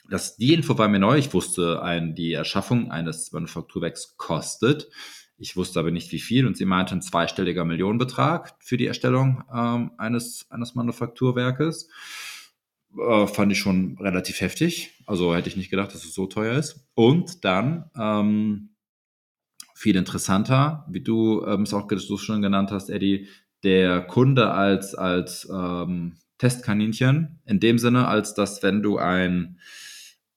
das, 0.08 0.36
die 0.36 0.54
Info 0.54 0.76
war 0.76 0.88
mir 0.88 0.98
neu. 0.98 1.18
Ich 1.18 1.32
wusste, 1.32 1.82
ein, 1.82 2.14
die 2.14 2.32
Erschaffung 2.32 2.90
eines 2.90 3.32
Manufakturwerks 3.32 4.16
kostet. 4.16 4.88
Ich 5.38 5.56
wusste 5.56 5.80
aber 5.80 5.90
nicht, 5.90 6.12
wie 6.12 6.18
viel. 6.18 6.46
Und 6.46 6.56
sie 6.56 6.66
meinte 6.66 6.94
ein 6.94 7.02
zweistelliger 7.02 7.64
Millionenbetrag 7.64 8.54
für 8.60 8.76
die 8.76 8.86
Erstellung 8.86 9.44
ähm, 9.54 9.92
eines, 9.96 10.46
eines 10.50 10.74
Manufakturwerkes. 10.74 11.88
Äh, 12.98 13.26
fand 13.26 13.52
ich 13.52 13.58
schon 13.58 13.96
relativ 14.00 14.40
heftig. 14.40 15.02
Also 15.06 15.34
hätte 15.34 15.48
ich 15.48 15.56
nicht 15.56 15.70
gedacht, 15.70 15.94
dass 15.94 16.04
es 16.04 16.12
so 16.12 16.26
teuer 16.26 16.58
ist. 16.58 16.88
Und 16.94 17.44
dann 17.44 17.90
ähm, 17.96 18.69
viel 19.80 19.96
interessanter, 19.96 20.84
wie 20.90 21.00
du 21.00 21.42
ähm, 21.46 21.62
es 21.62 21.72
auch 21.72 21.88
so 21.90 22.18
schon 22.18 22.42
genannt 22.42 22.70
hast, 22.70 22.90
Eddie, 22.90 23.28
der 23.62 24.02
Kunde 24.02 24.50
als, 24.50 24.94
als 24.94 25.48
ähm, 25.50 26.16
Testkaninchen, 26.36 27.40
in 27.46 27.60
dem 27.60 27.78
Sinne, 27.78 28.06
als 28.06 28.34
dass 28.34 28.62
wenn 28.62 28.82
du 28.82 28.98
ein 28.98 29.58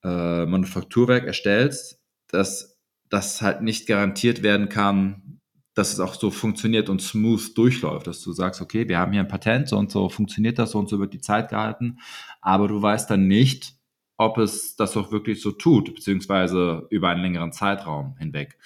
äh, 0.01 0.45
Manufakturwerk 0.45 1.25
erstellst, 1.25 1.99
dass 2.29 2.79
das 3.09 3.41
halt 3.41 3.61
nicht 3.61 3.85
garantiert 3.85 4.43
werden 4.43 4.69
kann, 4.69 5.41
dass 5.73 5.91
es 5.91 5.99
auch 5.99 6.15
so 6.15 6.31
funktioniert 6.31 6.87
und 6.87 7.01
smooth 7.01 7.57
durchläuft, 7.57 8.07
dass 8.07 8.21
du 8.21 8.31
sagst, 8.31 8.61
okay, 8.61 8.87
wir 8.87 8.97
haben 8.97 9.11
hier 9.11 9.21
ein 9.21 9.27
Patent, 9.27 9.67
so 9.67 9.77
und 9.77 9.91
so 9.91 10.07
funktioniert 10.07 10.57
das, 10.57 10.71
so 10.71 10.79
und 10.79 10.87
so 10.87 10.99
wird 10.99 11.13
die 11.13 11.21
Zeit 11.21 11.49
gehalten, 11.49 11.97
aber 12.39 12.69
du 12.69 12.81
weißt 12.81 13.09
dann 13.09 13.27
nicht, 13.27 13.75
ob 14.15 14.37
es 14.37 14.77
das 14.77 14.95
auch 14.95 15.11
wirklich 15.11 15.41
so 15.41 15.51
tut, 15.51 15.93
beziehungsweise 15.93 16.87
über 16.89 17.09
einen 17.09 17.21
längeren 17.21 17.51
Zeitraum 17.51 18.15
hinweg. 18.17 18.57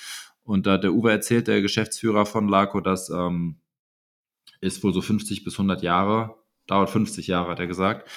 Und 0.47 0.65
da 0.65 0.73
hat 0.73 0.85
der 0.85 0.93
Uwe 0.93 1.11
erzählt, 1.11 1.49
der 1.49 1.61
Geschäftsführer 1.61 2.25
von 2.25 2.47
Laco, 2.47 2.79
dass 2.79 3.09
ähm, 3.09 3.57
ist 4.61 4.81
wohl 4.81 4.93
so 4.93 5.01
50 5.01 5.43
bis 5.43 5.55
100 5.55 5.83
Jahre, 5.83 6.35
dauert 6.67 6.89
50 6.89 7.27
Jahre, 7.27 7.51
hat 7.51 7.59
er 7.59 7.67
gesagt, 7.67 8.09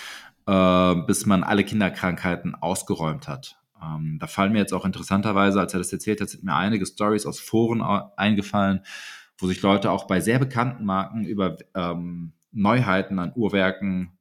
äh, 0.47 0.95
bis 1.09 1.27
man 1.27 1.43
alle 1.43 1.65
Kinderkrankheiten 1.65 2.55
ausgeräumt 2.55 3.27
hat. 3.27 3.59
Ähm, 3.83 4.19
da 4.21 4.29
fallen 4.29 4.53
mir 4.53 4.61
jetzt 4.61 4.73
auch 4.73 4.85
interessanterweise, 4.85 5.59
als 5.59 5.75
er 5.75 5.81
das 5.81 5.93
erzählt 5.93 6.21
hat, 6.21 6.29
sind 6.29 6.45
mir 6.45 6.55
einige 6.55 6.87
Stories 6.87 7.27
aus 7.27 7.41
Foren 7.41 7.83
eingefallen, 7.83 8.85
wo 9.37 9.49
sich 9.49 9.61
Leute 9.61 9.91
auch 9.91 10.07
bei 10.07 10.21
sehr 10.21 10.39
bekannten 10.39 10.85
Marken 10.85 11.25
über 11.25 11.57
ähm, 11.75 12.33
Neuheiten 12.53 13.19
an 13.19 13.33
Uhrwerken 13.35 14.17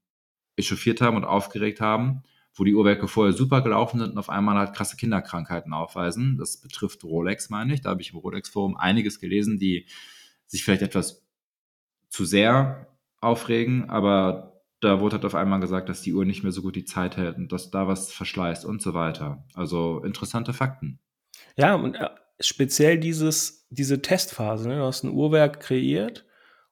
echauffiert 0.56 1.00
haben 1.00 1.16
und 1.16 1.26
aufgeregt 1.26 1.80
haben 1.80 2.24
wo 2.54 2.64
die 2.64 2.76
Uhrwerke 2.76 3.08
vorher 3.08 3.34
super 3.34 3.62
gelaufen 3.62 4.00
sind 4.00 4.12
und 4.12 4.18
auf 4.18 4.30
einmal 4.30 4.58
halt 4.58 4.76
krasse 4.76 4.98
Kinderkrankheiten 4.98 5.74
aufweisen. 5.74 6.38
Das 6.38 6.58
betrifft 6.58 7.04
Rolex, 7.04 7.50
meine 7.50 7.74
ich. 7.74 7.82
Da 7.82 7.90
habe 7.90 8.02
ich 8.02 8.12
im 8.12 8.20
Rolex-Forum 8.20 8.76
einiges 8.76 9.20
gelesen, 9.20 9.60
die 9.60 9.86
sich 10.48 10.64
vielleicht 10.64 10.82
etwas 10.82 11.26
zu 12.10 12.26
sehr 12.26 12.88
aufregen, 13.22 13.90
aber 13.90 14.62
da 14.82 15.00
wurde 15.02 15.16
halt 15.16 15.26
auf 15.26 15.36
einmal 15.36 15.60
gesagt, 15.60 15.90
dass 15.90 16.02
die 16.02 16.14
Uhr 16.14 16.26
nicht 16.26 16.44
mehr 16.44 16.52
so 16.52 16.62
gut 16.62 16.76
die 16.76 16.86
Zeit 16.86 17.18
hält 17.18 17.38
und 17.38 17.52
dass 17.52 17.70
da 17.70 17.88
was 17.88 18.12
verschleißt 18.12 18.66
und 18.66 18.82
so 18.82 18.94
weiter. 18.94 19.44
Also 19.54 20.02
interessante 20.04 20.54
Fakten. 20.54 21.00
Ja, 21.58 21.76
und 21.76 21.96
äh, 21.96 22.10
speziell 22.40 22.98
dieses, 22.98 23.68
diese 23.70 24.02
Testphase. 24.02 24.70
Ne? 24.70 24.78
Du 24.78 24.84
hast 24.84 25.04
ein 25.04 25.12
Uhrwerk 25.12 25.60
kreiert 25.60 26.26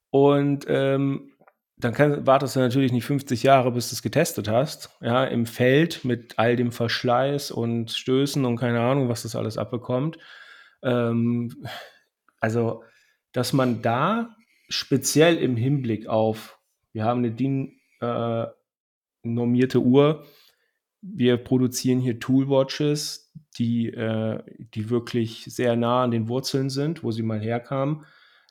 und 0.09 0.65
ähm, 0.67 1.31
dann 1.79 1.93
kann, 1.93 2.25
wartest 2.25 2.55
du 2.55 2.59
natürlich 2.59 2.91
nicht 2.91 3.05
50 3.05 3.43
Jahre, 3.43 3.71
bis 3.71 3.89
du 3.89 3.93
es 3.93 4.01
getestet 4.01 4.49
hast, 4.49 4.89
ja, 4.99 5.23
im 5.25 5.45
Feld 5.45 6.03
mit 6.03 6.39
all 6.39 6.55
dem 6.55 6.71
Verschleiß 6.71 7.51
und 7.51 7.91
Stößen 7.91 8.45
und 8.45 8.57
keine 8.57 8.81
Ahnung, 8.81 9.09
was 9.09 9.23
das 9.23 9.35
alles 9.35 9.57
abbekommt. 9.57 10.17
Ähm, 10.81 11.65
also, 12.39 12.83
dass 13.31 13.53
man 13.53 13.83
da 13.83 14.35
speziell 14.69 15.37
im 15.37 15.55
Hinblick 15.55 16.07
auf, 16.07 16.59
wir 16.93 17.03
haben 17.03 17.19
eine 17.19 17.31
DIN 17.31 17.79
äh, 18.01 18.45
normierte 19.21 19.79
Uhr, 19.79 20.25
wir 21.01 21.37
produzieren 21.37 21.99
hier 21.99 22.19
Toolwatches, 22.19 23.31
die, 23.59 23.87
äh, 23.89 24.41
die 24.73 24.89
wirklich 24.89 25.45
sehr 25.45 25.75
nah 25.75 26.03
an 26.03 26.11
den 26.11 26.27
Wurzeln 26.27 26.71
sind, 26.71 27.03
wo 27.03 27.11
sie 27.11 27.23
mal 27.23 27.39
herkamen, 27.39 28.05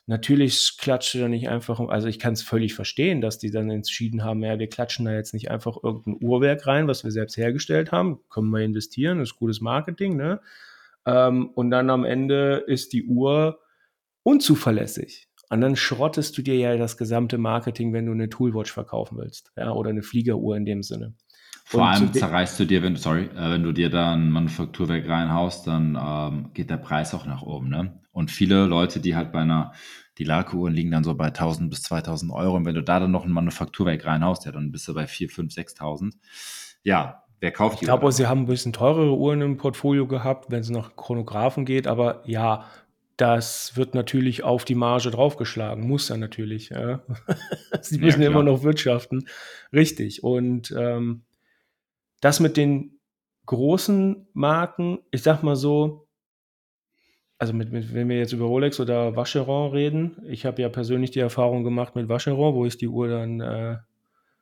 Natürlich 0.09 0.77
klatscht 0.77 1.13
du 1.13 1.19
da 1.19 1.27
nicht 1.27 1.49
einfach, 1.49 1.81
also 1.81 2.07
ich 2.07 2.17
kann 2.17 2.31
es 2.31 2.41
völlig 2.41 2.73
verstehen, 2.73 3.19
dass 3.19 3.39
die 3.39 3.51
dann 3.51 3.69
entschieden 3.69 4.23
haben, 4.23 4.41
ja, 4.41 4.57
wir 4.57 4.69
klatschen 4.69 5.05
da 5.05 5.11
jetzt 5.11 5.33
nicht 5.33 5.51
einfach 5.51 5.75
irgendein 5.83 6.25
Uhrwerk 6.25 6.65
rein, 6.65 6.87
was 6.87 7.03
wir 7.03 7.11
selbst 7.11 7.35
hergestellt 7.35 7.91
haben, 7.91 8.21
können 8.29 8.49
wir 8.49 8.61
investieren, 8.61 9.19
das 9.19 9.31
ist 9.31 9.35
gutes 9.35 9.59
Marketing, 9.59 10.15
ne? 10.15 10.39
Ähm, 11.05 11.49
und 11.49 11.71
dann 11.71 11.89
am 11.89 12.05
Ende 12.05 12.63
ist 12.67 12.93
die 12.93 13.05
Uhr 13.05 13.59
unzuverlässig. 14.23 15.27
Und 15.49 15.59
dann 15.59 15.75
schrottest 15.75 16.37
du 16.37 16.41
dir 16.41 16.55
ja 16.55 16.77
das 16.77 16.97
gesamte 16.97 17.37
Marketing, 17.37 17.91
wenn 17.91 18.05
du 18.05 18.13
eine 18.13 18.29
Toolwatch 18.29 18.71
verkaufen 18.71 19.17
willst, 19.17 19.51
ja, 19.57 19.71
oder 19.71 19.89
eine 19.89 20.03
Fliegeruhr 20.03 20.55
in 20.55 20.65
dem 20.65 20.83
Sinne. 20.83 21.15
Vor 21.65 21.81
und 21.81 21.87
allem 21.87 22.13
zerreißt 22.13 22.57
du 22.61 22.65
dir, 22.65 22.81
wenn, 22.81 22.95
sorry, 22.95 23.25
äh, 23.35 23.51
wenn 23.51 23.63
du 23.63 23.73
dir 23.73 23.89
da 23.89 24.13
ein 24.13 24.29
Manufakturwerk 24.29 25.05
reinhaust, 25.05 25.67
dann 25.67 25.97
ähm, 26.01 26.51
geht 26.53 26.69
der 26.69 26.77
Preis 26.77 27.13
auch 27.13 27.25
nach 27.25 27.41
oben. 27.41 27.67
Ne? 27.67 27.99
Und 28.17 28.31
viele 28.31 28.65
Leute, 28.65 28.99
die 28.99 29.15
halt 29.15 29.31
bei 29.31 29.41
einer, 29.41 29.73
die 30.17 30.23
Lakeruhren 30.23 30.73
liegen 30.73 30.89
dann 30.89 31.03
so 31.03 31.13
bei 31.13 31.27
1000 31.27 31.69
bis 31.69 31.83
2000 31.83 32.31
Euro. 32.31 32.55
Und 32.55 32.65
wenn 32.65 32.73
du 32.73 32.81
da 32.81 32.99
dann 32.99 33.11
noch 33.11 33.25
ein 33.25 33.31
Manufakturwerk 33.31 34.07
reinhaust, 34.07 34.45
ja, 34.45 34.51
dann 34.51 34.71
bist 34.71 34.87
du 34.87 34.95
bei 34.95 35.05
4, 35.05 35.29
5, 35.29 35.53
6000. 35.53 36.15
Ja, 36.81 37.25
wer 37.41 37.51
kauft 37.51 37.75
die? 37.75 37.83
Ich 37.83 37.87
glaube, 37.87 38.11
sie 38.11 38.25
haben 38.25 38.41
ein 38.41 38.45
bisschen 38.47 38.73
teurere 38.73 39.15
Uhren 39.15 39.41
im 39.41 39.57
Portfolio 39.57 40.07
gehabt, 40.07 40.49
wenn 40.49 40.61
es 40.61 40.71
nach 40.71 40.95
Chronographen 40.95 41.63
geht. 41.63 41.85
Aber 41.85 42.23
ja, 42.25 42.65
das 43.17 43.77
wird 43.77 43.93
natürlich 43.93 44.43
auf 44.43 44.65
die 44.65 44.73
Marge 44.73 45.11
draufgeschlagen. 45.11 45.87
Muss 45.87 46.09
ja 46.09 46.17
natürlich. 46.17 46.69
Ja. 46.69 47.03
sie 47.81 47.99
müssen 47.99 48.23
ja, 48.23 48.31
immer 48.31 48.41
noch 48.41 48.63
wirtschaften. 48.63 49.27
Richtig. 49.71 50.23
Und 50.23 50.73
ähm, 50.75 51.21
das 52.21 52.39
mit 52.39 52.57
den 52.57 52.99
großen 53.45 54.27
Marken, 54.33 54.97
ich 55.11 55.21
sag 55.21 55.43
mal 55.43 55.55
so, 55.55 56.06
also 57.39 57.53
mit, 57.53 57.71
mit, 57.71 57.93
wenn 57.93 58.09
wir 58.09 58.17
jetzt 58.17 58.33
über 58.33 58.45
Rolex 58.45 58.79
oder 58.79 59.15
Vacheron 59.15 59.71
reden, 59.71 60.17
ich 60.27 60.45
habe 60.45 60.61
ja 60.61 60.69
persönlich 60.69 61.11
die 61.11 61.19
Erfahrung 61.19 61.63
gemacht 61.63 61.95
mit 61.95 62.09
Vacheron, 62.09 62.55
wo 62.55 62.65
ich 62.65 62.77
die 62.77 62.87
Uhr 62.87 63.07
dann 63.07 63.39
äh, 63.41 63.77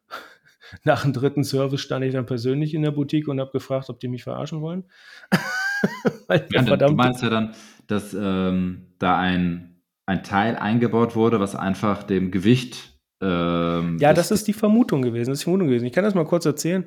nach 0.84 1.04
dem 1.04 1.14
dritten 1.14 1.44
Service 1.44 1.82
stand 1.82 2.06
ich 2.06 2.14
dann 2.14 2.26
persönlich 2.26 2.74
in 2.74 2.84
der 2.84 2.92
Boutique 2.92 3.28
und 3.28 3.40
habe 3.40 3.52
gefragt, 3.52 3.90
ob 3.90 4.00
die 4.00 4.08
mich 4.08 4.24
verarschen 4.24 4.62
wollen. 4.62 4.86
ja, 6.30 6.64
du 6.64 6.94
meinst 6.94 7.22
ja 7.22 7.30
dann, 7.30 7.54
dass 7.88 8.14
ähm, 8.14 8.88
da 8.98 9.18
ein, 9.18 9.82
ein 10.06 10.24
Teil 10.24 10.56
eingebaut 10.56 11.16
wurde, 11.16 11.40
was 11.40 11.56
einfach 11.56 12.04
dem 12.04 12.32
Gewicht. 12.32 12.98
Ähm, 13.22 13.98
ja, 14.00 14.14
das 14.14 14.32
ist 14.32 14.48
die 14.48 14.54
Vermutung 14.54 15.02
gewesen. 15.02 15.32
Das 15.32 15.40
ist 15.40 15.42
die 15.42 15.46
Vermutung 15.46 15.68
gewesen. 15.68 15.86
Ich 15.86 15.94
kann 15.94 16.04
das 16.04 16.16
mal 16.16 16.26
kurz 16.26 16.46
erzählen. 16.46 16.86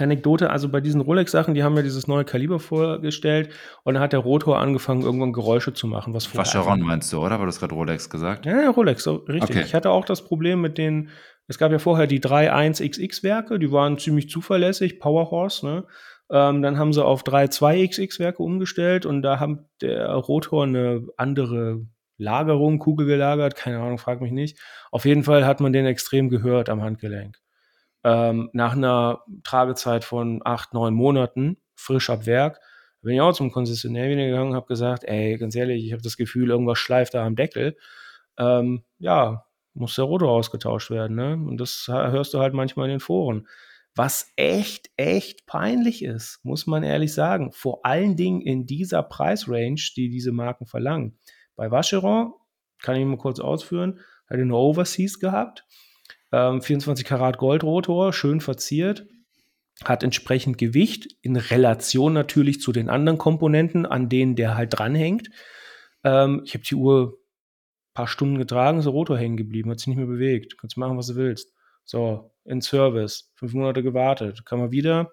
Anekdote, 0.00 0.50
also 0.50 0.68
bei 0.68 0.80
diesen 0.80 1.00
Rolex-Sachen, 1.00 1.54
die 1.54 1.62
haben 1.62 1.76
ja 1.76 1.82
dieses 1.82 2.06
neue 2.06 2.24
Kaliber 2.24 2.58
vorgestellt 2.58 3.50
und 3.84 3.94
dann 3.94 4.02
hat 4.02 4.12
der 4.12 4.20
Rotor 4.20 4.58
angefangen, 4.58 5.02
irgendwann 5.02 5.32
Geräusche 5.32 5.72
zu 5.72 5.86
machen. 5.86 6.14
Was 6.14 6.34
Vacheron 6.34 6.80
meinst 6.80 7.12
du, 7.12 7.18
oder? 7.18 7.34
Aber 7.34 7.44
du 7.44 7.48
hast 7.48 7.60
gerade 7.60 7.74
Rolex 7.74 8.10
gesagt? 8.10 8.46
Ja, 8.46 8.62
ja 8.62 8.70
Rolex, 8.70 9.02
so, 9.02 9.16
richtig. 9.16 9.56
Okay. 9.56 9.64
Ich 9.66 9.74
hatte 9.74 9.90
auch 9.90 10.04
das 10.04 10.24
Problem 10.24 10.60
mit 10.60 10.78
den, 10.78 11.10
es 11.46 11.58
gab 11.58 11.72
ja 11.72 11.78
vorher 11.78 12.06
die 12.06 12.20
3.1XX-Werke, 12.20 13.58
die 13.58 13.72
waren 13.72 13.98
ziemlich 13.98 14.28
zuverlässig, 14.28 15.00
Powerhorse, 15.00 15.66
ne? 15.66 15.84
Ähm, 16.32 16.62
dann 16.62 16.78
haben 16.78 16.92
sie 16.92 17.04
auf 17.04 17.24
3.2XX-Werke 17.24 18.40
umgestellt 18.40 19.04
und 19.04 19.22
da 19.22 19.40
haben 19.40 19.66
der 19.80 20.12
Rotor 20.12 20.62
eine 20.62 21.08
andere 21.16 21.86
Lagerung, 22.18 22.78
Kugel 22.78 23.06
gelagert, 23.06 23.56
keine 23.56 23.80
Ahnung, 23.80 23.98
frag 23.98 24.20
mich 24.20 24.30
nicht. 24.30 24.60
Auf 24.92 25.06
jeden 25.06 25.24
Fall 25.24 25.44
hat 25.44 25.60
man 25.60 25.72
den 25.72 25.86
extrem 25.86 26.28
gehört 26.28 26.68
am 26.68 26.82
Handgelenk 26.82 27.36
ähm, 28.04 28.50
nach 28.52 28.72
einer 28.72 29.22
Tragezeit 29.42 30.04
von 30.04 30.40
acht, 30.44 30.74
neun 30.74 30.94
Monaten, 30.94 31.58
frisch 31.74 32.10
ab 32.10 32.26
Werk, 32.26 32.60
bin 33.02 33.14
ich 33.14 33.20
auch 33.20 33.32
zum 33.32 33.50
Konzessionär 33.50 34.10
wieder 34.10 34.26
gegangen 34.26 34.50
und 34.50 34.56
habe 34.56 34.66
gesagt, 34.66 35.04
ey, 35.04 35.38
ganz 35.38 35.54
ehrlich, 35.54 35.84
ich 35.84 35.92
habe 35.92 36.02
das 36.02 36.16
Gefühl, 36.16 36.50
irgendwas 36.50 36.78
schleift 36.78 37.14
da 37.14 37.24
am 37.24 37.36
Deckel. 37.36 37.76
Ähm, 38.38 38.84
ja, 38.98 39.44
muss 39.74 39.94
der 39.94 40.04
Rotor 40.04 40.30
ausgetauscht 40.30 40.90
werden. 40.90 41.16
Ne? 41.16 41.32
Und 41.34 41.58
das 41.58 41.86
hörst 41.88 42.34
du 42.34 42.40
halt 42.40 42.54
manchmal 42.54 42.86
in 42.86 42.94
den 42.94 43.00
Foren. 43.00 43.46
Was 43.94 44.32
echt, 44.36 44.90
echt 44.96 45.46
peinlich 45.46 46.04
ist, 46.04 46.40
muss 46.42 46.66
man 46.66 46.82
ehrlich 46.82 47.12
sagen. 47.12 47.52
Vor 47.52 47.84
allen 47.84 48.16
Dingen 48.16 48.40
in 48.40 48.66
dieser 48.66 49.02
Preisrange, 49.02 49.80
die 49.96 50.10
diese 50.10 50.32
Marken 50.32 50.66
verlangen. 50.66 51.18
Bei 51.56 51.70
Vacheron, 51.70 52.32
kann 52.80 52.96
ich 52.96 53.04
mal 53.04 53.18
kurz 53.18 53.40
ausführen, 53.40 54.00
hat 54.28 54.38
eine 54.38 54.54
Overseas 54.54 55.18
gehabt. 55.18 55.66
Ähm, 56.32 56.62
24 56.62 57.04
Karat 57.04 57.38
Goldrotor, 57.38 58.12
schön 58.12 58.40
verziert. 58.40 59.06
Hat 59.84 60.02
entsprechend 60.02 60.58
Gewicht 60.58 61.16
in 61.22 61.36
Relation 61.36 62.12
natürlich 62.12 62.60
zu 62.60 62.72
den 62.72 62.88
anderen 62.88 63.18
Komponenten, 63.18 63.86
an 63.86 64.08
denen 64.08 64.36
der 64.36 64.56
halt 64.56 64.78
dranhängt. 64.78 65.30
Ähm, 66.04 66.42
ich 66.44 66.54
habe 66.54 66.64
die 66.64 66.74
Uhr 66.74 67.14
ein 67.14 67.94
paar 67.94 68.06
Stunden 68.06 68.38
getragen, 68.38 68.78
ist 68.78 68.84
der 68.84 68.92
Rotor 68.92 69.18
hängen 69.18 69.36
geblieben, 69.36 69.70
hat 69.70 69.78
sich 69.78 69.88
nicht 69.88 69.96
mehr 69.96 70.06
bewegt. 70.06 70.58
Kannst 70.58 70.76
machen, 70.76 70.98
was 70.98 71.08
du 71.08 71.16
willst. 71.16 71.52
So, 71.84 72.32
in 72.44 72.60
Service, 72.60 73.32
fünf 73.34 73.54
Monate 73.54 73.82
gewartet, 73.82 74.44
kann 74.44 74.60
man 74.60 74.70
wieder, 74.70 75.10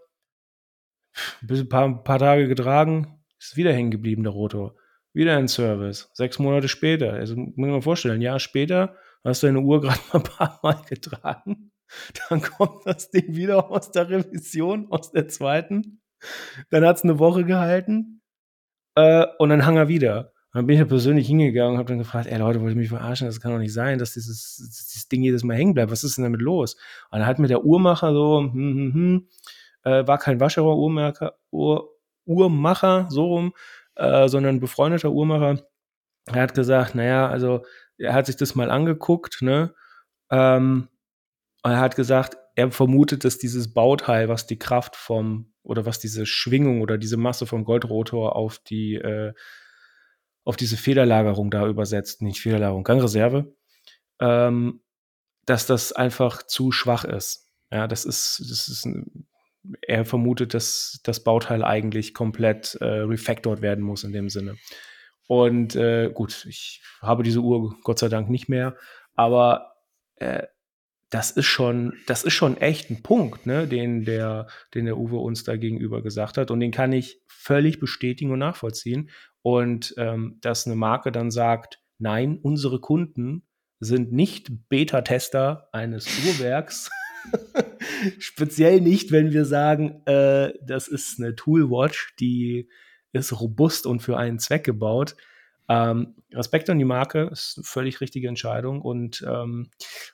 ein 1.50 1.70
paar, 1.70 2.04
paar 2.04 2.20
Tage 2.20 2.48
getragen, 2.48 3.24
ist 3.40 3.58
wieder 3.58 3.74
hängen 3.74 3.92
geblieben, 3.92 4.24
der 4.24 4.34
Rotor. 4.34 4.76
Wieder 5.14 5.40
in 5.40 5.48
Service, 5.48 6.10
sechs 6.14 6.38
Monate 6.38 6.68
später. 6.68 7.14
Also 7.14 7.36
muss 7.36 7.56
man 7.56 7.82
vorstellen, 7.82 8.16
ein 8.16 8.22
Jahr 8.22 8.40
später 8.40 8.96
hast 9.30 9.44
deine 9.44 9.60
Uhr 9.60 9.82
gerade 9.82 10.00
mal 10.12 10.20
ein 10.20 10.24
paar 10.24 10.60
Mal 10.64 10.82
getragen. 10.88 11.72
Dann 12.30 12.42
kommt 12.42 12.86
das 12.86 13.10
Ding 13.12 13.36
wieder 13.36 13.70
aus 13.72 13.92
der 13.92 14.10
Revision, 14.10 14.92
aus 14.92 15.12
der 15.12 15.28
zweiten. 15.28 16.02
Dann 16.70 16.86
hat 16.86 16.98
es 16.98 17.04
eine 17.04 17.20
Woche 17.20 17.46
gehalten 17.46 18.22
äh, 18.96 19.26
und 19.38 19.50
dann 19.50 19.66
hang 19.66 19.78
er 19.78 19.88
wieder. 19.88 20.34
dann 20.54 20.66
bin 20.66 20.74
ich 20.74 20.80
ja 20.80 20.86
persönlich 20.86 21.28
hingegangen 21.28 21.74
und 21.74 21.78
habe 21.78 21.90
dann 21.90 22.00
gefragt, 22.00 22.28
ey 22.28 22.40
Leute, 22.40 22.62
wollt 22.62 22.74
ihr 22.74 22.80
mich 22.80 22.90
verarschen? 22.90 23.28
Das 23.28 23.40
kann 23.40 23.52
doch 23.52 23.60
nicht 23.60 23.74
sein, 23.74 24.00
dass 24.00 24.14
dieses, 24.14 24.56
dieses 24.58 25.08
Ding 25.08 25.22
jedes 25.22 25.44
Mal 25.44 25.56
hängen 25.56 25.74
bleibt. 25.74 25.92
Was 25.92 26.04
ist 26.04 26.18
denn 26.18 26.24
damit 26.24 26.42
los? 26.42 26.76
Und 27.12 27.20
dann 27.20 27.28
hat 27.28 27.40
mir 27.40 27.48
der 27.48 27.64
Uhrmacher 27.64 28.12
so, 28.12 28.40
hm, 28.40 28.54
hm, 28.54 28.94
hm, 28.94 29.28
äh, 29.84 30.08
war 30.08 30.18
kein 30.18 30.40
Wascherer 30.40 30.76
Uhrmacher, 30.76 31.38
Uhr, 31.52 31.90
Uhrmacher, 32.26 33.08
so 33.10 33.26
rum, 33.26 33.54
äh, 33.96 34.28
sondern 34.28 34.56
ein 34.56 34.60
befreundeter 34.60 35.12
Uhrmacher. 35.12 35.64
Er 36.26 36.42
hat 36.42 36.56
gesagt, 36.56 36.96
naja, 36.96 37.30
also 37.30 37.64
er 37.98 38.14
hat 38.14 38.26
sich 38.26 38.36
das 38.36 38.56
mal 38.56 38.72
angeguckt, 38.72 39.42
ne? 39.42 39.74
Ähm, 40.30 40.90
er 41.64 41.80
hat 41.80 41.96
gesagt, 41.96 42.38
er 42.56 42.72
vermutet, 42.72 43.24
dass 43.24 43.38
dieses 43.38 43.74
Bauteil, 43.74 44.30
was 44.30 44.48
die 44.48 44.60
Kraft 44.60 44.96
vom 44.96 45.54
oder 45.64 45.86
was 45.86 46.00
diese 46.00 46.26
Schwingung 46.26 46.82
oder 46.82 46.98
diese 46.98 47.18
Masse 47.18 47.46
vom 47.46 47.66
Goldrotor 47.66 48.36
auf 48.36 48.60
die 48.60 48.96
äh, 48.96 49.34
auf 50.44 50.56
diese 50.56 50.78
Federlagerung 50.78 51.52
da 51.52 51.68
übersetzt, 51.68 52.22
nicht 52.22 52.40
Federlagerung, 52.40 52.86
Gangreserve, 52.86 53.54
ähm, 54.22 54.82
dass 55.46 55.66
das 55.66 55.92
einfach 55.92 56.42
zu 56.44 56.72
schwach 56.72 57.04
ist. 57.04 57.50
Ja, 57.70 57.86
das 57.86 58.06
ist, 58.06 58.40
das 58.50 58.70
ist 58.70 58.86
ein, 58.86 59.28
er 59.82 60.06
vermutet, 60.06 60.54
dass 60.54 61.02
das 61.04 61.22
Bauteil 61.22 61.66
eigentlich 61.66 62.14
komplett 62.14 62.76
äh, 62.76 62.86
refactored 62.86 63.62
werden 63.62 63.84
muss 63.84 64.06
in 64.06 64.14
dem 64.14 64.30
Sinne. 64.30 64.56
Und 65.28 65.76
äh, 65.76 66.10
gut, 66.14 66.46
ich 66.50 66.82
habe 67.02 67.24
diese 67.24 67.42
Uhr 67.42 67.76
Gott 67.84 68.00
sei 68.00 68.08
Dank 68.08 68.30
nicht 68.30 68.50
mehr, 68.50 68.76
aber 69.14 69.74
äh, 70.16 70.44
das 71.10 71.32
ist 71.32 71.46
schon, 71.46 71.94
das 72.06 72.24
ist 72.24 72.34
schon 72.34 72.58
echt 72.58 72.90
ein 72.90 73.02
Punkt, 73.02 73.46
ne, 73.46 73.68
den 73.68 74.04
der, 74.04 74.48
den 74.74 74.86
der 74.86 74.98
Uwe 74.98 75.18
uns 75.18 75.44
da 75.44 75.56
gegenüber 75.56 76.02
gesagt 76.02 76.38
hat. 76.38 76.52
Und 76.52 76.60
den 76.60 76.72
kann 76.72 76.92
ich 76.92 77.22
völlig 77.28 77.80
bestätigen 77.80 78.32
und 78.32 78.40
nachvollziehen. 78.40 79.10
Und 79.42 79.94
ähm, 79.98 80.38
dass 80.42 80.66
eine 80.66 80.76
Marke 80.76 81.12
dann 81.12 81.32
sagt, 81.32 81.80
nein, 81.98 82.40
unsere 82.42 82.82
Kunden 82.82 83.48
sind 83.80 84.12
nicht 84.12 84.50
Beta-Tester 84.70 85.70
eines 85.72 86.08
Uhrwerks. 86.26 86.90
Speziell 88.20 88.82
nicht, 88.82 89.12
wenn 89.12 89.32
wir 89.32 89.46
sagen, 89.46 90.02
äh, 90.06 90.54
das 90.62 90.88
ist 90.88 91.20
eine 91.20 91.36
Toolwatch, 91.36 92.16
die 92.20 92.70
ist 93.18 93.40
robust 93.40 93.86
und 93.86 94.02
für 94.02 94.18
einen 94.18 94.40
Zweck 94.40 94.64
gebaut. 94.64 95.16
Ähm, 95.70 96.16
Respekt 96.34 96.70
an 96.70 96.80
die 96.80 96.86
Marke, 96.86 97.30
ist 97.32 97.56
eine 97.58 97.66
völlig 97.66 98.00
richtige 98.02 98.28
Entscheidung. 98.28 98.82
Und 98.82 99.26
ähm, 99.28 99.70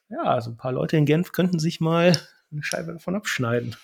ja, 0.09 0.41
so 0.41 0.51
ein 0.51 0.57
paar 0.57 0.71
Leute 0.71 0.97
in 0.97 1.05
Genf 1.05 1.31
könnten 1.31 1.59
sich 1.59 1.79
mal 1.79 2.17
eine 2.51 2.63
Scheibe 2.63 2.93
davon 2.93 3.15
abschneiden. 3.15 3.75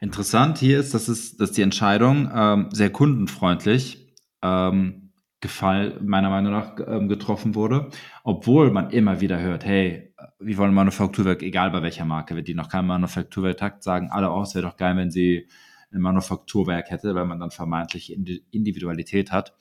Interessant 0.00 0.58
hier 0.58 0.78
ist, 0.78 0.94
dass, 0.94 1.08
es, 1.08 1.36
dass 1.36 1.52
die 1.52 1.62
Entscheidung 1.62 2.30
ähm, 2.34 2.68
sehr 2.72 2.90
kundenfreundlich 2.90 4.14
ähm, 4.42 5.04
Gefall 5.40 6.00
meiner 6.00 6.30
Meinung 6.30 6.52
nach 6.52 6.76
ähm, 6.86 7.06
getroffen 7.06 7.54
wurde, 7.54 7.90
obwohl 8.22 8.70
man 8.70 8.88
immer 8.88 9.20
wieder 9.20 9.38
hört, 9.38 9.62
hey, 9.66 10.14
wir 10.38 10.56
wollen 10.56 10.72
Manufakturwerk, 10.72 11.42
egal 11.42 11.70
bei 11.70 11.82
welcher 11.82 12.06
Marke, 12.06 12.34
wenn 12.34 12.46
die 12.46 12.54
noch 12.54 12.70
kein 12.70 12.86
Manufakturwerk 12.86 13.58
takt, 13.58 13.82
sagen 13.82 14.08
alle, 14.10 14.30
oh, 14.30 14.40
es 14.40 14.54
wäre 14.54 14.66
doch 14.66 14.78
geil, 14.78 14.96
wenn 14.96 15.10
sie 15.10 15.46
ein 15.94 16.00
Manufakturwerk 16.00 16.90
hätte, 16.90 17.14
weil 17.14 17.26
man 17.26 17.40
dann 17.40 17.50
vermeintlich 17.50 18.12
Individualität 18.50 19.32
hat. 19.32 19.54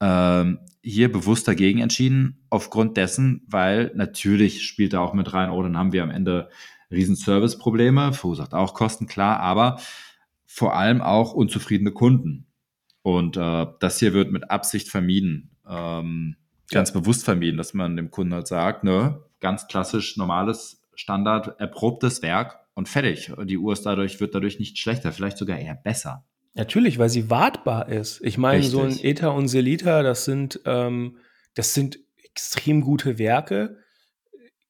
Ähm, 0.00 0.58
hier 0.82 1.12
bewusst 1.12 1.46
dagegen 1.46 1.78
entschieden, 1.78 2.44
aufgrund 2.50 2.96
dessen, 2.96 3.46
weil 3.46 3.92
natürlich 3.94 4.64
spielt 4.64 4.92
da 4.92 5.00
auch 5.00 5.14
mit 5.14 5.32
rein, 5.32 5.50
oh, 5.50 5.62
dann 5.62 5.78
haben 5.78 5.92
wir 5.92 6.02
am 6.02 6.10
Ende 6.10 6.48
riesen 6.90 7.16
Serviceprobleme, 7.16 8.12
verursacht 8.12 8.52
auch 8.52 8.74
Kosten, 8.74 9.06
klar, 9.06 9.40
aber 9.40 9.78
vor 10.44 10.76
allem 10.76 11.00
auch 11.00 11.32
unzufriedene 11.32 11.92
Kunden. 11.92 12.46
Und 13.02 13.36
äh, 13.36 13.66
das 13.80 13.98
hier 13.98 14.12
wird 14.12 14.30
mit 14.32 14.50
Absicht 14.50 14.88
vermieden. 14.88 15.56
Ähm, 15.68 16.36
ganz 16.70 16.92
ja. 16.92 17.00
bewusst 17.00 17.24
vermieden, 17.24 17.56
dass 17.56 17.74
man 17.74 17.96
dem 17.96 18.10
Kunden 18.10 18.34
halt 18.34 18.46
sagt, 18.46 18.84
ne, 18.84 19.22
ganz 19.40 19.66
klassisch 19.66 20.16
normales 20.16 20.82
Standard 20.94 21.58
erprobtes 21.60 22.22
Werk 22.22 22.61
und 22.74 22.88
fertig. 22.88 23.32
Die 23.44 23.58
Uhr 23.58 23.72
ist 23.72 23.84
dadurch, 23.84 24.20
wird 24.20 24.34
dadurch 24.34 24.58
nicht 24.58 24.78
schlechter, 24.78 25.12
vielleicht 25.12 25.38
sogar 25.38 25.58
eher 25.58 25.74
besser. 25.74 26.24
Natürlich, 26.54 26.98
weil 26.98 27.08
sie 27.08 27.30
wartbar 27.30 27.88
ist. 27.88 28.20
Ich 28.22 28.36
meine, 28.36 28.62
so 28.62 28.82
ein 28.82 28.98
Eta 29.02 29.28
und 29.28 29.48
Selita, 29.48 30.02
das 30.02 30.24
sind, 30.24 30.60
ähm, 30.66 31.16
das 31.54 31.72
sind 31.72 31.98
extrem 32.24 32.82
gute 32.82 33.18
Werke. 33.18 33.78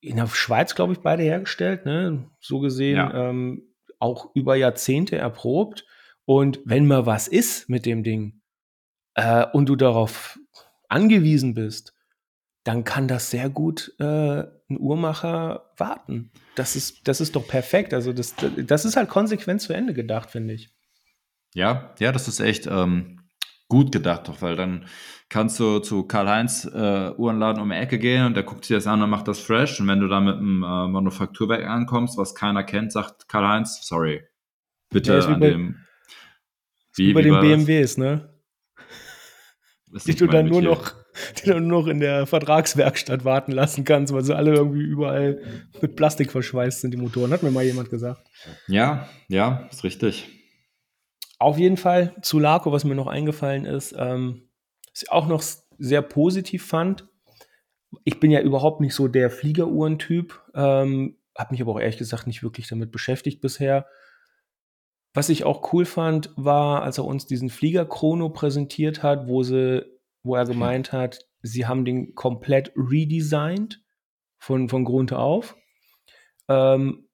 In 0.01 0.17
der 0.17 0.29
Schweiz, 0.29 0.75
glaube 0.75 0.93
ich, 0.93 1.01
beide 1.01 1.23
hergestellt, 1.23 1.85
ne? 1.85 2.31
So 2.41 2.61
gesehen, 2.61 2.97
ja. 2.97 3.31
ähm, 3.31 3.63
auch 3.99 4.35
über 4.35 4.55
Jahrzehnte 4.57 5.17
erprobt. 5.17 5.85
Und 6.25 6.61
wenn 6.65 6.87
mal 6.87 7.07
was 7.07 7.29
ist 7.29 7.69
mit 7.69 7.85
dem 7.85 8.05
Ding 8.05 8.43
äh, 9.15 9.47
und 9.53 9.69
du 9.69 9.77
darauf 9.77 10.39
angewiesen 10.89 11.55
bist, 11.55 11.95
dann 12.65 12.85
kann 12.85 13.09
das 13.09 13.31
sehr 13.31 13.49
gut 13.49 13.95
äh, 13.99 14.45
ein 14.73 14.81
Uhrmacher 14.81 15.73
warten. 15.77 16.31
Das 16.55 16.77
ist, 16.77 17.07
das 17.09 17.21
ist 17.21 17.37
doch 17.37 17.47
perfekt. 17.47 17.95
Also 17.95 18.13
das, 18.13 18.35
das 18.57 18.85
ist 18.85 18.97
halt 18.97 19.09
konsequent 19.09 19.61
zu 19.61 19.73
Ende 19.73 19.95
gedacht, 19.95 20.31
finde 20.31 20.55
ich. 20.55 20.71
Ja, 21.55 21.95
ja, 21.99 22.13
das 22.13 22.29
ist 22.29 22.41
echt 22.41 22.67
ähm, 22.67 23.21
gut 23.69 23.93
gedacht, 23.93 24.29
doch, 24.29 24.43
weil 24.43 24.57
dann 24.57 24.87
kannst 25.29 25.59
du 25.61 25.79
zu 25.79 26.05
Karl-Heinz 26.05 26.65
äh, 26.65 27.11
Uhrenladen 27.17 27.63
um 27.63 27.71
die 27.71 27.77
Ecke 27.77 27.99
gehen 27.99 28.27
und 28.27 28.35
der 28.35 28.43
guckt 28.43 28.65
sich 28.65 28.77
das 28.77 28.87
an 28.87 29.03
und 29.03 29.11
macht 29.11 29.29
das 29.29 29.41
fresh. 29.41 29.81
Und 29.81 29.89
wenn 29.89 30.01
du 30.01 30.09
da 30.09 30.21
mit 30.21 30.37
einem 30.37 30.63
äh, 30.63 30.89
Manufakturwerk 30.89 31.67
ankommst, 31.67 32.19
was 32.19 32.35
keiner 32.35 32.65
kennt, 32.65 32.93
sagt 32.93 33.29
Karl-Heinz, 33.29 33.81
sorry, 33.83 34.23
bitte 34.91 35.15
ja, 35.15 35.25
an 35.27 35.41
bei, 35.41 35.51
dem. 35.51 35.77
Wie, 36.95 37.09
wie 37.09 37.13
bei 37.15 37.23
den 37.23 37.41
BMWs, 37.41 37.97
ne? 37.97 38.29
Die 40.07 40.15
du 40.15 40.27
dann 40.27 40.47
nur 40.47 40.63
noch 40.63 41.02
die 41.39 41.51
du 41.51 41.61
nur 41.61 41.83
noch 41.83 41.87
in 41.89 42.01
der 42.01 42.27
Vertragswerkstatt 42.27 43.25
warten 43.25 43.53
lassen 43.53 43.85
kannst, 43.85 44.13
weil 44.13 44.25
sie 44.25 44.37
alle 44.37 44.53
irgendwie 44.53 44.83
überall 44.83 45.41
mit 45.81 45.97
Plastik 45.97 46.33
verschweißt 46.33 46.81
sind, 46.81 46.93
die 46.93 46.99
Motoren, 46.99 47.33
hat 47.33 47.43
mir 47.43 47.51
mal 47.51 47.65
jemand 47.65 47.91
gesagt. 47.91 48.27
Ja, 48.69 49.09
ja, 49.29 49.69
ist 49.71 49.85
richtig. 49.85 50.29
Auf 51.39 51.59
jeden 51.59 51.77
Fall 51.77 52.15
zu 52.23 52.39
Laco, 52.39 52.73
was 52.73 52.85
mir 52.85 52.95
noch 52.95 53.09
eingefallen 53.09 53.65
ist, 53.65 53.95
ähm, 53.99 54.49
was 54.93 55.03
ich 55.03 55.11
auch 55.11 55.27
noch 55.27 55.43
sehr 55.79 56.03
positiv 56.03 56.65
fand. 56.65 57.09
Ich 58.05 58.21
bin 58.21 58.31
ja 58.31 58.41
überhaupt 58.41 58.81
nicht 58.81 58.95
so 58.95 59.09
der 59.09 59.31
Fliegeruhrentyp, 59.31 60.41
ähm, 60.55 61.19
habe 61.37 61.53
mich 61.53 61.61
aber 61.61 61.73
auch 61.73 61.81
ehrlich 61.81 61.99
gesagt 61.99 62.27
nicht 62.27 62.43
wirklich 62.43 62.69
damit 62.69 62.93
beschäftigt 62.93 63.41
bisher. 63.41 63.87
Was 65.15 65.29
ich 65.29 65.45
auch 65.45 65.73
cool 65.73 65.85
fand, 65.85 66.33
war, 66.37 66.83
als 66.83 66.99
er 66.99 67.05
uns 67.05 67.27
diesen 67.27 67.51
Flieger 67.51 67.85
Chrono 67.85 68.31
präsentiert 68.31 69.03
hat, 69.03 69.27
wo 69.27 69.43
sie 69.43 69.85
wo 70.23 70.37
er 70.37 70.45
gemeint 70.45 70.93
hat, 70.93 71.21
sie 71.43 71.67
haben 71.67 71.85
den 71.85 72.15
komplett 72.15 72.73
redesigned 72.77 73.83
von, 74.39 74.69
von 74.69 74.85
Grund 74.85 75.13
auf. 75.13 75.57
Ähm, 76.49 77.09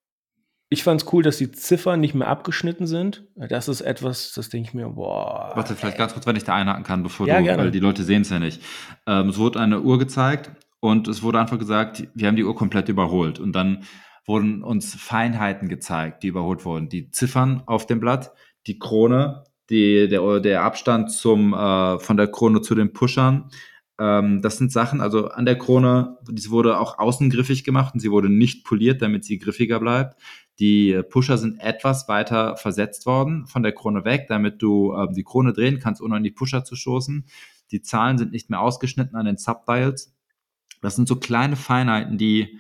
ich 0.71 0.83
fand 0.83 1.01
es 1.01 1.13
cool, 1.13 1.23
dass 1.23 1.39
die 1.39 1.51
Ziffern 1.51 2.01
nicht 2.01 2.15
mehr 2.15 2.29
abgeschnitten 2.29 2.87
sind. 2.87 3.27
Das 3.37 3.69
ist 3.69 3.81
etwas, 3.81 4.33
das 4.33 4.51
denke 4.51 4.69
ich 4.69 4.75
mir, 4.75 4.89
boah. 4.91 5.53
Warte, 5.55 5.75
vielleicht 5.75 5.97
ganz 5.97 6.13
kurz, 6.13 6.27
wenn 6.27 6.37
ich 6.37 6.45
da 6.45 6.55
einhaken 6.55 6.85
kann, 6.85 7.03
bevor 7.03 7.27
ja, 7.27 7.39
du, 7.39 7.45
gerne. 7.45 7.63
weil 7.63 7.71
die 7.71 7.81
Leute 7.81 8.05
sehen 8.05 8.23
es 8.23 8.31
ja 8.31 8.39
nicht. 8.39 8.63
Ähm, 9.07 9.31
es 9.31 9.39
wurde 9.39 9.61
eine 9.61 9.81
Uhr 9.81 9.99
gezeigt 9.99 10.51
und 10.81 11.09
es 11.09 11.23
wurde 11.23 11.41
einfach 11.41 11.59
gesagt, 11.59 12.07
wir 12.15 12.29
haben 12.29 12.37
die 12.37 12.45
Uhr 12.45 12.55
komplett 12.55 12.91
überholt. 12.91 13.39
Und 13.41 13.53
dann 13.53 13.85
wurden 14.27 14.63
uns 14.63 14.95
Feinheiten 14.95 15.69
gezeigt, 15.69 16.23
die 16.23 16.29
überholt 16.29 16.67
wurden. 16.67 16.91
Die 16.91 17.11
Ziffern 17.11 17.63
auf 17.65 17.87
dem 17.87 17.99
Blatt, 17.99 18.33
die 18.67 18.79
Krone, 18.79 19.45
die, 19.71 20.09
der, 20.09 20.41
der 20.41 20.63
Abstand 20.63 21.13
zum, 21.13 21.53
äh, 21.55 21.99
von 21.99 22.17
der 22.17 22.29
Krone 22.29 22.63
zu 22.63 22.75
den 22.75 22.93
Pushern. 22.93 23.51
Ähm, 23.99 24.43
das 24.43 24.59
sind 24.59 24.73
Sachen, 24.73 25.01
also 25.01 25.29
an 25.29 25.45
der 25.45 25.59
Krone, 25.59 26.19
die 26.31 26.51
wurde 26.51 26.79
auch 26.79 26.99
außen 26.99 27.31
griffig 27.31 27.65
gemacht 27.65 27.95
und 27.95 28.01
sie 28.01 28.11
wurde 28.11 28.31
nicht 28.31 28.65
poliert, 28.65 29.03
damit 29.03 29.25
sie 29.25 29.39
griffiger 29.39 29.81
bleibt. 29.81 30.21
Die 30.59 31.01
Pusher 31.09 31.39
sind 31.39 31.61
etwas 31.61 32.09
weiter 32.09 32.57
versetzt 32.57 33.07
worden 33.07 33.47
von 33.47 33.63
der 33.63 33.73
Krone 33.73 34.05
weg, 34.05 34.27
damit 34.29 34.63
du 34.63 34.93
äh, 34.93 35.13
die 35.13 35.25
Krone 35.25 35.53
drehen 35.53 35.81
kannst, 35.81 36.01
ohne 36.01 36.17
an 36.17 36.25
die 36.25 36.31
Pusher 36.31 36.65
zu 36.65 36.77
stoßen. 36.77 37.27
Die 37.71 37.83
Zahlen 37.83 38.19
sind 38.19 38.33
nicht 38.33 38.51
mehr 38.51 38.61
ausgeschnitten 38.61 39.17
an 39.17 39.27
den 39.27 39.37
Subdials. 39.37 40.15
Das 40.81 40.97
sind 40.97 41.09
so 41.09 41.17
kleine 41.17 41.57
Feinheiten, 41.57 42.19
die 42.19 42.59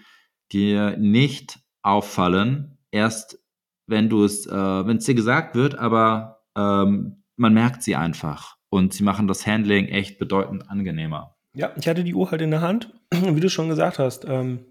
dir 0.52 0.96
nicht 0.96 1.60
auffallen, 1.82 2.78
erst 2.90 3.38
wenn 3.86 4.08
du 4.08 4.24
es, 4.24 4.46
äh, 4.46 4.52
wenn 4.52 4.98
es 4.98 5.04
dir 5.04 5.14
gesagt 5.14 5.54
wird, 5.54 5.76
aber 5.78 6.37
ähm, 6.58 7.22
man 7.36 7.54
merkt 7.54 7.82
sie 7.82 7.94
einfach 7.94 8.56
und 8.68 8.92
sie 8.92 9.04
machen 9.04 9.28
das 9.28 9.46
Handling 9.46 9.86
echt 9.86 10.18
bedeutend 10.18 10.68
angenehmer. 10.68 11.36
Ja, 11.54 11.72
ich 11.76 11.88
hatte 11.88 12.04
die 12.04 12.14
Uhr 12.14 12.30
halt 12.30 12.42
in 12.42 12.50
der 12.50 12.60
Hand, 12.60 12.92
wie 13.12 13.40
du 13.40 13.48
schon 13.48 13.68
gesagt 13.68 13.98
hast. 13.98 14.24
Ähm, 14.26 14.66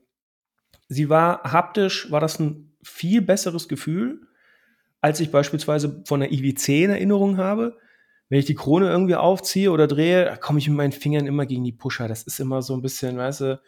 sie 0.89 1.09
war 1.09 1.43
haptisch, 1.43 2.11
war 2.11 2.19
das 2.19 2.39
ein 2.39 2.77
viel 2.83 3.21
besseres 3.21 3.67
Gefühl, 3.67 4.27
als 5.01 5.19
ich 5.19 5.31
beispielsweise 5.31 6.03
von 6.05 6.19
der 6.19 6.31
IWC 6.31 6.83
in 6.83 6.89
Erinnerung 6.91 7.37
habe. 7.37 7.77
Wenn 8.29 8.39
ich 8.39 8.45
die 8.45 8.55
Krone 8.55 8.89
irgendwie 8.89 9.15
aufziehe 9.15 9.71
oder 9.71 9.87
drehe, 9.87 10.37
komme 10.41 10.59
ich 10.59 10.67
mit 10.67 10.77
meinen 10.77 10.91
Fingern 10.91 11.27
immer 11.27 11.45
gegen 11.45 11.63
die 11.63 11.71
Pusher. 11.71 12.09
Das 12.09 12.23
ist 12.23 12.39
immer 12.39 12.61
so 12.61 12.73
ein 12.73 12.81
bisschen, 12.81 13.17
weißt 13.17 13.41
du, 13.41 13.61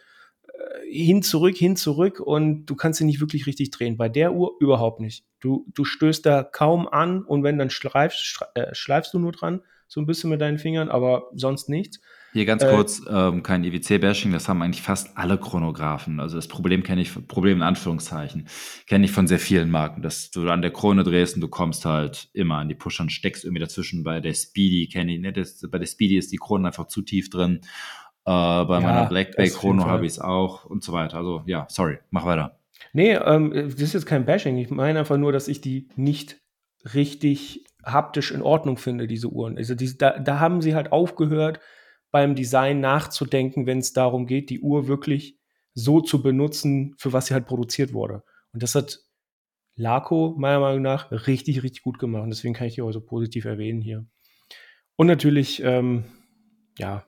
hin, 0.89 1.21
zurück, 1.21 1.55
hin, 1.55 1.75
zurück 1.75 2.19
und 2.19 2.65
du 2.65 2.75
kannst 2.75 2.99
sie 2.99 3.05
nicht 3.05 3.21
wirklich 3.21 3.45
richtig 3.47 3.71
drehen. 3.71 3.97
Bei 3.97 4.09
der 4.09 4.33
Uhr 4.33 4.55
überhaupt 4.59 4.99
nicht. 4.99 5.23
Du, 5.39 5.65
du 5.73 5.85
stößt 5.85 6.25
da 6.25 6.43
kaum 6.43 6.87
an 6.87 7.23
und 7.23 7.43
wenn, 7.43 7.57
dann 7.57 7.69
schleifst, 7.69 8.39
äh, 8.55 8.73
schleifst 8.73 9.13
du 9.13 9.19
nur 9.19 9.31
dran, 9.31 9.61
so 9.87 9.99
ein 9.99 10.05
bisschen 10.05 10.29
mit 10.29 10.41
deinen 10.41 10.59
Fingern, 10.59 10.89
aber 10.89 11.29
sonst 11.33 11.69
nichts. 11.69 11.99
Hier 12.33 12.45
ganz 12.45 12.61
äh, 12.61 12.69
kurz, 12.69 13.01
ähm, 13.09 13.41
kein 13.41 13.63
IWC-Bashing, 13.63 14.31
das 14.31 14.47
haben 14.47 14.61
eigentlich 14.61 14.83
fast 14.83 15.17
alle 15.17 15.39
Chronographen. 15.39 16.19
Also 16.19 16.35
das 16.35 16.47
Problem 16.47 16.83
kenne 16.83 17.01
ich, 17.01 17.27
Problem 17.27 17.57
in 17.57 17.63
Anführungszeichen, 17.63 18.47
kenne 18.85 19.05
ich 19.05 19.11
von 19.11 19.25
sehr 19.25 19.39
vielen 19.39 19.71
Marken, 19.71 20.03
dass 20.03 20.29
du 20.29 20.47
an 20.49 20.61
der 20.61 20.71
Krone 20.71 21.03
drehst 21.03 21.35
und 21.35 21.41
du 21.41 21.47
kommst 21.47 21.85
halt 21.85 22.29
immer 22.33 22.57
an 22.57 22.69
die 22.69 22.75
Pusher 22.75 23.03
und 23.03 23.11
steckst 23.11 23.45
irgendwie 23.45 23.61
dazwischen. 23.61 24.03
Bei 24.03 24.19
der 24.19 24.35
Speedy 24.35 24.87
kenne 24.89 25.15
ich, 25.15 25.21
ne, 25.21 25.33
das, 25.33 25.59
bei 25.71 25.79
der 25.79 25.87
Speedy 25.87 26.17
ist 26.17 26.31
die 26.31 26.37
Krone 26.37 26.67
einfach 26.67 26.87
zu 26.87 27.01
tief 27.01 27.31
drin 27.31 27.61
äh, 28.25 28.31
bei 28.31 28.75
ja, 28.75 28.79
meiner 28.79 29.05
Black 29.07 29.35
Bay 29.35 29.49
Chrono 29.49 29.85
habe 29.85 30.05
ich 30.05 30.13
es 30.13 30.19
auch 30.19 30.65
und 30.65 30.83
so 30.83 30.93
weiter. 30.93 31.17
Also 31.17 31.43
ja, 31.45 31.65
sorry, 31.69 31.99
mach 32.09 32.25
weiter. 32.25 32.59
Nee, 32.93 33.13
ähm, 33.13 33.51
das 33.53 33.81
ist 33.81 33.93
jetzt 33.93 34.05
kein 34.05 34.25
Bashing. 34.25 34.57
Ich 34.57 34.69
meine 34.69 34.99
einfach 34.99 35.17
nur, 35.17 35.31
dass 35.31 35.47
ich 35.47 35.61
die 35.61 35.89
nicht 35.95 36.37
richtig 36.93 37.65
haptisch 37.83 38.31
in 38.31 38.41
Ordnung 38.41 38.77
finde, 38.77 39.07
diese 39.07 39.29
Uhren. 39.29 39.57
Also 39.57 39.75
die, 39.75 39.97
da, 39.97 40.19
da 40.19 40.39
haben 40.39 40.61
sie 40.61 40.75
halt 40.75 40.91
aufgehört, 40.91 41.59
beim 42.11 42.35
Design 42.35 42.79
nachzudenken, 42.79 43.65
wenn 43.65 43.79
es 43.79 43.93
darum 43.93 44.25
geht, 44.25 44.49
die 44.49 44.61
Uhr 44.61 44.87
wirklich 44.87 45.37
so 45.73 46.01
zu 46.01 46.21
benutzen, 46.21 46.95
für 46.97 47.13
was 47.13 47.27
sie 47.27 47.33
halt 47.33 47.45
produziert 47.45 47.93
wurde. 47.93 48.23
Und 48.51 48.63
das 48.63 48.75
hat 48.75 48.99
Laco 49.75 50.35
meiner 50.37 50.59
Meinung 50.59 50.81
nach 50.81 51.11
richtig, 51.11 51.63
richtig 51.63 51.83
gut 51.83 51.99
gemacht. 51.99 52.23
Und 52.23 52.29
deswegen 52.31 52.53
kann 52.53 52.67
ich 52.67 52.75
die 52.75 52.81
auch 52.81 52.91
so 52.91 53.01
positiv 53.01 53.45
erwähnen 53.45 53.81
hier. 53.81 54.05
Und 54.95 55.07
natürlich, 55.07 55.63
ähm, 55.63 56.03
ja, 56.77 57.05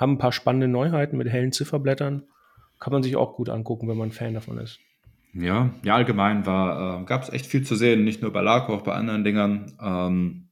haben 0.00 0.12
ein 0.12 0.18
paar 0.18 0.32
spannende 0.32 0.66
Neuheiten 0.66 1.16
mit 1.18 1.28
hellen 1.28 1.52
Zifferblättern. 1.52 2.24
Kann 2.80 2.92
man 2.92 3.02
sich 3.02 3.16
auch 3.16 3.36
gut 3.36 3.50
angucken, 3.50 3.88
wenn 3.88 3.98
man 3.98 4.10
Fan 4.10 4.34
davon 4.34 4.58
ist. 4.58 4.80
Ja, 5.34 5.70
ja, 5.84 5.94
allgemein 5.94 6.40
äh, 6.40 7.04
gab 7.04 7.22
es 7.22 7.28
echt 7.28 7.46
viel 7.46 7.62
zu 7.62 7.76
sehen, 7.76 8.02
nicht 8.02 8.22
nur 8.22 8.32
bei 8.32 8.40
Laco, 8.40 8.74
auch 8.74 8.82
bei 8.82 8.94
anderen 8.94 9.22
Dingern. 9.22 9.76
Ähm, 9.80 10.48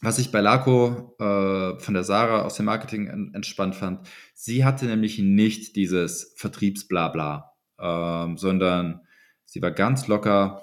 was 0.00 0.18
ich 0.18 0.30
bei 0.30 0.40
Laco 0.40 1.14
äh, 1.18 1.78
von 1.78 1.94
der 1.94 2.04
Sarah 2.04 2.42
aus 2.42 2.54
dem 2.54 2.66
Marketing 2.66 3.08
en 3.08 3.34
entspannt 3.34 3.74
fand, 3.74 4.06
sie 4.34 4.64
hatte 4.64 4.86
nämlich 4.86 5.18
nicht 5.18 5.76
dieses 5.76 6.34
Vertriebsblabla, 6.36 7.52
ähm, 7.78 8.36
sondern 8.36 9.00
sie 9.44 9.60
war 9.60 9.72
ganz 9.72 10.06
locker, 10.06 10.62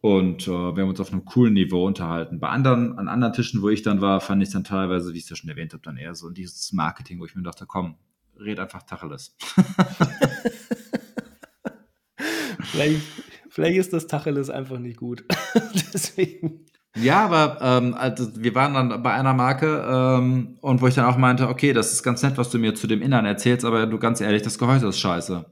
und 0.00 0.46
äh, 0.46 0.50
wir 0.50 0.82
haben 0.82 0.88
uns 0.88 1.00
auf 1.00 1.12
einem 1.12 1.24
coolen 1.24 1.54
Niveau 1.54 1.84
unterhalten. 1.84 2.38
Bei 2.38 2.48
anderen, 2.48 2.98
an 2.98 3.08
anderen 3.08 3.32
Tischen, 3.32 3.62
wo 3.62 3.68
ich 3.68 3.82
dann 3.82 4.00
war, 4.00 4.20
fand 4.20 4.42
ich 4.42 4.50
dann 4.50 4.62
teilweise, 4.62 5.12
wie 5.12 5.18
ich 5.18 5.24
es 5.24 5.30
ja 5.30 5.36
schon 5.36 5.50
erwähnt 5.50 5.72
habe, 5.72 5.82
dann 5.82 5.96
eher 5.96 6.14
so 6.14 6.30
dieses 6.30 6.72
Marketing, 6.72 7.18
wo 7.18 7.24
ich 7.24 7.34
mir 7.34 7.42
dachte, 7.42 7.66
komm, 7.66 7.96
red 8.38 8.60
einfach 8.60 8.84
Tacheles. 8.84 9.36
vielleicht, 12.60 13.00
vielleicht 13.48 13.78
ist 13.78 13.92
das 13.92 14.06
Tacheles 14.06 14.50
einfach 14.50 14.78
nicht 14.78 14.98
gut. 14.98 15.24
Deswegen. 15.92 16.64
Ja, 16.96 17.24
aber 17.24 17.58
ähm, 17.60 17.94
also 17.94 18.28
wir 18.40 18.54
waren 18.54 18.74
dann 18.74 19.02
bei 19.02 19.12
einer 19.12 19.34
Marke 19.34 19.84
ähm, 19.88 20.58
und 20.60 20.80
wo 20.80 20.86
ich 20.86 20.94
dann 20.94 21.06
auch 21.06 21.16
meinte, 21.16 21.48
okay, 21.48 21.72
das 21.72 21.92
ist 21.92 22.02
ganz 22.02 22.22
nett, 22.22 22.38
was 22.38 22.50
du 22.50 22.58
mir 22.58 22.74
zu 22.74 22.86
dem 22.86 23.02
Innern 23.02 23.26
erzählst, 23.26 23.64
aber 23.64 23.86
du 23.86 23.98
ganz 23.98 24.20
ehrlich, 24.20 24.42
das 24.42 24.58
Gehäuse 24.58 24.88
ist 24.88 24.98
scheiße. 24.98 25.44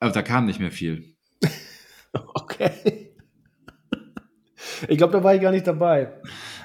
Aber 0.00 0.12
da 0.12 0.22
kam 0.22 0.46
nicht 0.46 0.60
mehr 0.60 0.72
viel. 0.72 1.14
okay. 2.12 2.99
Ich 4.88 4.98
glaube, 4.98 5.12
da 5.12 5.24
war 5.24 5.34
ich 5.34 5.40
gar 5.40 5.52
nicht 5.52 5.66
dabei. 5.66 6.12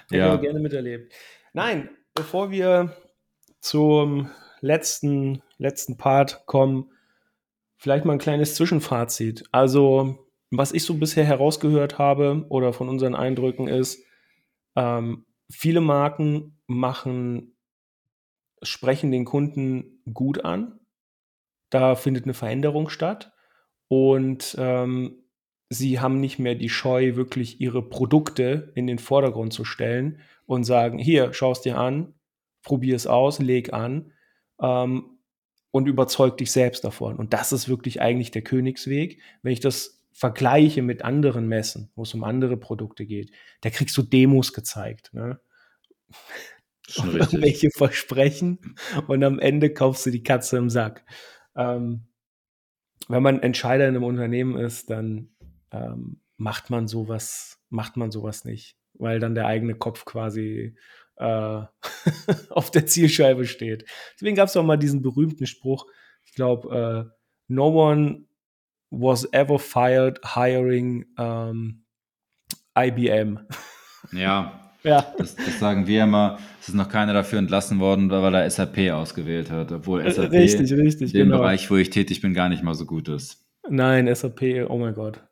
Ich 0.10 0.18
ja. 0.18 0.36
gerne 0.36 0.60
miterlebt. 0.60 1.14
Nein, 1.54 1.90
bevor 2.14 2.52
wir 2.52 2.96
zum 3.60 4.30
letzten, 4.62 5.42
letzten 5.58 5.98
Part 5.98 6.46
kommen, 6.46 6.92
vielleicht 7.78 8.06
mal 8.06 8.14
ein 8.14 8.20
kleines 8.20 8.56
Zwischenfazit. 8.56 9.46
Also, 9.52 10.28
was 10.52 10.72
ich 10.72 10.84
so 10.84 10.96
bisher 10.96 11.26
herausgehört 11.26 11.98
habe 11.98 12.46
oder 12.50 12.74
von 12.74 12.90
unseren 12.90 13.16
Eindrücken 13.16 13.68
ist, 13.68 14.04
ähm, 14.76 15.26
viele 15.50 15.82
Marken 15.82 16.58
machen, 16.68 17.56
sprechen 18.62 19.12
den 19.12 19.26
Kunden 19.26 20.02
gut 20.14 20.44
an, 20.44 20.80
Da 21.70 21.96
findet 21.96 22.24
eine 22.26 22.34
Veränderung 22.34 22.90
statt 22.90 23.34
und 23.88 24.56
ähm, 24.58 25.25
sie 25.70 26.00
haben 26.00 26.20
nicht 26.20 26.40
mehr 26.40 26.56
die 26.56 26.70
Scheu, 26.70 27.16
wirklich 27.16 27.60
ihre 27.60 27.82
Produkte 27.82 28.72
in 28.76 28.88
den 28.88 29.00
Vordergrund 29.00 29.54
zu 29.54 29.66
stellen 29.66 30.20
und 30.46 30.64
sagen, 30.64 31.00
hier, 31.00 31.34
schau 31.34 31.52
es 31.52 31.62
dir 31.62 31.78
an, 31.78 32.14
probier 32.62 32.96
es 32.96 33.08
aus, 33.08 33.40
leg 33.40 33.74
an 33.74 34.12
ähm, 34.62 35.18
und 35.72 35.88
überzeug 35.88 36.38
dich 36.38 36.52
selbst 36.52 36.84
davon. 36.84 37.16
Und 37.16 37.34
das 37.34 37.52
ist 37.52 37.68
wirklich 37.68 38.02
eigentlich 38.02 38.32
der 38.32 38.44
Königsweg. 38.44 39.22
Wenn 39.42 39.54
ich 39.54 39.60
das 39.60 40.04
vergleiche 40.12 40.82
mit 40.82 41.04
anderen 41.04 41.48
Messen, 41.48 41.92
wo 41.96 42.04
es 42.04 42.14
um 42.14 42.24
andere 42.24 42.58
Produkte 42.58 43.06
geht, 43.06 43.32
da 43.62 43.70
kriegst 43.70 43.98
du 43.98 44.02
Demos 44.02 44.54
gezeigt. 44.54 45.14
Ne? 45.14 45.40
Welche 47.32 47.70
Versprechen 47.72 48.76
und 49.08 49.24
am 49.24 49.40
Ende 49.40 49.74
kaufst 49.74 50.06
du 50.06 50.12
die 50.12 50.24
Katze 50.24 50.58
im 50.58 50.70
Sack. 50.70 51.04
Ähm, 51.56 52.06
wenn 53.08 53.24
man 53.24 53.42
Entscheider 53.42 53.88
in 53.88 53.96
einem 53.96 54.04
Unternehmen 54.04 54.58
ist, 54.58 54.90
dann 54.90 55.35
ähm, 55.76 56.22
macht 56.38 56.70
man 56.70 56.88
sowas, 56.88 57.60
macht 57.70 57.98
man 57.98 58.12
sowas 58.12 58.46
nicht, 58.46 58.78
weil 58.94 59.20
dann 59.20 59.36
der 59.36 59.48
eigene 59.48 59.76
Kopf 59.76 60.06
quasi 60.06 60.76
äh, 61.18 61.62
auf 62.50 62.72
der 62.72 62.86
Zielscheibe 62.86 63.46
steht. 63.46 63.86
Deswegen 64.16 64.36
gab 64.36 64.48
es 64.48 64.58
auch 64.58 64.64
mal 64.64 64.78
diesen 64.78 65.02
berühmten 65.02 65.46
Spruch, 65.46 65.86
ich 66.26 66.34
glaube, 66.34 67.10
äh, 67.10 67.16
no 67.48 67.68
one 67.90 68.26
was 68.90 69.32
ever 69.34 69.60
fired 69.60 70.20
hiring 70.34 71.06
ähm, 71.18 71.86
IBM. 72.78 73.40
Ja, 74.12 74.72
ja. 74.84 75.16
Das, 75.18 75.36
das, 75.36 75.60
sagen 75.60 75.88
wir 75.88 76.04
immer. 76.04 76.38
Es 76.62 76.70
ist 76.70 76.76
noch 76.76 76.90
keiner 76.90 77.12
dafür 77.12 77.40
entlassen 77.40 77.80
worden, 77.80 78.12
weil 78.12 78.36
er 78.36 78.48
SAP 78.48 78.92
ausgewählt 78.92 79.50
hat, 79.50 79.72
obwohl 79.72 80.08
SAP 80.10 80.32
richtig, 80.32 80.72
richtig, 80.74 81.12
in 81.12 81.22
dem 81.22 81.28
genau. 81.30 81.40
Bereich, 81.40 81.72
wo 81.72 81.76
ich 81.76 81.90
tätig 81.90 82.22
bin, 82.22 82.36
gar 82.36 82.50
nicht 82.50 82.62
mal 82.62 82.76
so 82.76 82.86
gut 82.86 83.10
ist. 83.10 83.44
Nein, 83.68 84.14
SAP, 84.14 84.70
oh 84.70 84.78
mein 84.78 84.94
Gott. 84.94 85.24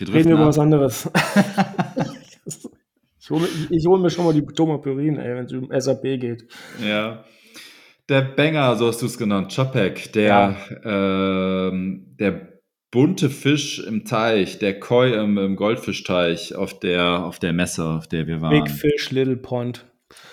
Wir 0.00 0.14
Reden 0.14 0.28
wir 0.30 0.36
über 0.36 0.46
was 0.46 0.58
anderes. 0.58 1.10
ich 3.16 3.30
hole 3.30 3.48
hol 3.84 4.00
mir 4.00 4.08
schon 4.08 4.24
mal 4.24 4.32
die 4.32 4.46
Tomapyrin, 4.46 5.18
wenn 5.18 5.44
es 5.44 5.52
um 5.52 5.68
SAP 5.70 6.02
geht. 6.02 6.46
Ja. 6.82 7.24
Der 8.08 8.22
Banger, 8.22 8.74
so 8.76 8.88
hast 8.88 9.02
du 9.02 9.06
es 9.06 9.18
genannt, 9.18 9.54
Chopek, 9.54 10.12
der, 10.14 10.56
ja. 10.84 11.68
ähm, 11.68 12.16
der 12.18 12.60
bunte 12.90 13.28
Fisch 13.28 13.78
im 13.78 14.04
Teich, 14.04 14.58
der 14.58 14.80
Koi 14.80 15.12
im, 15.12 15.36
im, 15.38 15.54
Goldfischteich 15.54 16.54
auf 16.56 16.80
der, 16.80 17.24
auf 17.24 17.38
der 17.38 17.52
Messe, 17.52 17.84
auf 17.84 18.08
der 18.08 18.26
wir 18.26 18.40
waren. 18.40 18.64
Big 18.64 18.70
Fish, 18.70 19.10
Little 19.10 19.36
Pond. 19.36 19.84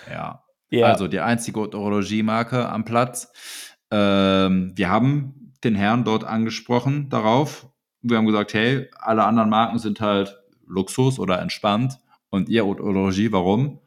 Ja. 0.10 0.44
Yeah. 0.72 0.90
Also 0.90 1.08
die 1.08 1.20
einzige 1.20 1.60
Orologie-Marke 1.60 2.68
am 2.68 2.84
Platz. 2.84 3.32
Ähm, 3.92 4.72
wir 4.76 4.90
haben 4.90 5.54
den 5.64 5.76
Herrn 5.76 6.04
dort 6.04 6.24
angesprochen 6.24 7.10
darauf. 7.10 7.68
Wir 8.10 8.18
haben 8.18 8.26
gesagt, 8.26 8.54
hey, 8.54 8.90
alle 9.00 9.24
anderen 9.24 9.50
Marken 9.50 9.80
sind 9.80 10.02
halt 10.02 10.38
Luxus 10.66 11.20
oder 11.20 11.42
entspannt. 11.42 12.00
Und 12.30 12.50
ihr 12.50 12.66
Orologie, 12.66 13.32
warum? 13.32 13.80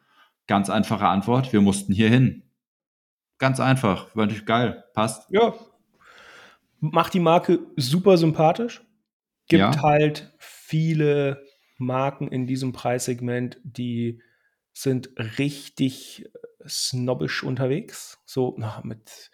Ganz 0.47 0.69
einfache 0.69 1.07
Antwort, 1.07 1.53
wir 1.53 1.61
mussten 1.61 1.93
hier 1.93 2.09
hin. 2.09 2.43
Ganz 3.37 3.59
einfach, 3.59 4.15
war 4.15 4.25
natürlich 4.25 4.45
geil, 4.45 4.83
passt. 4.93 5.29
Ja, 5.31 5.53
macht 6.81 7.13
die 7.13 7.19
Marke 7.19 7.59
super 7.77 8.17
sympathisch. 8.17 8.81
Gibt 9.47 9.75
ja. 9.75 9.81
halt 9.81 10.33
viele 10.37 11.43
Marken 11.77 12.27
in 12.27 12.47
diesem 12.47 12.73
Preissegment, 12.73 13.59
die 13.63 14.21
sind 14.73 15.09
richtig 15.37 16.29
snobbisch 16.67 17.43
unterwegs. 17.43 18.19
So 18.25 18.55
na, 18.57 18.81
mit 18.83 19.31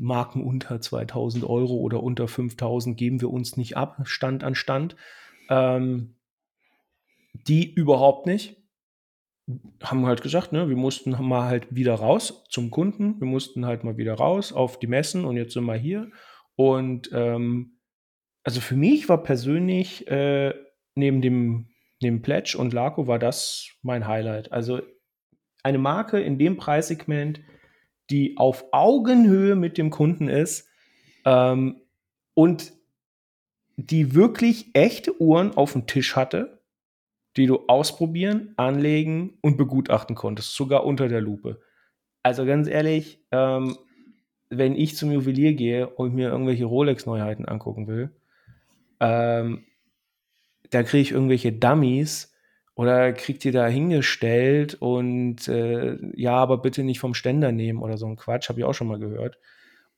Marken 0.00 0.42
unter 0.42 0.80
2000 0.80 1.44
Euro 1.44 1.74
oder 1.74 2.02
unter 2.02 2.26
5000 2.26 2.96
geben 2.96 3.20
wir 3.20 3.30
uns 3.30 3.56
nicht 3.56 3.76
ab, 3.76 3.98
Stand 4.04 4.42
an 4.42 4.54
Stand. 4.54 4.96
Ähm, 5.48 6.16
die 7.32 7.72
überhaupt 7.72 8.26
nicht. 8.26 8.56
Haben 9.82 10.06
halt 10.06 10.22
gesagt, 10.22 10.52
ne, 10.52 10.68
wir 10.68 10.76
mussten 10.76 11.10
mal 11.10 11.48
halt 11.48 11.74
wieder 11.74 11.94
raus 11.94 12.44
zum 12.50 12.70
Kunden. 12.70 13.20
Wir 13.20 13.26
mussten 13.26 13.66
halt 13.66 13.84
mal 13.84 13.96
wieder 13.96 14.14
raus 14.14 14.52
auf 14.52 14.78
die 14.78 14.86
Messen 14.86 15.24
und 15.24 15.36
jetzt 15.36 15.54
sind 15.54 15.64
wir 15.64 15.74
hier. 15.74 16.10
Und 16.56 17.10
ähm, 17.12 17.78
also 18.42 18.60
für 18.60 18.76
mich 18.76 19.08
war 19.08 19.22
persönlich 19.22 20.06
äh, 20.08 20.54
neben 20.94 21.20
dem 21.20 21.70
neben 22.00 22.22
Pledge 22.22 22.56
und 22.58 22.72
Laco 22.72 23.06
war 23.06 23.18
das 23.18 23.68
mein 23.82 24.06
Highlight. 24.06 24.52
Also 24.52 24.80
eine 25.62 25.78
Marke 25.78 26.20
in 26.20 26.38
dem 26.38 26.56
Preissegment, 26.56 27.40
die 28.10 28.36
auf 28.36 28.64
Augenhöhe 28.72 29.54
mit 29.54 29.78
dem 29.78 29.90
Kunden 29.90 30.28
ist 30.28 30.68
ähm, 31.24 31.80
und 32.34 32.72
die 33.76 34.14
wirklich 34.14 34.70
echte 34.74 35.20
Uhren 35.20 35.56
auf 35.56 35.72
dem 35.72 35.86
Tisch 35.86 36.16
hatte, 36.16 36.60
die 37.36 37.46
du 37.46 37.60
ausprobieren, 37.68 38.52
anlegen 38.56 39.38
und 39.40 39.56
begutachten 39.56 40.16
konntest, 40.16 40.54
sogar 40.54 40.84
unter 40.84 41.08
der 41.08 41.20
Lupe. 41.20 41.60
Also 42.22 42.44
ganz 42.44 42.68
ehrlich, 42.68 43.24
ähm, 43.30 43.78
wenn 44.50 44.74
ich 44.74 44.96
zum 44.96 45.12
Juwelier 45.12 45.54
gehe 45.54 45.88
und 45.88 46.14
mir 46.14 46.28
irgendwelche 46.28 46.64
Rolex-Neuheiten 46.64 47.46
angucken 47.46 47.86
will, 47.86 48.10
ähm, 48.98 49.64
da 50.70 50.82
kriege 50.82 51.02
ich 51.02 51.12
irgendwelche 51.12 51.52
Dummies 51.52 52.29
oder 52.74 53.12
kriegt 53.12 53.44
ihr 53.44 53.52
da 53.52 53.66
hingestellt 53.66 54.74
und 54.74 55.48
äh, 55.48 55.98
ja, 56.14 56.32
aber 56.32 56.58
bitte 56.58 56.82
nicht 56.82 57.00
vom 57.00 57.14
Ständer 57.14 57.52
nehmen 57.52 57.82
oder 57.82 57.98
so 57.98 58.06
ein 58.06 58.16
Quatsch, 58.16 58.48
habe 58.48 58.60
ich 58.60 58.64
auch 58.64 58.74
schon 58.74 58.88
mal 58.88 58.98
gehört. 58.98 59.38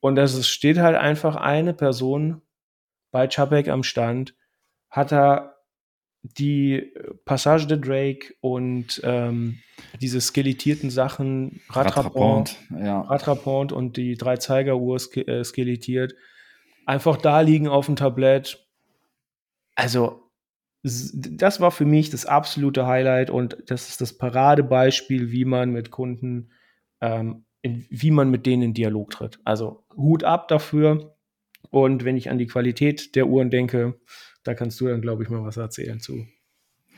Und 0.01 0.19
es 0.19 0.49
steht 0.49 0.79
halt 0.79 0.97
einfach 0.97 1.37
eine 1.37 1.75
Person 1.75 2.43
bei 3.13 3.29
Chapek 3.29 3.69
am 3.69 3.85
Stand, 3.85 4.35
hat 4.91 5.13
da 5.13 5.55
die 6.23 6.93
Passage 7.25 7.67
de 7.67 7.79
Drake 7.79 8.35
und 8.41 9.01
ähm, 9.05 9.59
diese 10.01 10.21
skelettierten 10.21 10.91
Sachen, 10.91 11.61
Radrapont, 11.69 12.57
ja. 12.71 13.01
Radrapont 13.01 13.73
und 13.73 13.97
die 13.97 14.17
drei 14.17 14.37
Zeigeruhr 14.37 14.99
ske 14.99 15.23
äh, 15.27 15.45
skelettiert, 15.45 16.15
einfach 16.87 17.17
da 17.17 17.41
liegen 17.41 17.69
auf 17.69 17.87
dem 17.87 17.97
Tablett. 17.97 18.67
Also, 19.75 20.22
das 20.83 21.61
war 21.61 21.71
für 21.71 21.85
mich 21.85 22.11
das 22.11 22.27
absolute 22.27 22.87
Highlight 22.87 23.31
und 23.31 23.57
das 23.67 23.89
ist 23.89 24.01
das 24.01 24.19
Paradebeispiel, 24.19 25.31
wie 25.31 25.45
man 25.45 25.71
mit 25.71 25.91
Kunden, 25.91 26.51
ähm, 27.01 27.45
in, 27.63 27.87
wie 27.89 28.11
man 28.11 28.31
mit 28.31 28.47
denen 28.47 28.63
in 28.63 28.75
Dialog 28.75 29.11
tritt. 29.11 29.39
Also 29.45 29.85
Hut 29.97 30.25
ab 30.25 30.49
dafür. 30.49 31.17
Und 31.71 32.05
wenn 32.05 32.17
ich 32.17 32.29
an 32.29 32.39
die 32.39 32.49
Qualität 32.49 33.15
der 33.15 33.29
Uhren 33.29 33.51
denke, 33.51 34.01
da 34.43 34.55
kannst 34.55 34.81
du 34.81 34.89
dann, 34.89 35.01
glaube 35.01 35.23
ich, 35.23 35.31
mal 35.31 35.45
was 35.45 35.57
erzählen 35.57 36.01
zu. 36.01 36.27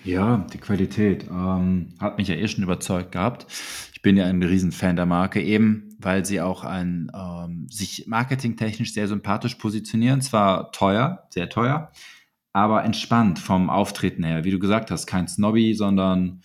Ja, 0.05 0.47
die 0.53 0.59
Qualität 0.59 1.25
ähm, 1.31 1.95
hat 1.99 2.19
mich 2.19 2.29
ja 2.29 2.35
eh 2.35 2.49
schon 2.49 2.65
überzeugt 2.65 3.13
gehabt. 3.13 3.47
Ich 3.93 4.03
bin 4.03 4.17
ja 4.17 4.25
ein 4.25 4.43
Riesenfan 4.43 4.97
der 4.97 5.07
Marke, 5.07 5.43
eben 5.43 5.95
weil 5.99 6.25
sie 6.25 6.41
auch 6.41 6.65
ein, 6.65 7.11
ähm, 7.15 7.67
sich 7.71 8.07
marketingtechnisch 8.07 8.93
sehr 8.93 9.09
sympathisch 9.09 9.55
positionieren. 9.55 10.21
Zwar 10.21 10.73
teuer, 10.73 11.27
sehr 11.31 11.49
teuer, 11.49 11.91
aber 12.55 12.85
entspannt 12.85 13.41
vom 13.41 13.69
Auftreten 13.69 14.23
her. 14.23 14.45
Wie 14.45 14.53
du 14.53 14.61
gesagt 14.61 14.91
hast, 14.93 15.07
kein 15.07 15.27
Snobby, 15.27 15.75
sondern 15.75 16.41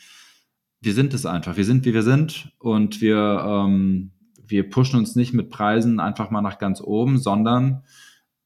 wir 0.82 0.94
sind 0.94 1.14
es 1.14 1.26
einfach. 1.26 1.56
Wir 1.56 1.66
sind, 1.66 1.86
wie 1.86 1.94
wir 1.94 2.02
sind 2.02 2.52
und 2.58 3.00
wir, 3.00 3.46
ähm, 3.46 4.12
wir 4.46 4.68
pushen 4.70 4.98
uns 4.98 5.16
nicht 5.16 5.34
mit 5.34 5.52
Preisen 5.52 6.00
einfach 6.00 6.32
mal 6.32 6.42
nach 6.42 6.58
ganz 6.58 6.82
oben, 6.82 7.20
sondern 7.20 7.84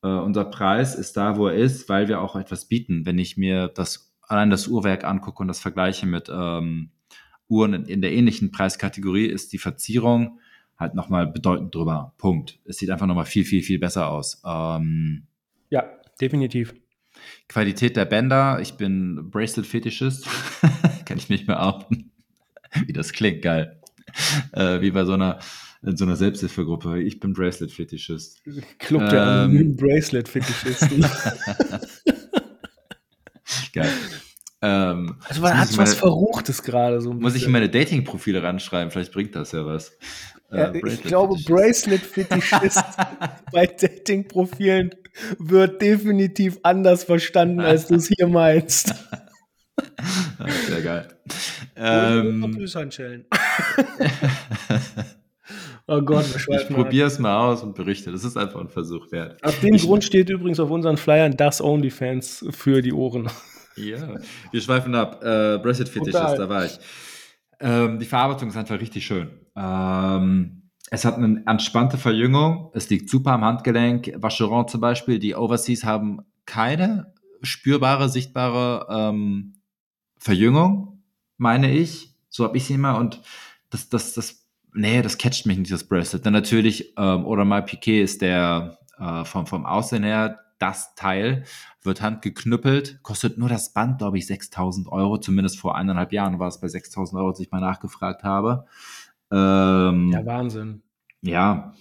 äh, 0.04 0.10
unser 0.10 0.44
Preis 0.44 0.94
ist 0.94 1.16
da, 1.16 1.38
wo 1.38 1.48
er 1.48 1.56
ist, 1.56 1.88
weil 1.88 2.10
wir 2.10 2.22
auch 2.22 2.36
etwas 2.36 2.66
bieten. 2.66 3.06
Wenn 3.06 3.18
ich 3.18 3.38
mir 3.38 3.70
das 3.70 4.14
allein 4.22 4.50
das 4.50 4.68
Uhrwerk 4.68 5.06
angucke 5.06 5.42
und 5.42 5.48
das 5.48 5.62
vergleiche 5.62 6.06
mit 6.06 6.30
ähm, 6.30 6.92
Uhren 7.48 7.74
in, 7.74 7.86
in, 7.86 8.02
der 8.02 8.12
ähnlichen 8.12 8.52
Preiskategorie, 8.52 9.28
ist 9.28 9.54
die 9.54 9.58
Verzierung 9.58 10.40
halt 10.78 10.96
nochmal 10.96 11.28
bedeutend 11.28 11.74
drüber. 11.74 12.14
Punkt. 12.18 12.60
Es 12.66 12.78
sieht 12.78 12.90
einfach 12.90 13.08
nochmal 13.08 13.26
viel, 13.26 13.46
viel, 13.46 13.62
viel 13.62 13.80
besser 13.80 14.10
aus. 14.10 14.42
Ähm, 14.46 15.28
ja, 15.70 15.86
definitiv. 16.20 16.74
Qualität 17.48 17.96
der 17.96 18.06
Bänder. 18.06 18.60
Ich 18.62 18.74
bin 18.74 19.30
Bracelet-Fetischist. 19.30 20.28
Kann 21.06 21.18
ich 21.18 21.30
nicht 21.30 21.48
mehr 21.48 21.64
outen. 21.64 22.12
Wie 22.86 22.94
das 22.94 23.14
klingt, 23.14 23.42
geil. 23.42 23.80
Äh, 24.52 24.82
wie 24.82 24.92
bei 24.92 25.06
so 25.06 25.14
einer 25.14 25.40
in 25.82 25.98
so 25.98 26.06
einer 26.06 26.16
Selbsthilfegruppe. 26.16 27.02
Ich 27.02 27.20
bin 27.20 27.34
Bracelet-Fetischist. 27.34 28.42
Club 28.80 29.10
der 29.10 29.22
ähm, 29.22 29.28
anonymen 29.30 29.76
Bracelet-Fetischisten. 29.76 31.06
Geil. 33.74 33.92
Ähm, 34.62 35.18
also 35.28 35.42
man 35.42 35.58
hat 35.58 35.78
was 35.78 35.96
Verruchtes 35.96 36.64
gerade. 36.64 37.02
So 37.02 37.14
muss 37.14 37.36
ich 37.36 37.46
in 37.46 37.52
meine 37.52 37.70
Dating-Profile 37.70 38.42
ranschreiben, 38.42 38.92
vielleicht 38.92 39.12
bringt 39.12 39.36
das 39.36 39.52
ja 39.52 39.66
was. 39.66 39.98
Äh, 40.52 40.78
ich 40.88 41.02
glaube, 41.04 41.36
Bracelet-Fetischist 41.46 42.84
bei 43.52 43.66
Dating-Profilen 43.66 44.92
wird 45.40 45.82
definitiv 45.82 46.60
anders 46.64 47.04
verstanden, 47.04 47.60
als 47.60 47.88
du 47.88 47.96
es 47.96 48.08
hier 48.08 48.28
meinst. 48.28 48.94
Sehr 50.68 50.82
geil. 50.82 51.08
Ähm, 51.76 52.56
Oh 55.86 56.02
Gott, 56.02 56.26
wir 56.30 56.36
Ich 56.38 56.42
schweifen 56.44 56.76
ab. 56.76 56.82
probiere 56.84 57.08
es 57.08 57.20
mal 57.20 57.38
aus 57.52 57.62
und 57.62 57.76
berichte. 57.76 58.10
Das 58.12 58.24
ist 58.24 58.38
einfach 58.38 58.62
ein 58.62 58.70
Versuch 58.70 59.12
wert. 59.12 59.44
Aus 59.44 59.60
dem 59.60 59.74
Ich- 59.76 59.84
Grund 59.84 60.04
steht 60.06 60.30
übrigens 60.30 60.60
auf 60.62 60.70
unseren 60.72 60.96
Flyern 60.96 61.36
das 61.36 61.60
OnlyFans 61.62 62.46
für 62.52 62.82
die 62.82 62.94
Ohren. 62.94 63.30
Ja, 63.76 63.98
wir 64.52 64.62
schweifen 64.62 64.96
ab. 64.96 65.22
Äh, 65.24 65.58
Bracelet 65.58 65.92
Total. 65.94 66.38
da 66.38 66.48
war 66.48 66.66
ich. 66.66 66.80
Ähm, 67.60 68.00
die 68.00 68.06
Verarbeitung 68.06 68.50
ist 68.50 68.56
einfach 68.56 68.80
richtig 68.80 69.06
schön. 69.06 69.30
Ähm, 69.56 70.70
es 70.90 71.06
hat 71.06 71.16
eine 71.18 71.44
entspannte 71.46 71.98
Verjüngung. 71.98 72.72
Es 72.74 72.90
liegt 72.90 73.10
super 73.10 73.32
am 73.32 73.44
Handgelenk. 73.44 74.14
Vacheron 74.18 74.68
zum 74.68 74.82
Beispiel, 74.82 75.20
die 75.20 75.36
Overseas 75.36 75.84
haben 75.84 76.22
keine 76.46 77.14
spürbare, 77.42 78.10
sichtbare 78.10 78.88
ähm, 78.90 79.56
Verjüngung, 80.18 81.04
meine 81.38 81.72
ich. 81.72 82.16
So 82.30 82.44
habe 82.44 82.58
ich 82.58 82.66
sie 82.66 82.76
immer. 82.76 82.98
Und 82.98 83.22
das, 83.70 83.90
das, 83.90 84.14
das, 84.14 84.46
nee, 84.74 85.02
das 85.02 85.18
catcht 85.18 85.46
mich 85.46 85.58
nicht, 85.58 85.72
das 85.72 85.84
Bracelet. 85.84 86.26
Dann 86.26 86.34
natürlich, 86.34 86.94
ähm, 86.98 87.26
Audemars 87.26 87.66
Piquet 87.66 88.02
ist 88.02 88.22
der 88.22 88.78
äh, 88.98 89.26
vom, 89.26 89.46
vom 89.46 89.66
Aussehen 89.66 90.04
her 90.04 90.40
das 90.60 90.96
Teil, 90.96 91.44
wird 91.82 92.02
handgeknüppelt, 92.02 93.04
kostet 93.04 93.38
nur 93.38 93.50
das 93.50 93.74
Band, 93.74 93.98
glaube 93.98 94.18
ich, 94.18 94.28
6000 94.28 94.88
Euro. 94.88 95.18
Zumindest 95.18 95.60
vor 95.60 95.76
eineinhalb 95.76 96.14
Jahren 96.14 96.40
war 96.40 96.48
es 96.48 96.62
bei 96.62 96.70
6000 96.70 97.20
Euro, 97.20 97.30
als 97.30 97.40
ich 97.42 97.52
mal 97.52 97.60
nachgefragt 97.60 98.24
habe. 98.24 98.66
Ähm, 99.34 100.12
Ja, 100.12 100.26
Wahnsinn. 100.26 100.84
ja, 101.22 101.74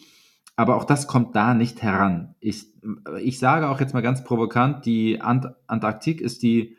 aber 0.56 0.76
auch 0.76 0.84
das 0.84 1.06
kommt 1.06 1.36
da 1.36 1.54
nicht 1.54 1.82
heran. 1.82 2.34
Ich, 2.40 2.66
ich 3.20 3.38
sage 3.38 3.68
auch 3.68 3.80
jetzt 3.80 3.94
mal 3.94 4.00
ganz 4.02 4.24
provokant, 4.24 4.86
die 4.86 5.20
Ant 5.20 5.46
Antarktik 5.66 6.20
ist 6.20 6.42
die 6.42 6.76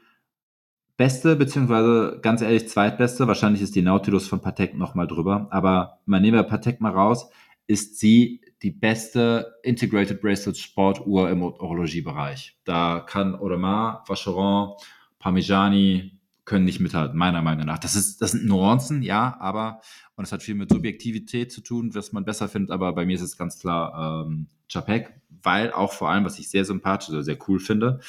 beste, 0.98 1.36
beziehungsweise 1.36 2.20
ganz 2.22 2.42
ehrlich 2.42 2.70
zweitbeste. 2.70 3.28
Wahrscheinlich 3.28 3.62
ist 3.62 3.76
die 3.76 3.82
Nautilus 3.82 4.28
von 4.28 4.42
Patek 4.42 4.76
noch 4.78 4.96
mal 4.96 5.08
drüber. 5.08 5.48
Aber 5.52 6.00
man 6.06 6.22
nehmen 6.22 6.38
wir 6.38 6.44
Patek 6.44 6.82
mal 6.82 6.92
raus, 6.92 7.30
ist 7.68 8.00
sie 8.00 8.42
die 8.62 8.72
beste 8.72 9.56
Integrated 9.64 10.22
Bracelet 10.22 10.58
Sportuhr 10.58 11.30
im 11.30 11.42
Horologiebereich. 11.42 12.58
Da 12.64 13.00
kann 13.00 13.36
Audemars, 13.36 14.08
Vacheron, 14.08 14.76
Parmigiani 15.20 16.20
können 16.46 16.66
nicht 16.66 16.80
mithalten, 16.80 17.18
meiner 17.18 17.42
Meinung 17.42 17.66
nach. 17.66 17.80
Das, 17.80 17.96
ist, 17.96 18.22
das 18.22 18.32
sind 18.32 18.46
Nuancen, 18.46 19.02
ja, 19.02 19.38
aber, 19.40 19.82
und 20.16 20.26
es 20.26 20.32
hat 20.32 20.44
viel 20.44 20.56
mit 20.56 20.70
Subjektivität 20.70 21.52
zu 21.52 21.62
tun, 21.62 21.96
was 21.96 22.12
man 22.12 22.26
besser 22.26 22.50
findet, 22.50 22.72
aber 22.72 22.94
bei 22.94 23.06
mir 23.06 23.16
ist 23.16 23.22
es 23.22 23.38
ganz 23.38 23.60
klar 23.60 24.26
ähm, 24.26 24.48
Chapek, 24.68 25.22
weil 25.42 25.72
auch 25.72 25.94
vor 25.94 26.10
allem, 26.10 26.26
was 26.26 26.40
ich 26.40 26.50
sehr 26.50 26.66
sympathisch 26.66 27.10
oder 27.10 27.24
sehr 27.24 27.38
cool 27.48 27.60
finde, 27.60 28.00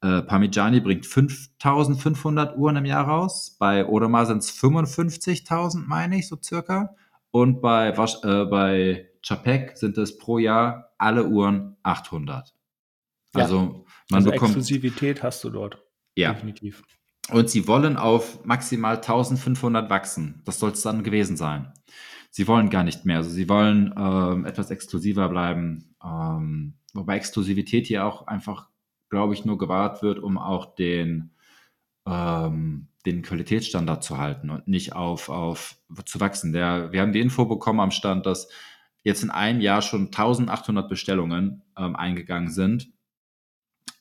äh, 0.00 0.22
Parmigiani 0.22 0.80
bringt 0.80 1.06
5500 1.06 2.56
Uhren 2.56 2.76
im 2.76 2.84
Jahr 2.84 3.06
raus, 3.06 3.56
bei 3.58 3.84
Audemars 3.84 4.28
sind 4.28 4.38
es 4.38 4.50
55.000, 4.50 5.84
meine 5.86 6.18
ich, 6.18 6.28
so 6.28 6.36
circa, 6.40 6.94
und 7.32 7.62
bei, 7.62 7.96
Wasch, 7.96 8.22
äh, 8.22 8.44
bei 8.44 9.08
Chapek 9.22 9.76
sind 9.76 9.96
es 9.98 10.18
pro 10.18 10.38
Jahr 10.38 10.92
alle 10.98 11.26
Uhren 11.26 11.76
800. 11.82 12.54
Ja. 13.34 13.42
Also 13.42 13.86
man 14.10 14.18
also 14.18 14.30
bekommt 14.30 14.50
Exklusivität 14.50 15.22
hast 15.22 15.42
du 15.42 15.50
dort. 15.50 15.82
ja 16.14 16.32
Definitiv. 16.34 16.82
Und 17.30 17.48
sie 17.48 17.68
wollen 17.68 17.96
auf 17.96 18.44
maximal 18.44 18.96
1500 18.96 19.88
wachsen. 19.90 20.42
Das 20.44 20.58
soll 20.58 20.72
es 20.72 20.82
dann 20.82 21.04
gewesen 21.04 21.36
sein. 21.36 21.72
Sie 22.30 22.48
wollen 22.48 22.70
gar 22.70 22.82
nicht 22.82 23.04
mehr. 23.04 23.18
Also 23.18 23.30
sie 23.30 23.48
wollen 23.48 23.94
ähm, 23.96 24.44
etwas 24.44 24.70
exklusiver 24.70 25.28
bleiben. 25.28 25.94
Ähm, 26.02 26.74
wobei 26.94 27.16
Exklusivität 27.16 27.86
hier 27.86 28.06
auch 28.06 28.26
einfach, 28.26 28.68
glaube 29.10 29.34
ich, 29.34 29.44
nur 29.44 29.58
gewahrt 29.58 30.02
wird, 30.02 30.18
um 30.18 30.38
auch 30.38 30.74
den, 30.74 31.30
ähm, 32.06 32.88
den 33.06 33.22
Qualitätsstandard 33.22 34.02
zu 34.02 34.18
halten 34.18 34.50
und 34.50 34.66
nicht 34.66 34.94
auf, 34.94 35.28
auf 35.28 35.76
zu 36.06 36.20
wachsen. 36.20 36.52
Der, 36.52 36.92
wir 36.92 37.02
haben 37.02 37.12
die 37.12 37.20
Info 37.20 37.44
bekommen 37.44 37.80
am 37.80 37.90
Stand, 37.90 38.26
dass 38.26 38.48
jetzt 39.04 39.22
in 39.22 39.30
einem 39.30 39.60
Jahr 39.60 39.82
schon 39.82 40.06
1800 40.06 40.88
Bestellungen 40.88 41.62
ähm, 41.76 41.94
eingegangen 41.96 42.50
sind 42.50 42.88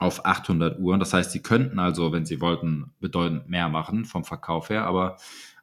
auf 0.01 0.25
800 0.25 0.79
Uhren. 0.79 0.99
Das 0.99 1.13
heißt, 1.13 1.31
sie 1.31 1.43
könnten 1.43 1.77
also, 1.77 2.11
wenn 2.11 2.25
sie 2.25 2.41
wollten, 2.41 2.91
bedeutend 2.99 3.47
mehr 3.49 3.69
machen 3.69 4.05
vom 4.05 4.23
Verkauf 4.23 4.69
her, 4.69 4.85
aber 4.85 5.17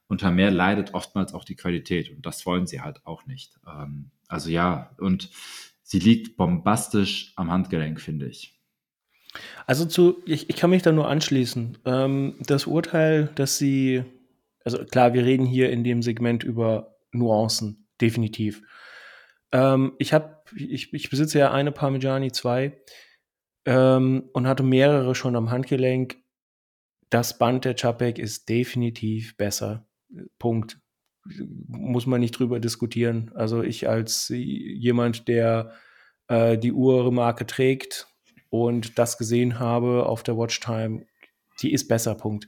unter 0.07 0.30
mehr 0.30 0.51
leidet 0.51 0.95
oftmals 0.95 1.34
auch 1.34 1.45
die 1.45 1.57
Qualität 1.57 2.11
und 2.11 2.24
das 2.24 2.47
wollen 2.47 2.66
sie 2.66 2.80
halt 2.80 3.05
auch 3.05 3.26
nicht. 3.26 3.59
Ähm, 3.66 4.11
also 4.28 4.49
ja, 4.49 4.91
und 4.99 5.30
sie 5.82 5.99
liegt 5.99 6.36
bombastisch 6.36 7.32
am 7.34 7.51
Handgelenk, 7.51 8.01
finde 8.01 8.26
ich. 8.26 8.55
Also 9.66 9.84
zu, 9.84 10.22
ich, 10.24 10.49
ich 10.49 10.57
kann 10.57 10.70
mich 10.70 10.82
da 10.82 10.93
nur 10.93 11.09
anschließen. 11.09 11.78
Ähm, 11.84 12.36
das 12.47 12.66
Urteil, 12.66 13.30
dass 13.34 13.59
sie, 13.59 14.05
also 14.64 14.78
klar, 14.84 15.14
wir 15.14 15.24
reden 15.24 15.47
hier 15.47 15.70
in 15.70 15.82
dem 15.82 16.01
Segment 16.01 16.45
über 16.45 16.97
Nuancen, 17.11 17.89
definitiv. 18.01 18.62
Ähm, 19.51 19.95
ich 19.99 20.12
habe, 20.12 20.39
ich, 20.55 20.95
ich 20.95 21.11
besitze 21.11 21.41
ja 21.41 21.51
eine 21.51 21.72
Parmigiani 21.72 22.30
2 22.30 22.78
ähm, 23.69 24.31
und 24.33 24.47
hatte 24.47 24.62
mehrere 24.62 25.14
schon 25.14 25.37
am 25.37 25.51
Handgelenk. 25.51 26.16
Das 27.11 27.37
Band 27.37 27.66
der 27.66 27.77
Chapek 27.77 28.19
ist 28.19 28.49
definitiv 28.49 29.37
besser. 29.37 29.87
Punkt. 30.39 30.81
Muss 31.69 32.07
man 32.07 32.21
nicht 32.21 32.33
drüber 32.33 32.61
diskutieren. 32.61 33.31
Also 33.35 33.62
ich 33.62 33.87
als 33.87 34.29
jemand, 34.31 35.29
der 35.29 35.73
äh, 36.29 36.57
die 36.57 36.73
Uhrmarke 36.73 37.45
trägt 37.45 38.09
und 38.49 38.99
das 38.99 39.19
gesehen 39.19 39.59
habe 39.59 40.07
auf 40.07 40.23
der 40.23 40.39
Watchtime, 40.39 41.05
die 41.61 41.73
ist 41.75 41.89
besser. 41.89 42.14
Punkt. 42.14 42.47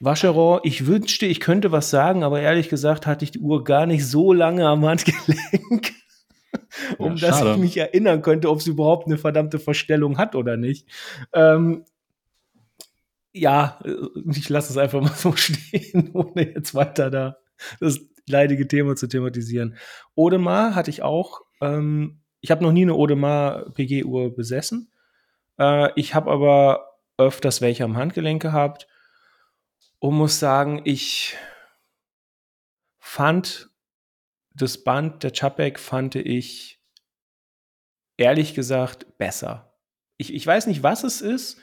Vacheron, 0.00 0.60
ich 0.64 0.86
wünschte, 0.86 1.24
ich 1.24 1.40
könnte 1.40 1.72
was 1.72 1.88
sagen, 1.88 2.22
aber 2.22 2.42
ehrlich 2.42 2.68
gesagt 2.68 3.06
hatte 3.06 3.24
ich 3.24 3.30
die 3.30 3.38
Uhr 3.38 3.64
gar 3.64 3.86
nicht 3.86 4.06
so 4.06 4.34
lange 4.34 4.68
am 4.68 4.84
Handgelenk, 4.84 5.94
um 6.98 7.16
Ja, 7.16 7.28
dass 7.28 7.42
ich 7.42 7.56
mich 7.56 7.76
erinnern 7.76 8.22
könnte, 8.22 8.50
ob 8.50 8.62
sie 8.62 8.70
überhaupt 8.70 9.06
eine 9.06 9.18
verdammte 9.18 9.58
Verstellung 9.58 10.18
hat 10.18 10.34
oder 10.34 10.56
nicht. 10.56 10.88
Ähm, 11.32 11.84
ja, 13.32 13.78
äh, 13.84 13.94
ich 14.30 14.48
lasse 14.48 14.72
es 14.72 14.78
einfach 14.78 15.00
mal 15.00 15.12
so 15.14 15.32
stehen, 15.32 16.10
ohne 16.14 16.54
jetzt 16.54 16.74
weiter 16.74 17.10
da 17.10 17.36
das 17.80 18.00
leidige 18.26 18.66
Thema 18.66 18.96
zu 18.96 19.06
thematisieren. 19.06 19.76
Audemars 20.16 20.74
hatte 20.74 20.90
ich 20.90 21.02
auch. 21.02 21.42
Ähm, 21.60 22.20
ich 22.40 22.50
habe 22.50 22.62
noch 22.62 22.72
nie 22.72 22.82
eine 22.82 22.94
Audemars 22.94 23.72
PG-Uhr 23.74 24.34
besessen. 24.34 24.90
Äh, 25.58 25.90
ich 25.96 26.14
habe 26.14 26.30
aber 26.30 26.98
öfters 27.16 27.60
welche 27.60 27.84
am 27.84 27.96
Handgelenk 27.96 28.42
gehabt 28.42 28.88
und 29.98 30.14
muss 30.14 30.38
sagen, 30.38 30.82
ich 30.84 31.36
fand 32.98 33.70
das 34.54 34.82
Band 34.82 35.22
der 35.22 35.32
Chapek 35.32 35.78
fand 35.78 36.14
ich 36.14 36.80
ehrlich 38.16 38.54
gesagt 38.54 39.18
besser. 39.18 39.74
Ich, 40.16 40.32
ich 40.32 40.46
weiß 40.46 40.68
nicht, 40.68 40.82
was 40.82 41.04
es 41.04 41.20
ist. 41.20 41.60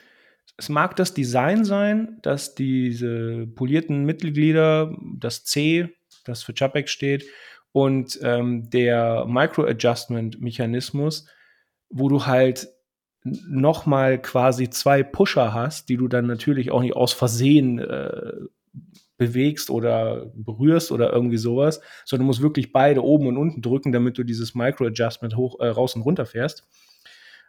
Es 0.58 0.70
mag 0.70 0.96
das 0.98 1.14
Design 1.14 1.64
sein, 1.64 2.20
dass 2.22 2.56
diese 2.56 3.48
polierten 3.48 4.04
Mittelglieder, 4.06 4.96
das 5.18 5.46
C, 5.46 5.90
das 6.26 6.44
für 6.44 6.54
Chapek 6.54 6.90
steht, 6.90 7.26
und 7.72 8.20
ähm, 8.22 8.70
der 8.70 9.26
Micro-Adjustment-Mechanismus, 9.28 11.26
wo 11.90 12.10
du 12.10 12.26
halt 12.26 12.68
nochmal 13.24 14.22
quasi 14.22 14.70
zwei 14.70 15.04
Pusher 15.04 15.54
hast, 15.54 15.88
die 15.90 15.96
du 15.98 16.10
dann 16.10 16.28
natürlich 16.28 16.72
auch 16.72 16.82
nicht 16.82 16.96
aus 16.96 17.14
Versehen 17.14 17.80
äh, 17.80 18.34
bewegst 19.18 19.70
oder 19.70 20.32
berührst 20.34 20.92
oder 20.92 21.14
irgendwie 21.14 21.38
sowas, 21.38 21.80
sondern 22.06 22.26
du 22.26 22.28
musst 22.28 22.42
wirklich 22.42 22.72
beide 22.72 23.04
oben 23.04 23.28
und 23.28 23.38
unten 23.38 23.62
drücken, 23.62 23.92
damit 23.92 24.18
du 24.18 24.24
dieses 24.24 24.56
Micro-Adjustment 24.56 25.36
hoch, 25.38 25.60
äh, 25.60 25.68
raus 25.68 25.96
und 25.96 26.02
runter 26.02 26.26
fährst. 26.26 26.68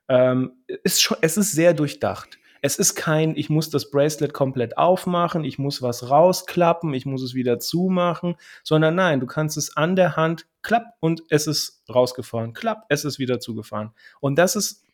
Ähm, 0.08 0.52
ist 0.66 1.00
schon, 1.00 1.16
es 1.22 1.36
ist 1.36 1.52
sehr 1.52 1.72
durchdacht. 1.72 2.38
Es 2.64 2.76
ist 2.76 2.94
kein, 2.94 3.34
ich 3.36 3.50
muss 3.50 3.70
das 3.70 3.90
Bracelet 3.90 4.32
komplett 4.34 4.78
aufmachen, 4.78 5.44
ich 5.44 5.58
muss 5.58 5.82
was 5.82 6.10
rausklappen, 6.10 6.94
ich 6.94 7.06
muss 7.06 7.22
es 7.22 7.34
wieder 7.34 7.58
zumachen, 7.58 8.36
sondern 8.62 8.94
nein, 8.94 9.18
du 9.18 9.26
kannst 9.26 9.56
es 9.56 9.76
an 9.76 9.96
der 9.96 10.14
Hand 10.14 10.46
klapp 10.62 10.94
und 11.00 11.22
es 11.28 11.46
ist 11.46 11.82
rausgefahren, 11.92 12.52
klapp, 12.52 12.84
es 12.88 13.04
ist 13.04 13.18
wieder 13.18 13.40
zugefahren. 13.40 13.92
Und 14.20 14.36
das 14.36 14.54
ist, 14.54 14.84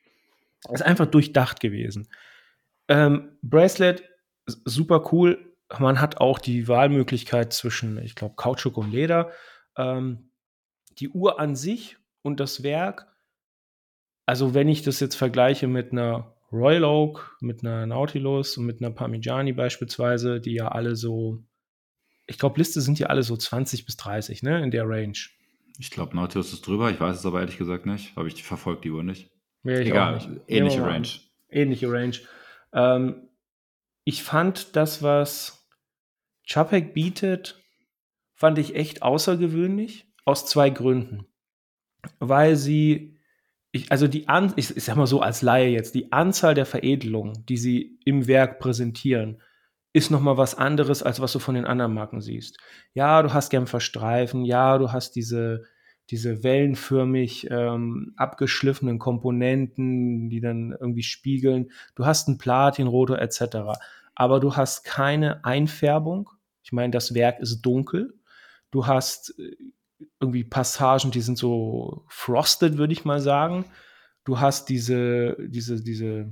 ist 0.70 0.82
einfach 0.82 1.06
durchdacht 1.06 1.60
gewesen. 1.60 2.08
Ähm, 2.88 3.36
Bracelet, 3.42 4.02
super 4.46 5.12
cool. 5.12 5.47
Man 5.78 6.00
hat 6.00 6.18
auch 6.18 6.38
die 6.38 6.68
Wahlmöglichkeit 6.68 7.52
zwischen, 7.52 8.02
ich 8.02 8.14
glaube, 8.14 8.36
Kautschuk 8.36 8.78
und 8.78 8.90
Leder. 8.90 9.32
Ähm, 9.76 10.30
die 10.98 11.10
Uhr 11.10 11.38
an 11.38 11.56
sich 11.56 11.96
und 12.22 12.40
das 12.40 12.62
Werk, 12.62 13.06
also 14.26 14.52
wenn 14.54 14.68
ich 14.68 14.82
das 14.82 15.00
jetzt 15.00 15.14
vergleiche 15.14 15.66
mit 15.66 15.92
einer 15.92 16.34
Royal 16.52 16.84
Oak, 16.84 17.36
mit 17.40 17.62
einer 17.62 17.86
Nautilus 17.86 18.56
und 18.56 18.66
mit 18.66 18.80
einer 18.80 18.90
Parmigiani 18.90 19.52
beispielsweise, 19.52 20.40
die 20.40 20.54
ja 20.54 20.68
alle 20.68 20.96
so, 20.96 21.42
ich 22.26 22.38
glaube, 22.38 22.58
Liste 22.58 22.80
sind 22.80 22.98
ja 22.98 23.08
alle 23.08 23.22
so 23.22 23.36
20 23.36 23.86
bis 23.86 23.96
30, 23.96 24.42
ne, 24.42 24.62
in 24.62 24.70
der 24.70 24.88
Range. 24.88 25.16
Ich 25.78 25.90
glaube, 25.90 26.16
Nautilus 26.16 26.52
ist 26.52 26.66
drüber. 26.66 26.90
Ich 26.90 27.00
weiß 27.00 27.16
es 27.16 27.26
aber 27.26 27.40
ehrlich 27.40 27.56
gesagt 27.56 27.86
nicht. 27.86 28.16
Habe 28.16 28.28
ich 28.28 28.42
verfolgt 28.42 28.84
die 28.84 28.90
Uhr 28.90 29.02
nicht. 29.02 29.30
Ja, 29.62 29.72
Egal, 29.72 30.14
nicht. 30.16 30.28
Ähnliche. 30.48 30.82
Range. 30.82 31.08
ähnliche 31.48 31.90
Range. 31.90 32.16
Ähm, 32.72 33.28
ich 34.04 34.22
fand 34.22 34.74
das, 34.76 35.02
was 35.02 35.57
Chapek 36.48 36.94
bietet, 36.94 37.62
fand 38.34 38.58
ich 38.58 38.74
echt 38.74 39.02
außergewöhnlich. 39.02 40.06
Aus 40.24 40.44
zwei 40.44 40.68
Gründen. 40.70 41.26
weil 42.20 42.56
sie, 42.56 43.16
ich, 43.72 43.90
also 43.90 44.08
die 44.08 44.28
An, 44.28 44.52
ich, 44.56 44.76
ich 44.76 44.84
sag 44.84 44.96
mal 44.96 45.06
so 45.06 45.20
als 45.20 45.42
Laie 45.42 45.68
jetzt, 45.68 45.94
die 45.94 46.12
Anzahl 46.12 46.54
der 46.54 46.66
Veredelungen, 46.66 47.44
die 47.46 47.56
sie 47.56 47.98
im 48.04 48.26
Werk 48.26 48.58
präsentieren, 48.58 49.42
ist 49.92 50.10
noch 50.10 50.20
mal 50.20 50.36
was 50.36 50.54
anderes, 50.54 51.02
als 51.02 51.20
was 51.20 51.32
du 51.32 51.38
von 51.38 51.54
den 51.54 51.64
anderen 51.64 51.94
Marken 51.94 52.20
siehst. 52.20 52.58
Ja, 52.94 53.22
du 53.22 53.32
hast 53.32 53.50
Genfer 53.50 53.80
Streifen, 53.80 54.44
ja, 54.44 54.78
du 54.78 54.92
hast 54.92 55.16
diese, 55.16 55.64
diese 56.10 56.42
wellenförmig 56.44 57.48
ähm, 57.50 58.12
abgeschliffenen 58.16 58.98
Komponenten, 58.98 60.30
die 60.30 60.40
dann 60.40 60.76
irgendwie 60.78 61.02
spiegeln. 61.02 61.70
Du 61.94 62.06
hast 62.06 62.28
einen 62.28 62.38
Platinrotor 62.38 63.18
etc. 63.18 63.78
Aber 64.14 64.40
du 64.40 64.56
hast 64.56 64.84
keine 64.84 65.44
Einfärbung. 65.44 66.30
Ich 66.68 66.72
meine, 66.72 66.90
das 66.90 67.14
Werk 67.14 67.40
ist 67.40 67.62
dunkel. 67.62 68.12
Du 68.70 68.86
hast 68.86 69.38
äh, 69.38 69.56
irgendwie 70.20 70.44
Passagen, 70.44 71.10
die 71.10 71.22
sind 71.22 71.38
so 71.38 72.04
frosted, 72.08 72.76
würde 72.76 72.92
ich 72.92 73.06
mal 73.06 73.20
sagen. 73.20 73.64
Du 74.24 74.38
hast 74.38 74.68
diese, 74.68 75.34
diese, 75.48 75.82
diese 75.82 76.30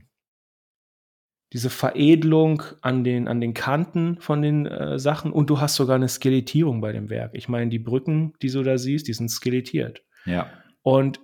diese 1.55 1.71
Veredelung 1.71 2.63
an 2.83 3.03
den, 3.03 3.29
an 3.29 3.41
den 3.41 3.55
Kanten 3.55 4.19
von 4.21 4.43
den 4.43 4.67
äh, 4.67 4.99
Sachen 4.99 5.33
und 5.33 5.49
du 5.49 5.59
hast 5.59 5.77
sogar 5.77 5.97
eine 5.97 6.09
Skelettierung 6.09 6.83
bei 6.83 6.93
dem 6.93 7.09
Werk. 7.09 7.31
Ich 7.33 7.49
meine, 7.49 7.71
die 7.71 7.79
Brücken, 7.79 8.35
die 8.43 8.51
du 8.51 8.63
da 8.63 8.77
siehst, 8.77 9.09
die 9.09 9.15
sind 9.15 9.31
skelettiert. 9.31 10.03
Ja. 10.27 10.51
Und 10.83 11.19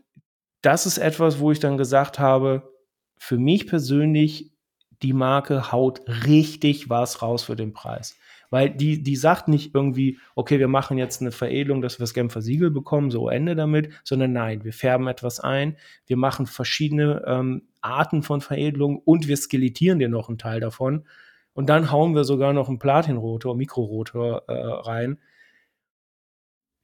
das 0.63 0.87
ist 0.87 0.97
etwas, 0.97 1.39
wo 1.39 1.53
ich 1.53 1.61
dann 1.61 1.77
gesagt 1.77 2.19
habe, 2.19 2.73
für 3.19 3.37
mich 3.37 3.67
persönlich, 3.67 4.55
die 5.03 5.13
Marke 5.13 5.71
haut 5.71 6.01
richtig 6.25 6.89
was 6.89 7.21
raus 7.21 7.43
für 7.43 7.57
den 7.57 7.75
Preis. 7.75 8.17
Weil 8.53 8.69
die, 8.69 9.03
die 9.03 9.17
sagt 9.17 9.49
nicht 9.49 9.75
irgendwie, 9.75 10.19
okay, 10.35 10.59
wir 10.59 10.69
machen 10.69 10.99
jetzt 10.99 11.23
eine 11.23 11.33
Veredelung, 11.33 11.81
dass 11.81 11.99
wir 11.99 12.03
das 12.03 12.13
Genfer 12.13 12.43
Siegel 12.43 12.71
bekommen, 12.71 13.11
so 13.11 13.31
Ende 13.31 13.57
damit, 13.57 13.89
sondern 14.05 14.35
nein, 14.35 14.63
wir 14.63 14.75
färben 14.75 15.07
etwas 15.07 15.41
ein, 15.41 15.79
wir 16.05 16.19
machen 16.19 16.45
verschiedene 16.45 17.23
ähm, 17.27 17.63
Arten 17.81 18.23
von 18.23 18.43
Veredelung 18.43 18.99
und 18.99 19.27
wir 19.27 19.39
skelettieren 19.39 19.99
dir 19.99 20.11
noch 20.11 20.29
einen 20.29 20.37
Teil 20.37 20.61
davon. 20.61 21.07
Und 21.55 21.71
dann 21.71 21.91
hauen 21.91 22.15
wir 22.15 22.25
sogar 22.25 22.53
noch 22.53 22.69
einen 22.69 22.79
Platinrotor, 22.79 23.57
Mikrorotor 23.57 24.43
äh, 24.49 24.53
rein. 24.53 25.19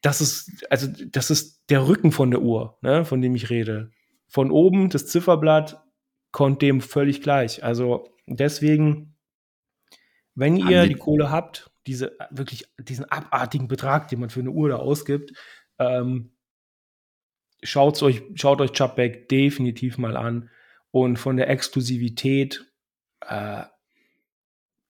Das 0.00 0.22
ist, 0.22 0.66
also, 0.70 0.88
das 1.10 1.30
ist 1.30 1.64
der 1.68 1.86
Rücken 1.86 2.12
von 2.12 2.30
der 2.30 2.40
Uhr, 2.40 2.78
ne, 2.80 3.04
von 3.04 3.20
dem 3.20 3.34
ich 3.34 3.50
rede. 3.50 3.90
Von 4.26 4.50
oben, 4.50 4.88
das 4.88 5.06
Zifferblatt 5.06 5.84
kommt 6.32 6.62
dem 6.62 6.80
völlig 6.80 7.20
gleich. 7.20 7.62
Also 7.62 8.08
deswegen 8.26 9.17
wenn 10.38 10.56
ihr 10.56 10.86
die 10.86 10.94
Kohle 10.94 11.30
habt, 11.30 11.70
diese 11.86 12.16
wirklich 12.30 12.66
diesen 12.78 13.06
abartigen 13.06 13.66
Betrag, 13.66 14.06
den 14.08 14.20
man 14.20 14.30
für 14.30 14.40
eine 14.40 14.50
Uhr 14.50 14.68
da 14.68 14.76
ausgibt, 14.76 15.32
ähm, 15.80 16.30
schaut 17.62 18.00
euch, 18.02 18.22
schaut 18.34 18.60
euch 18.60 18.72
Chubback 18.72 19.28
definitiv 19.28 19.98
mal 19.98 20.16
an. 20.16 20.48
Und 20.92 21.18
von 21.18 21.36
der 21.36 21.50
Exklusivität, 21.50 22.64
äh, 23.26 23.64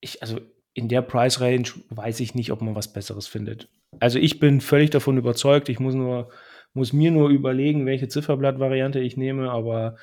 ich, 0.01 0.21
also 0.23 0.39
in 0.75 0.89
der 0.89 1.01
Price 1.03 1.41
Range 1.41 1.69
weiß 1.89 2.21
ich 2.21 2.35
nicht, 2.35 2.53
ob 2.53 2.61
man 2.61 2.75
was 2.75 2.93
Besseres 2.93 3.27
findet. 3.27 3.69
Also 4.01 4.19
ich 4.19 4.39
bin 4.39 4.61
völlig 4.61 4.91
davon 4.91 5.17
überzeugt. 5.17 5.71
Ich 5.71 5.81
muss 5.81 5.95
nur, 5.95 6.31
muss 6.75 6.93
mir 6.93 7.11
nur 7.11 7.31
überlegen, 7.31 7.87
welche 7.87 8.09
Zifferblatt-Variante 8.09 9.01
ich 9.01 9.17
nehme, 9.17 9.51
aber. 9.51 9.97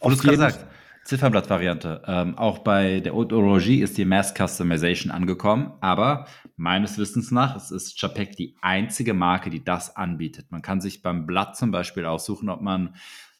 Du 0.00 0.10
hast 0.10 0.22
gerade 0.22 0.36
gesagt, 0.36 0.66
Zifferblatt-Variante. 1.08 2.02
Ähm, 2.06 2.36
auch 2.36 2.58
bei 2.58 3.00
der 3.00 3.14
Haute 3.14 3.36
Horlogie 3.36 3.80
ist 3.80 3.96
die 3.96 4.04
Mass 4.04 4.34
Customization 4.36 5.10
angekommen, 5.10 5.72
aber 5.80 6.26
meines 6.56 6.98
Wissens 6.98 7.30
nach 7.30 7.56
ist, 7.56 7.70
ist 7.70 7.98
Chapek 7.98 8.36
die 8.36 8.58
einzige 8.60 9.14
Marke, 9.14 9.48
die 9.48 9.64
das 9.64 9.96
anbietet. 9.96 10.50
Man 10.50 10.60
kann 10.60 10.82
sich 10.82 11.00
beim 11.00 11.24
Blatt 11.24 11.56
zum 11.56 11.70
Beispiel 11.70 12.04
aussuchen, 12.04 12.50
ob 12.50 12.60
man 12.60 12.94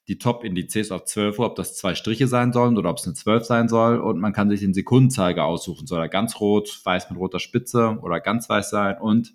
die 0.09 0.16
Top-Indizes 0.16 0.91
auf 0.91 1.05
12 1.05 1.39
Uhr, 1.39 1.45
ob 1.45 1.57
das 1.57 1.77
zwei 1.77 1.95
Striche 1.95 2.27
sein 2.27 2.55
sollen 2.55 2.79
oder 2.79 2.89
ob 2.89 2.97
es 2.97 3.05
eine 3.05 3.12
12 3.12 3.45
sein 3.45 3.69
soll. 3.69 3.99
Und 3.99 4.19
man 4.19 4.33
kann 4.33 4.49
sich 4.49 4.61
den 4.61 4.73
Sekundenzeiger 4.73 5.45
aussuchen. 5.45 5.87
Soll 5.87 6.01
er 6.01 6.09
ganz 6.09 6.41
rot, 6.41 6.81
weiß 6.85 7.11
mit 7.11 7.19
roter 7.19 7.39
Spitze 7.39 7.99
oder 8.01 8.19
ganz 8.19 8.49
weiß 8.49 8.71
sein? 8.71 8.97
Und 8.99 9.35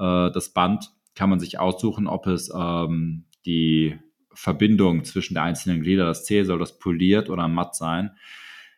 äh, 0.00 0.32
das 0.32 0.48
Band 0.48 0.90
kann 1.14 1.30
man 1.30 1.38
sich 1.38 1.60
aussuchen, 1.60 2.08
ob 2.08 2.26
es 2.26 2.52
ähm, 2.52 3.26
die 3.46 4.00
Verbindung 4.38 5.02
zwischen 5.02 5.34
der 5.34 5.42
einzelnen 5.42 5.82
Glieder, 5.82 6.04
das 6.04 6.24
C, 6.24 6.44
soll 6.44 6.60
das 6.60 6.78
poliert 6.78 7.28
oder 7.28 7.48
matt 7.48 7.74
sein, 7.74 8.12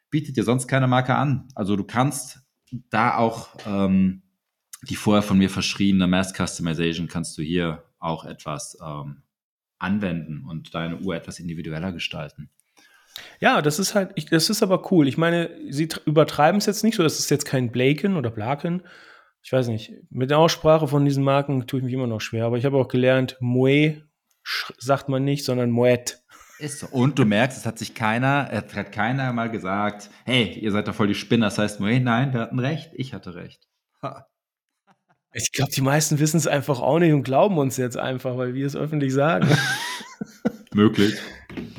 bietet 0.08 0.38
dir 0.38 0.42
sonst 0.42 0.68
keine 0.68 0.88
Marke 0.88 1.14
an. 1.14 1.48
Also 1.54 1.76
du 1.76 1.84
kannst 1.84 2.40
da 2.88 3.18
auch 3.18 3.50
ähm, 3.66 4.22
die 4.88 4.96
vorher 4.96 5.22
von 5.22 5.36
mir 5.36 5.50
verschriebene 5.50 6.06
Mass 6.06 6.32
Customization 6.32 7.08
kannst 7.08 7.36
du 7.36 7.42
hier 7.42 7.84
auch 7.98 8.24
etwas 8.24 8.78
ähm, 8.82 9.22
anwenden 9.78 10.46
und 10.48 10.74
deine 10.74 10.98
Uhr 11.00 11.14
etwas 11.14 11.38
individueller 11.38 11.92
gestalten. 11.92 12.48
Ja, 13.38 13.60
das 13.60 13.78
ist 13.78 13.94
halt, 13.94 14.12
ich, 14.14 14.26
das 14.26 14.48
ist 14.48 14.62
aber 14.62 14.90
cool. 14.90 15.08
Ich 15.08 15.18
meine, 15.18 15.50
sie 15.68 15.90
übertreiben 16.06 16.56
es 16.56 16.64
jetzt 16.64 16.84
nicht 16.84 16.94
so, 16.94 17.02
das 17.02 17.18
ist 17.18 17.30
jetzt 17.30 17.44
kein 17.44 17.70
Blaken 17.70 18.16
oder 18.16 18.30
Blaken. 18.30 18.82
Ich 19.42 19.52
weiß 19.52 19.68
nicht, 19.68 19.92
mit 20.08 20.30
der 20.30 20.38
Aussprache 20.38 20.88
von 20.88 21.04
diesen 21.04 21.22
Marken 21.22 21.66
tue 21.66 21.80
ich 21.80 21.84
mich 21.84 21.92
immer 21.92 22.06
noch 22.06 22.22
schwer, 22.22 22.46
aber 22.46 22.56
ich 22.56 22.64
habe 22.64 22.78
auch 22.78 22.88
gelernt, 22.88 23.36
Moe 23.40 24.02
sagt 24.78 25.08
man 25.08 25.24
nicht, 25.24 25.44
sondern 25.44 25.70
Moet. 25.70 26.18
Ist 26.58 26.80
so. 26.80 26.88
Und 26.88 27.18
du 27.18 27.24
merkst, 27.24 27.56
es 27.56 27.66
hat 27.66 27.78
sich 27.78 27.94
keiner, 27.94 28.48
es 28.52 28.74
hat 28.74 28.92
keiner 28.92 29.32
mal 29.32 29.50
gesagt, 29.50 30.10
hey, 30.24 30.58
ihr 30.58 30.72
seid 30.72 30.88
doch 30.88 30.94
voll 30.94 31.06
die 31.06 31.14
Spinner. 31.14 31.46
Das 31.46 31.58
heißt, 31.58 31.80
Moet, 31.80 32.02
nein, 32.02 32.32
wir 32.32 32.40
hatten 32.40 32.58
recht, 32.58 32.90
ich 32.94 33.14
hatte 33.14 33.34
recht. 33.34 33.66
Ha. 34.02 34.26
Ich 35.32 35.52
glaube, 35.52 35.70
die 35.70 35.80
meisten 35.80 36.18
wissen 36.18 36.36
es 36.36 36.46
einfach 36.46 36.80
auch 36.80 36.98
nicht 36.98 37.12
und 37.12 37.22
glauben 37.22 37.56
uns 37.58 37.76
jetzt 37.76 37.96
einfach, 37.96 38.36
weil 38.36 38.54
wir 38.54 38.66
es 38.66 38.76
öffentlich 38.76 39.14
sagen. 39.14 39.48
Möglich. 40.74 41.16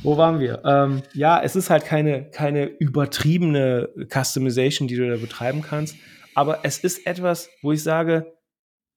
Wo 0.02 0.18
waren 0.18 0.40
wir? 0.40 0.64
Ähm, 0.66 1.04
ja, 1.14 1.42
es 1.42 1.56
ist 1.56 1.70
halt 1.70 1.86
keine, 1.86 2.30
keine 2.32 2.66
übertriebene 2.66 3.90
Customization, 4.10 4.88
die 4.88 4.96
du 4.96 5.10
da 5.10 5.18
betreiben 5.18 5.62
kannst. 5.62 5.96
Aber 6.34 6.60
es 6.64 6.80
ist 6.80 7.06
etwas, 7.06 7.50
wo 7.62 7.72
ich 7.72 7.84
sage, 7.84 8.34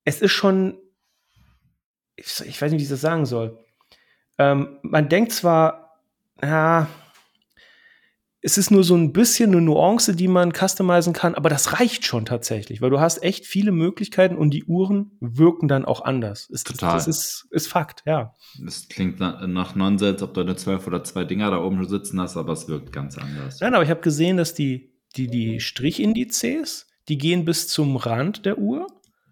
es 0.05 0.22
ist 0.22 0.33
schon 0.33 0.79
ich, 2.16 2.41
ich 2.47 2.61
weiß 2.61 2.70
nicht, 2.70 2.81
wie 2.81 2.85
ich 2.85 2.91
das 2.91 3.01
sagen 3.01 3.27
soll. 3.27 3.64
Ähm, 4.39 4.78
man 4.82 5.09
denkt 5.09 5.32
zwar, 5.32 6.01
ja, 6.43 6.89
es 8.47 8.59
ist 8.59 8.70
nur 8.70 8.85
so 8.85 8.95
ein 8.95 9.14
bisschen 9.14 9.53
eine 9.53 9.62
Nuance, 9.62 10.14
die 10.14 10.28
man 10.28 10.53
customizen 10.53 11.14
kann, 11.14 11.35
aber 11.35 11.49
das 11.49 11.80
reicht 11.80 12.05
schon 12.05 12.26
tatsächlich, 12.26 12.82
weil 12.82 12.91
du 12.91 13.01
hast 13.01 13.22
echt 13.22 13.47
viele 13.47 13.72
Möglichkeiten 13.72 14.37
und 14.37 14.51
die 14.51 14.64
Uhren 14.64 15.12
wirken 15.20 15.66
dann 15.66 15.87
auch 15.87 16.05
anders. 16.05 16.51
Ist, 16.51 16.66
Total. 16.66 16.93
Das 16.93 17.09
ist, 17.09 17.49
ist 17.53 17.68
Fakt, 17.68 18.03
ja. 18.05 18.35
Es 18.66 18.87
klingt 18.89 19.18
nach 19.18 19.74
Nonsens, 19.74 20.22
ob 20.22 20.35
du 20.35 20.43
eine 20.43 20.57
12 20.57 20.87
oder 20.87 21.03
zwei 21.05 21.24
Dinger 21.24 21.51
da 21.51 21.59
oben 21.59 21.89
sitzen 21.89 22.20
hast, 22.20 22.37
aber 22.37 22.53
es 22.53 22.68
wirkt 22.68 22.93
ganz 22.93 23.16
anders. 23.16 23.61
Nein, 23.61 23.72
aber 23.72 23.82
ich 23.82 23.91
habe 23.91 24.03
gesehen, 24.03 24.37
dass 24.37 24.53
die, 24.53 24.93
die, 25.16 25.28
die 25.28 25.61
Strichindizes, 25.61 26.87
die 27.09 27.16
gehen 27.16 27.47
bis 27.47 27.68
zum 27.68 27.97
Rand 27.97 28.45
der 28.45 28.59
Uhr 28.59 28.87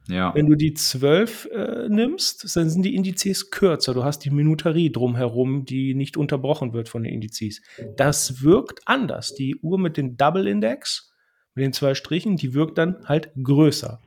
ja. 0.09 0.34
Wenn 0.34 0.46
du 0.46 0.57
die 0.57 0.74
12 0.74 1.48
äh, 1.53 1.88
nimmst, 1.88 2.57
dann 2.57 2.68
sind 2.68 2.82
die 2.82 2.94
Indizes 2.94 3.50
kürzer. 3.50 3.94
Du 3.94 4.05
hast 4.05 4.20
die 4.20 4.30
Minuterie 4.30 4.90
drumherum, 4.90 5.64
die 5.64 5.94
nicht 5.94 6.16
unterbrochen 6.16 6.72
wird 6.72 6.88
von 6.88 7.05
den 7.05 7.12
Indizes. 7.14 7.62
Das 7.96 8.42
wirkt 8.42 8.80
anders. 8.86 9.34
Die 9.34 9.57
Uhr 9.57 9.78
mit 9.78 9.96
dem 9.96 10.16
Double 10.16 10.46
Index, 10.46 11.12
mit 11.55 11.64
den 11.64 11.72
zwei 11.72 11.94
Strichen, 11.94 12.36
die 12.36 12.55
wirkt 12.55 12.78
dann 12.78 13.05
halt 13.07 13.30
größer. 13.40 14.00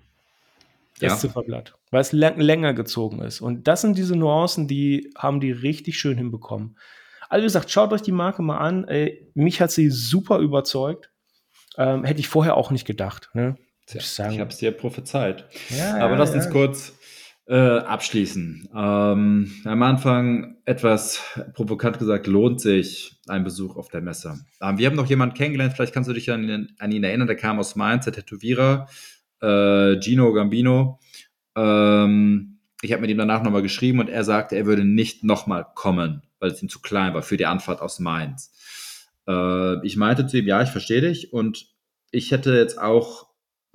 Das 1.00 1.12
ja. 1.12 1.18
Zifferblatt, 1.18 1.76
weil 1.92 2.02
es 2.02 2.14
länger 2.14 2.74
gezogen 2.74 3.22
ist. 3.22 3.42
Und 3.42 3.68
das 3.68 3.82
sind 3.82 3.98
diese 3.98 4.16
Nuancen, 4.16 4.68
die 4.68 5.12
haben 5.18 5.42
die 5.42 5.52
richtig 5.52 6.00
schön 6.00 6.18
hinbekommen. 6.18 6.78
Also 7.28 7.42
wie 7.42 7.48
gesagt, 7.48 7.70
schaut 7.70 7.92
euch 7.92 8.02
die 8.02 8.14
Marke 8.14 8.42
mal 8.42 8.60
an. 8.60 8.86
Ey, 8.86 9.30
mich 9.34 9.60
hat 9.60 9.72
sie 9.72 9.90
super 9.90 10.40
überzeugt. 10.40 11.10
Ähm, 11.78 12.06
hätte 12.06 12.22
ich 12.22 12.30
vorher 12.30 12.56
auch 12.56 12.72
nicht 12.72 12.86
gedacht. 12.86 13.30
Ne? 13.34 13.58
Tja, 13.86 14.32
ich 14.32 14.40
habe 14.40 14.50
es 14.50 14.58
dir 14.58 14.72
prophezeit. 14.72 15.46
Ja, 15.70 15.96
Aber 15.98 16.14
ja, 16.14 16.18
lass 16.18 16.34
uns 16.34 16.50
kurz 16.50 16.94
äh, 17.48 17.56
abschließen. 17.56 18.70
Ähm, 18.76 19.52
am 19.64 19.84
Anfang 19.84 20.58
etwas 20.66 21.22
provokant 21.54 22.00
gesagt, 22.00 22.26
lohnt 22.26 22.60
sich 22.60 23.18
ein 23.28 23.44
Besuch 23.44 23.76
auf 23.76 23.90
der 23.90 24.02
Messe. 24.02 24.40
Ähm, 24.62 24.78
wir 24.78 24.88
haben 24.88 24.96
noch 24.96 25.08
jemanden 25.08 25.36
kennengelernt, 25.36 25.74
vielleicht 25.74 25.94
kannst 25.94 26.10
du 26.10 26.14
dich 26.14 26.32
an, 26.32 26.70
an 26.80 26.92
ihn 26.92 27.04
erinnern, 27.04 27.28
der 27.28 27.36
kam 27.36 27.60
aus 27.60 27.76
Mainz, 27.76 28.06
der 28.06 28.14
Tätowierer, 28.14 28.88
äh, 29.42 30.00
Gino 30.00 30.34
Gambino. 30.34 31.00
Ähm, 31.56 32.60
ich 32.82 32.92
habe 32.92 33.02
mit 33.02 33.12
ihm 33.12 33.18
danach 33.18 33.44
nochmal 33.44 33.62
geschrieben 33.62 34.00
und 34.00 34.10
er 34.10 34.24
sagte, 34.24 34.56
er 34.56 34.66
würde 34.66 34.84
nicht 34.84 35.24
nochmal 35.24 35.66
kommen, 35.76 36.24
weil 36.40 36.52
es 36.52 36.62
ihm 36.62 36.70
zu 36.70 36.82
klein 36.82 37.14
war 37.14 37.22
für 37.22 37.38
die 37.38 37.46
Anfahrt 37.46 37.82
aus 37.82 38.00
Mainz. 38.00 38.52
Äh, 39.28 39.86
ich 39.86 39.98
meinte 39.98 40.26
zu 40.26 40.40
ihm, 40.40 40.48
ja, 40.48 40.64
ich 40.64 40.70
verstehe 40.70 41.02
dich 41.02 41.32
und 41.32 41.68
ich 42.12 42.32
hätte 42.32 42.56
jetzt 42.56 42.80
auch 42.80 43.25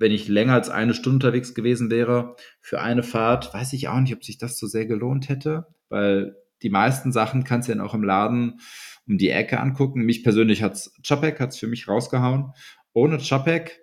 wenn 0.01 0.11
ich 0.11 0.27
länger 0.27 0.53
als 0.53 0.69
eine 0.69 0.93
Stunde 0.93 1.27
unterwegs 1.27 1.53
gewesen 1.53 1.89
wäre, 1.91 2.35
für 2.59 2.81
eine 2.81 3.03
Fahrt, 3.03 3.53
weiß 3.53 3.73
ich 3.73 3.87
auch 3.87 3.99
nicht, 3.99 4.13
ob 4.13 4.23
sich 4.23 4.37
das 4.37 4.57
so 4.57 4.67
sehr 4.67 4.87
gelohnt 4.87 5.29
hätte, 5.29 5.67
weil 5.89 6.35
die 6.63 6.69
meisten 6.69 7.11
Sachen 7.11 7.43
kannst 7.43 7.69
du 7.69 7.73
ja 7.73 7.83
auch 7.83 7.93
im 7.93 8.03
Laden 8.03 8.59
um 9.07 9.17
die 9.17 9.29
Ecke 9.29 9.59
angucken. 9.59 10.01
Mich 10.01 10.23
persönlich 10.23 10.63
hat's 10.63 10.93
Chapek 11.03 11.39
hat's 11.39 11.57
für 11.57 11.67
mich 11.67 11.87
rausgehauen. 11.87 12.51
Ohne 12.93 13.19
Chapek 13.19 13.79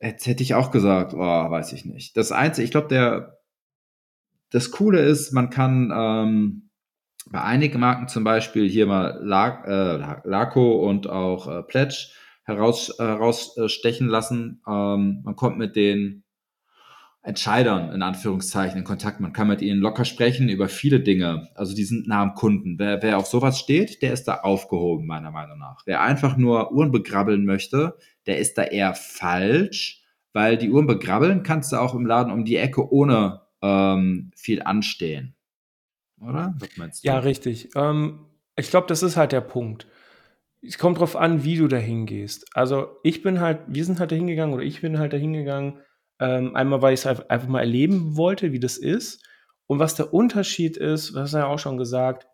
jetzt 0.00 0.26
hätte 0.26 0.42
ich 0.42 0.54
auch 0.54 0.70
gesagt, 0.70 1.14
oh, 1.14 1.18
weiß 1.18 1.72
ich 1.72 1.84
nicht. 1.84 2.16
Das 2.16 2.30
Einzige, 2.32 2.64
ich 2.64 2.70
glaube, 2.70 2.88
der 2.88 3.38
das 4.50 4.70
Coole 4.70 5.00
ist, 5.00 5.32
man 5.32 5.50
kann 5.50 5.90
ähm, 5.94 6.70
bei 7.30 7.42
einigen 7.42 7.80
Marken 7.80 8.08
zum 8.08 8.22
Beispiel 8.22 8.68
hier 8.68 8.86
mal 8.86 9.18
äh, 9.20 10.28
Laco 10.28 10.88
und 10.88 11.08
auch 11.08 11.48
äh, 11.48 11.62
Pledge 11.62 12.10
heraus, 12.46 12.94
herausstechen 12.98 14.08
lassen. 14.08 14.62
Ähm, 14.66 15.20
man 15.24 15.36
kommt 15.36 15.58
mit 15.58 15.76
den 15.76 16.22
Entscheidern 17.22 17.92
in 17.92 18.02
Anführungszeichen 18.02 18.78
in 18.78 18.84
Kontakt. 18.84 19.18
Man 19.18 19.32
kann 19.32 19.48
mit 19.48 19.60
ihnen 19.60 19.80
locker 19.80 20.04
sprechen 20.04 20.48
über 20.48 20.68
viele 20.68 21.00
Dinge. 21.00 21.48
Also 21.56 21.74
die 21.74 21.82
sind 21.82 22.06
nah 22.06 22.22
am 22.22 22.34
Kunden. 22.34 22.78
Wer, 22.78 23.02
wer 23.02 23.18
auf 23.18 23.26
sowas 23.26 23.58
steht, 23.58 24.00
der 24.00 24.12
ist 24.12 24.28
da 24.28 24.36
aufgehoben, 24.36 25.06
meiner 25.06 25.32
Meinung 25.32 25.58
nach. 25.58 25.82
Wer 25.86 26.02
einfach 26.02 26.36
nur 26.36 26.72
Uhren 26.72 26.92
begrabbeln 26.92 27.44
möchte, 27.44 27.96
der 28.26 28.38
ist 28.38 28.56
da 28.56 28.62
eher 28.62 28.94
falsch, 28.94 30.04
weil 30.32 30.56
die 30.56 30.70
Uhren 30.70 30.86
begrabbeln 30.86 31.42
kannst 31.42 31.72
du 31.72 31.76
auch 31.78 31.94
im 31.94 32.06
Laden 32.06 32.32
um 32.32 32.44
die 32.44 32.56
Ecke 32.56 32.92
ohne 32.92 33.40
ähm, 33.60 34.30
viel 34.36 34.62
anstehen. 34.62 35.34
Oder? 36.20 36.54
Was 36.60 36.76
meinst 36.76 37.02
du? 37.02 37.08
Ja, 37.08 37.18
richtig. 37.18 37.70
Ähm, 37.74 38.20
ich 38.54 38.70
glaube, 38.70 38.86
das 38.86 39.02
ist 39.02 39.16
halt 39.16 39.32
der 39.32 39.40
Punkt. 39.40 39.88
Es 40.66 40.78
kommt 40.78 40.98
drauf 40.98 41.16
an, 41.16 41.44
wie 41.44 41.56
du 41.56 41.68
da 41.68 41.76
hingehst. 41.76 42.46
Also 42.54 42.98
ich 43.02 43.22
bin 43.22 43.40
halt, 43.40 43.60
wir 43.66 43.84
sind 43.84 44.00
halt 44.00 44.12
da 44.12 44.16
hingegangen 44.16 44.54
oder 44.54 44.64
ich 44.64 44.80
bin 44.80 44.98
halt 44.98 45.12
da 45.12 45.16
hingegangen, 45.16 45.80
ähm, 46.18 46.56
einmal, 46.56 46.82
weil 46.82 46.94
ich 46.94 47.04
es 47.04 47.06
einfach 47.06 47.48
mal 47.48 47.60
erleben 47.60 48.16
wollte, 48.16 48.52
wie 48.52 48.60
das 48.60 48.76
ist. 48.76 49.22
Und 49.66 49.78
was 49.78 49.94
der 49.94 50.14
Unterschied 50.14 50.76
ist, 50.76 51.14
das 51.14 51.22
hast 51.22 51.34
du 51.34 51.38
ja 51.38 51.46
auch 51.46 51.58
schon 51.58 51.76
gesagt, 51.76 52.26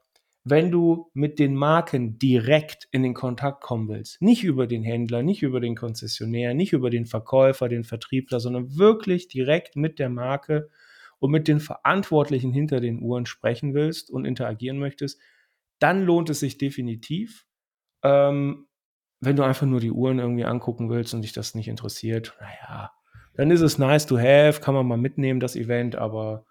wenn 0.44 0.70
du 0.70 1.10
mit 1.14 1.38
den 1.38 1.54
Marken 1.54 2.18
direkt 2.18 2.88
in 2.90 3.02
den 3.02 3.14
Kontakt 3.14 3.62
kommen 3.62 3.88
willst, 3.88 4.20
nicht 4.20 4.42
über 4.42 4.66
den 4.66 4.82
Händler, 4.82 5.22
nicht 5.22 5.42
über 5.42 5.60
den 5.60 5.76
Konzessionär, 5.76 6.52
nicht 6.52 6.72
über 6.72 6.90
den 6.90 7.06
Verkäufer, 7.06 7.68
den 7.68 7.84
Vertriebler, 7.84 8.40
sondern 8.40 8.76
wirklich 8.76 9.28
direkt 9.28 9.76
mit 9.76 9.98
der 9.98 10.08
Marke 10.08 10.68
und 11.20 11.30
mit 11.30 11.46
den 11.46 11.60
Verantwortlichen 11.60 12.52
hinter 12.52 12.80
den 12.80 13.00
Uhren 13.00 13.26
sprechen 13.26 13.74
willst 13.74 14.10
und 14.10 14.24
interagieren 14.24 14.78
möchtest, 14.78 15.20
dann 15.78 16.04
lohnt 16.04 16.28
es 16.30 16.40
sich 16.40 16.58
definitiv. 16.58 17.46
Ähm, 18.02 18.66
wenn 19.20 19.36
du 19.36 19.44
einfach 19.44 19.66
nur 19.66 19.80
die 19.80 19.92
Uhren 19.92 20.18
irgendwie 20.18 20.44
angucken 20.44 20.90
willst 20.90 21.14
und 21.14 21.22
dich 21.22 21.32
das 21.32 21.54
nicht 21.54 21.68
interessiert, 21.68 22.36
naja, 22.40 22.90
dann 23.34 23.50
ist 23.50 23.60
es 23.60 23.78
nice 23.78 24.06
to 24.06 24.18
have, 24.18 24.60
kann 24.60 24.74
man 24.74 24.86
mal 24.86 24.98
mitnehmen, 24.98 25.40
das 25.40 25.56
Event, 25.56 25.96
aber 25.96 26.44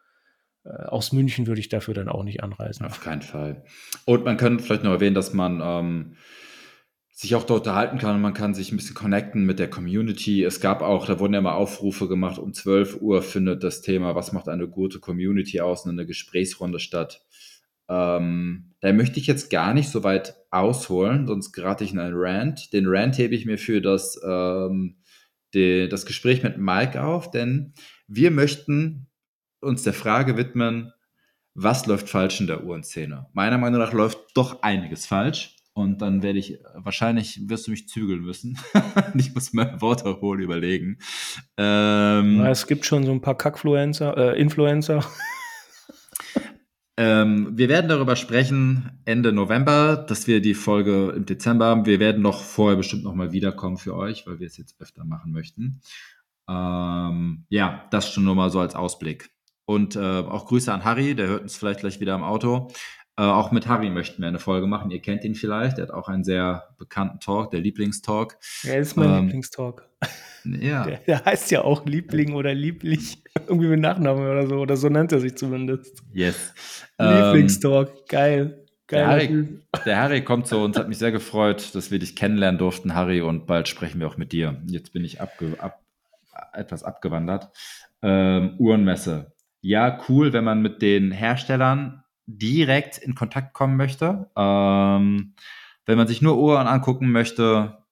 äh, 0.63 0.69
aus 0.69 1.11
München 1.11 1.47
würde 1.47 1.59
ich 1.59 1.69
dafür 1.69 1.93
dann 1.93 2.09
auch 2.09 2.23
nicht 2.23 2.43
anreisen. 2.43 2.85
Auf 2.85 3.01
keinen 3.01 3.21
Fall. 3.21 3.63
Und 4.05 4.25
man 4.25 4.37
könnte 4.37 4.63
vielleicht 4.63 4.83
noch 4.83 4.91
erwähnen, 4.91 5.15
dass 5.15 5.33
man 5.33 5.61
ähm, 5.63 6.15
sich 7.21 7.35
auch 7.35 7.43
dort 7.43 7.67
unterhalten 7.67 7.99
kann 7.99 8.15
und 8.15 8.21
man 8.21 8.33
kann 8.33 8.53
sich 8.53 8.71
ein 8.71 8.77
bisschen 8.77 8.95
connecten 8.95 9.45
mit 9.45 9.59
der 9.59 9.69
Community. 9.69 10.43
Es 10.43 10.59
gab 10.59 10.81
auch, 10.81 11.05
da 11.05 11.19
wurden 11.19 11.33
ja 11.33 11.41
mal 11.41 11.53
Aufrufe 11.53 12.07
gemacht, 12.07 12.39
um 12.39 12.53
12 12.53 13.01
Uhr 13.01 13.21
findet 13.21 13.63
das 13.63 13.81
Thema, 13.81 14.15
was 14.15 14.31
macht 14.31 14.47
eine 14.47 14.67
gute 14.67 14.99
Community 14.99 15.61
aus, 15.61 15.85
eine 15.85 16.05
Gesprächsrunde 16.05 16.79
statt. 16.79 17.21
Ähm, 17.89 18.73
da 18.79 18.93
möchte 18.93 19.19
ich 19.19 19.27
jetzt 19.27 19.51
gar 19.51 19.73
nicht 19.73 19.89
so 19.89 20.03
weit 20.03 20.40
ausholen, 20.51 21.27
sonst 21.27 21.53
gerate 21.53 21.83
ich 21.83 21.93
in 21.93 21.99
einen 21.99 22.15
Rant. 22.15 22.73
Den 22.73 22.85
Rant 22.87 23.17
hebe 23.17 23.33
ich 23.33 23.45
mir 23.45 23.57
für 23.57 23.81
das 23.81 24.19
ähm, 24.23 24.97
die, 25.53 25.89
das 25.89 26.05
Gespräch 26.05 26.43
mit 26.43 26.57
Mike 26.57 27.01
auf, 27.01 27.31
denn 27.31 27.73
wir 28.07 28.31
möchten 28.31 29.07
uns 29.61 29.83
der 29.83 29.93
Frage 29.93 30.37
widmen, 30.37 30.91
was 31.53 31.85
läuft 31.85 32.09
falsch 32.09 32.39
in 32.39 32.47
der 32.47 32.63
Uhrenszene? 32.63 33.27
Meiner 33.33 33.57
Meinung 33.57 33.79
nach 33.79 33.93
läuft 33.93 34.19
doch 34.35 34.61
einiges 34.61 35.05
falsch. 35.05 35.57
Und 35.73 36.01
dann 36.01 36.21
werde 36.21 36.37
ich, 36.37 36.59
wahrscheinlich 36.75 37.47
wirst 37.47 37.67
du 37.67 37.71
mich 37.71 37.87
zügeln 37.87 38.21
müssen. 38.21 38.57
ich 39.15 39.33
muss 39.33 39.53
mir 39.53 39.79
Worte 39.79 40.21
wohl 40.21 40.41
überlegen. 40.41 40.97
Ähm, 41.55 42.41
es 42.41 42.67
gibt 42.67 42.85
schon 42.85 43.05
so 43.05 43.11
ein 43.11 43.21
paar 43.21 43.37
Kackfluencer, 43.37 44.17
äh, 44.17 44.39
Influencer. 44.39 45.05
Ähm, 46.97 47.57
wir 47.57 47.69
werden 47.69 47.87
darüber 47.87 48.15
sprechen 48.15 49.01
Ende 49.05 49.31
November, 49.31 49.95
dass 49.95 50.27
wir 50.27 50.41
die 50.41 50.53
Folge 50.53 51.13
im 51.15 51.25
Dezember 51.25 51.65
haben. 51.65 51.85
Wir 51.85 51.99
werden 51.99 52.21
noch 52.21 52.43
vorher 52.43 52.77
bestimmt 52.77 53.03
noch 53.03 53.15
mal 53.15 53.31
wiederkommen 53.31 53.77
für 53.77 53.95
euch, 53.95 54.27
weil 54.27 54.39
wir 54.39 54.47
es 54.47 54.57
jetzt 54.57 54.79
öfter 54.81 55.05
machen 55.05 55.31
möchten. 55.31 55.81
Ähm, 56.49 57.45
ja, 57.49 57.87
das 57.91 58.11
schon 58.11 58.25
nur 58.25 58.35
mal 58.35 58.49
so 58.49 58.59
als 58.59 58.75
Ausblick. 58.75 59.29
Und 59.65 59.95
äh, 59.95 59.99
auch 59.99 60.47
Grüße 60.47 60.73
an 60.73 60.83
Harry, 60.83 61.15
der 61.15 61.27
hört 61.27 61.43
uns 61.43 61.55
vielleicht 61.55 61.79
gleich 61.79 61.99
wieder 62.01 62.15
im 62.15 62.23
Auto. 62.23 62.71
Äh, 63.21 63.25
auch 63.25 63.51
mit 63.51 63.67
Harry 63.67 63.91
möchten 63.91 64.23
wir 64.23 64.29
eine 64.29 64.39
Folge 64.39 64.65
machen. 64.65 64.89
Ihr 64.89 64.99
kennt 64.99 65.23
ihn 65.23 65.35
vielleicht. 65.35 65.77
Er 65.77 65.83
hat 65.83 65.91
auch 65.91 66.07
einen 66.07 66.23
sehr 66.23 66.69
bekannten 66.79 67.19
Talk, 67.19 67.51
der 67.51 67.59
Lieblingstalk. 67.59 68.35
Er 68.63 68.79
ist 68.79 68.97
mein 68.97 69.09
ähm, 69.09 69.25
Lieblingstalk. 69.25 69.87
Ja. 70.43 70.85
Der, 70.85 70.97
der, 70.97 71.23
heißt 71.23 71.51
ja 71.51 71.61
auch 71.61 71.85
Liebling 71.85 72.33
oder 72.33 72.51
Lieblich. 72.55 73.21
Irgendwie 73.47 73.67
mit 73.67 73.79
Nachnamen 73.79 74.23
oder 74.23 74.47
so. 74.47 74.55
Oder 74.55 74.75
so 74.75 74.89
nennt 74.89 75.11
er 75.11 75.19
sich 75.19 75.35
zumindest. 75.35 76.01
Yes. 76.11 76.55
Lieblingstalk. 76.97 77.89
Ähm, 77.89 78.05
Geil. 78.07 78.65
Der 78.89 79.07
Harry, 79.07 79.59
der 79.85 79.97
Harry, 79.97 80.23
kommt 80.23 80.47
zu 80.47 80.57
uns, 80.57 80.79
hat 80.79 80.89
mich 80.89 80.97
sehr 80.97 81.11
gefreut, 81.11 81.75
dass 81.75 81.91
wir 81.91 81.99
dich 81.99 82.15
kennenlernen 82.15 82.57
durften, 82.57 82.95
Harry, 82.95 83.21
und 83.21 83.45
bald 83.45 83.67
sprechen 83.67 83.99
wir 83.99 84.07
auch 84.07 84.17
mit 84.17 84.31
dir. 84.31 84.59
Jetzt 84.65 84.93
bin 84.93 85.05
ich 85.05 85.21
abge, 85.21 85.57
ab, 85.59 85.83
etwas 86.53 86.83
abgewandert. 86.83 87.49
Ähm, 88.01 88.55
Uhrenmesse. 88.57 89.31
Ja, 89.61 89.99
cool, 90.09 90.33
wenn 90.33 90.43
man 90.43 90.63
mit 90.63 90.81
den 90.81 91.11
Herstellern 91.11 92.00
direkt 92.37 92.97
in 92.97 93.15
Kontakt 93.15 93.53
kommen 93.53 93.77
möchte. 93.77 94.29
Ähm, 94.35 95.35
wenn 95.85 95.97
man 95.97 96.07
sich 96.07 96.21
nur 96.21 96.37
Uhren 96.37 96.67
angucken 96.67 97.11
möchte, 97.11 97.83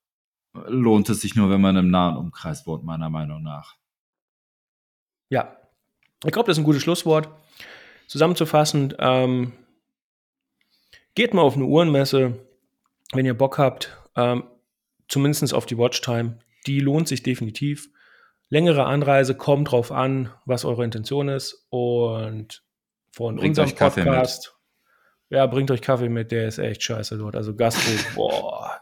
lohnt 0.52 1.08
es 1.08 1.20
sich 1.20 1.36
nur, 1.36 1.50
wenn 1.50 1.60
man 1.60 1.76
im 1.76 1.90
nahen 1.90 2.16
Umkreis 2.16 2.66
wohnt, 2.66 2.84
meiner 2.84 3.10
Meinung 3.10 3.42
nach. 3.42 3.76
Ja, 5.28 5.56
ich 6.24 6.32
glaube, 6.32 6.48
das 6.48 6.56
ist 6.56 6.62
ein 6.62 6.64
gutes 6.64 6.82
Schlusswort. 6.82 7.28
Zusammenzufassend, 8.08 8.96
ähm, 8.98 9.52
geht 11.14 11.34
mal 11.34 11.42
auf 11.42 11.56
eine 11.56 11.64
Uhrenmesse, 11.64 12.38
wenn 13.12 13.26
ihr 13.26 13.36
Bock 13.36 13.58
habt, 13.58 13.96
ähm, 14.16 14.44
zumindest 15.08 15.54
auf 15.54 15.66
die 15.66 15.78
Watchtime. 15.78 16.38
Die 16.66 16.80
lohnt 16.80 17.08
sich 17.08 17.22
definitiv. 17.22 17.90
Längere 18.48 18.84
Anreise 18.84 19.36
kommt 19.36 19.70
drauf 19.70 19.92
an, 19.92 20.30
was 20.44 20.64
eure 20.64 20.84
Intention 20.84 21.28
ist. 21.28 21.66
Und 21.70 22.64
von 23.10 23.36
bringt 23.36 23.58
unserem 23.58 23.76
Podcast, 23.76 24.54
ja, 25.30 25.46
bringt 25.46 25.70
euch 25.70 25.80
Kaffee 25.80 26.08
mit, 26.08 26.32
der 26.32 26.48
ist 26.48 26.58
echt 26.58 26.82
scheiße 26.82 27.18
dort. 27.18 27.36
Also 27.36 27.54
Gastro, 27.54 27.90
boah. 28.14 28.80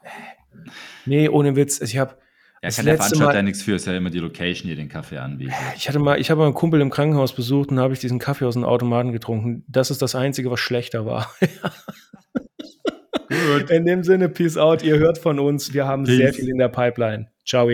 Nee, 1.05 1.29
ohne 1.29 1.57
Witz. 1.57 1.81
Ich 1.81 1.99
habe 1.99 2.17
ja, 2.63 2.71
kann 2.71 2.87
der 2.87 2.97
Veranstalter 2.97 3.35
ja 3.35 3.43
nichts 3.43 3.63
für, 3.63 3.77
ist 3.77 3.87
ja 3.87 3.97
immer 3.97 4.11
die 4.11 4.19
Location, 4.19 4.69
die 4.69 4.75
den 4.75 4.89
Kaffee 4.89 5.19
anbietet. 5.19 5.55
Ich 5.77 5.89
hatte 5.89 6.01
mal, 6.01 6.21
ich 6.21 6.31
habe 6.31 6.41
mal 6.41 6.47
einen 6.47 6.55
Kumpel 6.55 6.81
im 6.81 6.91
Krankenhaus 6.91 7.33
besucht 7.33 7.71
und 7.71 7.79
habe 7.79 7.95
ich 7.95 8.01
diesen 8.01 8.19
Kaffee 8.19 8.47
aus 8.47 8.55
dem 8.55 8.65
Automaten 8.65 9.13
getrunken. 9.13 9.65
Das 9.69 9.91
ist 9.91 10.03
das 10.03 10.15
Einzige, 10.17 10.51
was 10.51 10.59
schlechter 10.59 11.07
war. 11.07 11.33
Gut. 13.29 13.71
In 13.71 13.85
dem 13.85 14.03
Sinne, 14.03 14.29
Peace 14.29 14.57
out. 14.57 14.83
Ihr 14.83 14.99
hört 14.99 15.19
von 15.19 15.39
uns. 15.39 15.73
Wir 15.73 15.87
haben 15.87 16.05
Peace. 16.05 16.17
sehr 16.17 16.35
viel 16.35 16.49
in 16.49 16.59
der 16.59 16.69
Pipeline. 16.69 17.31
Ciao. 17.45 17.69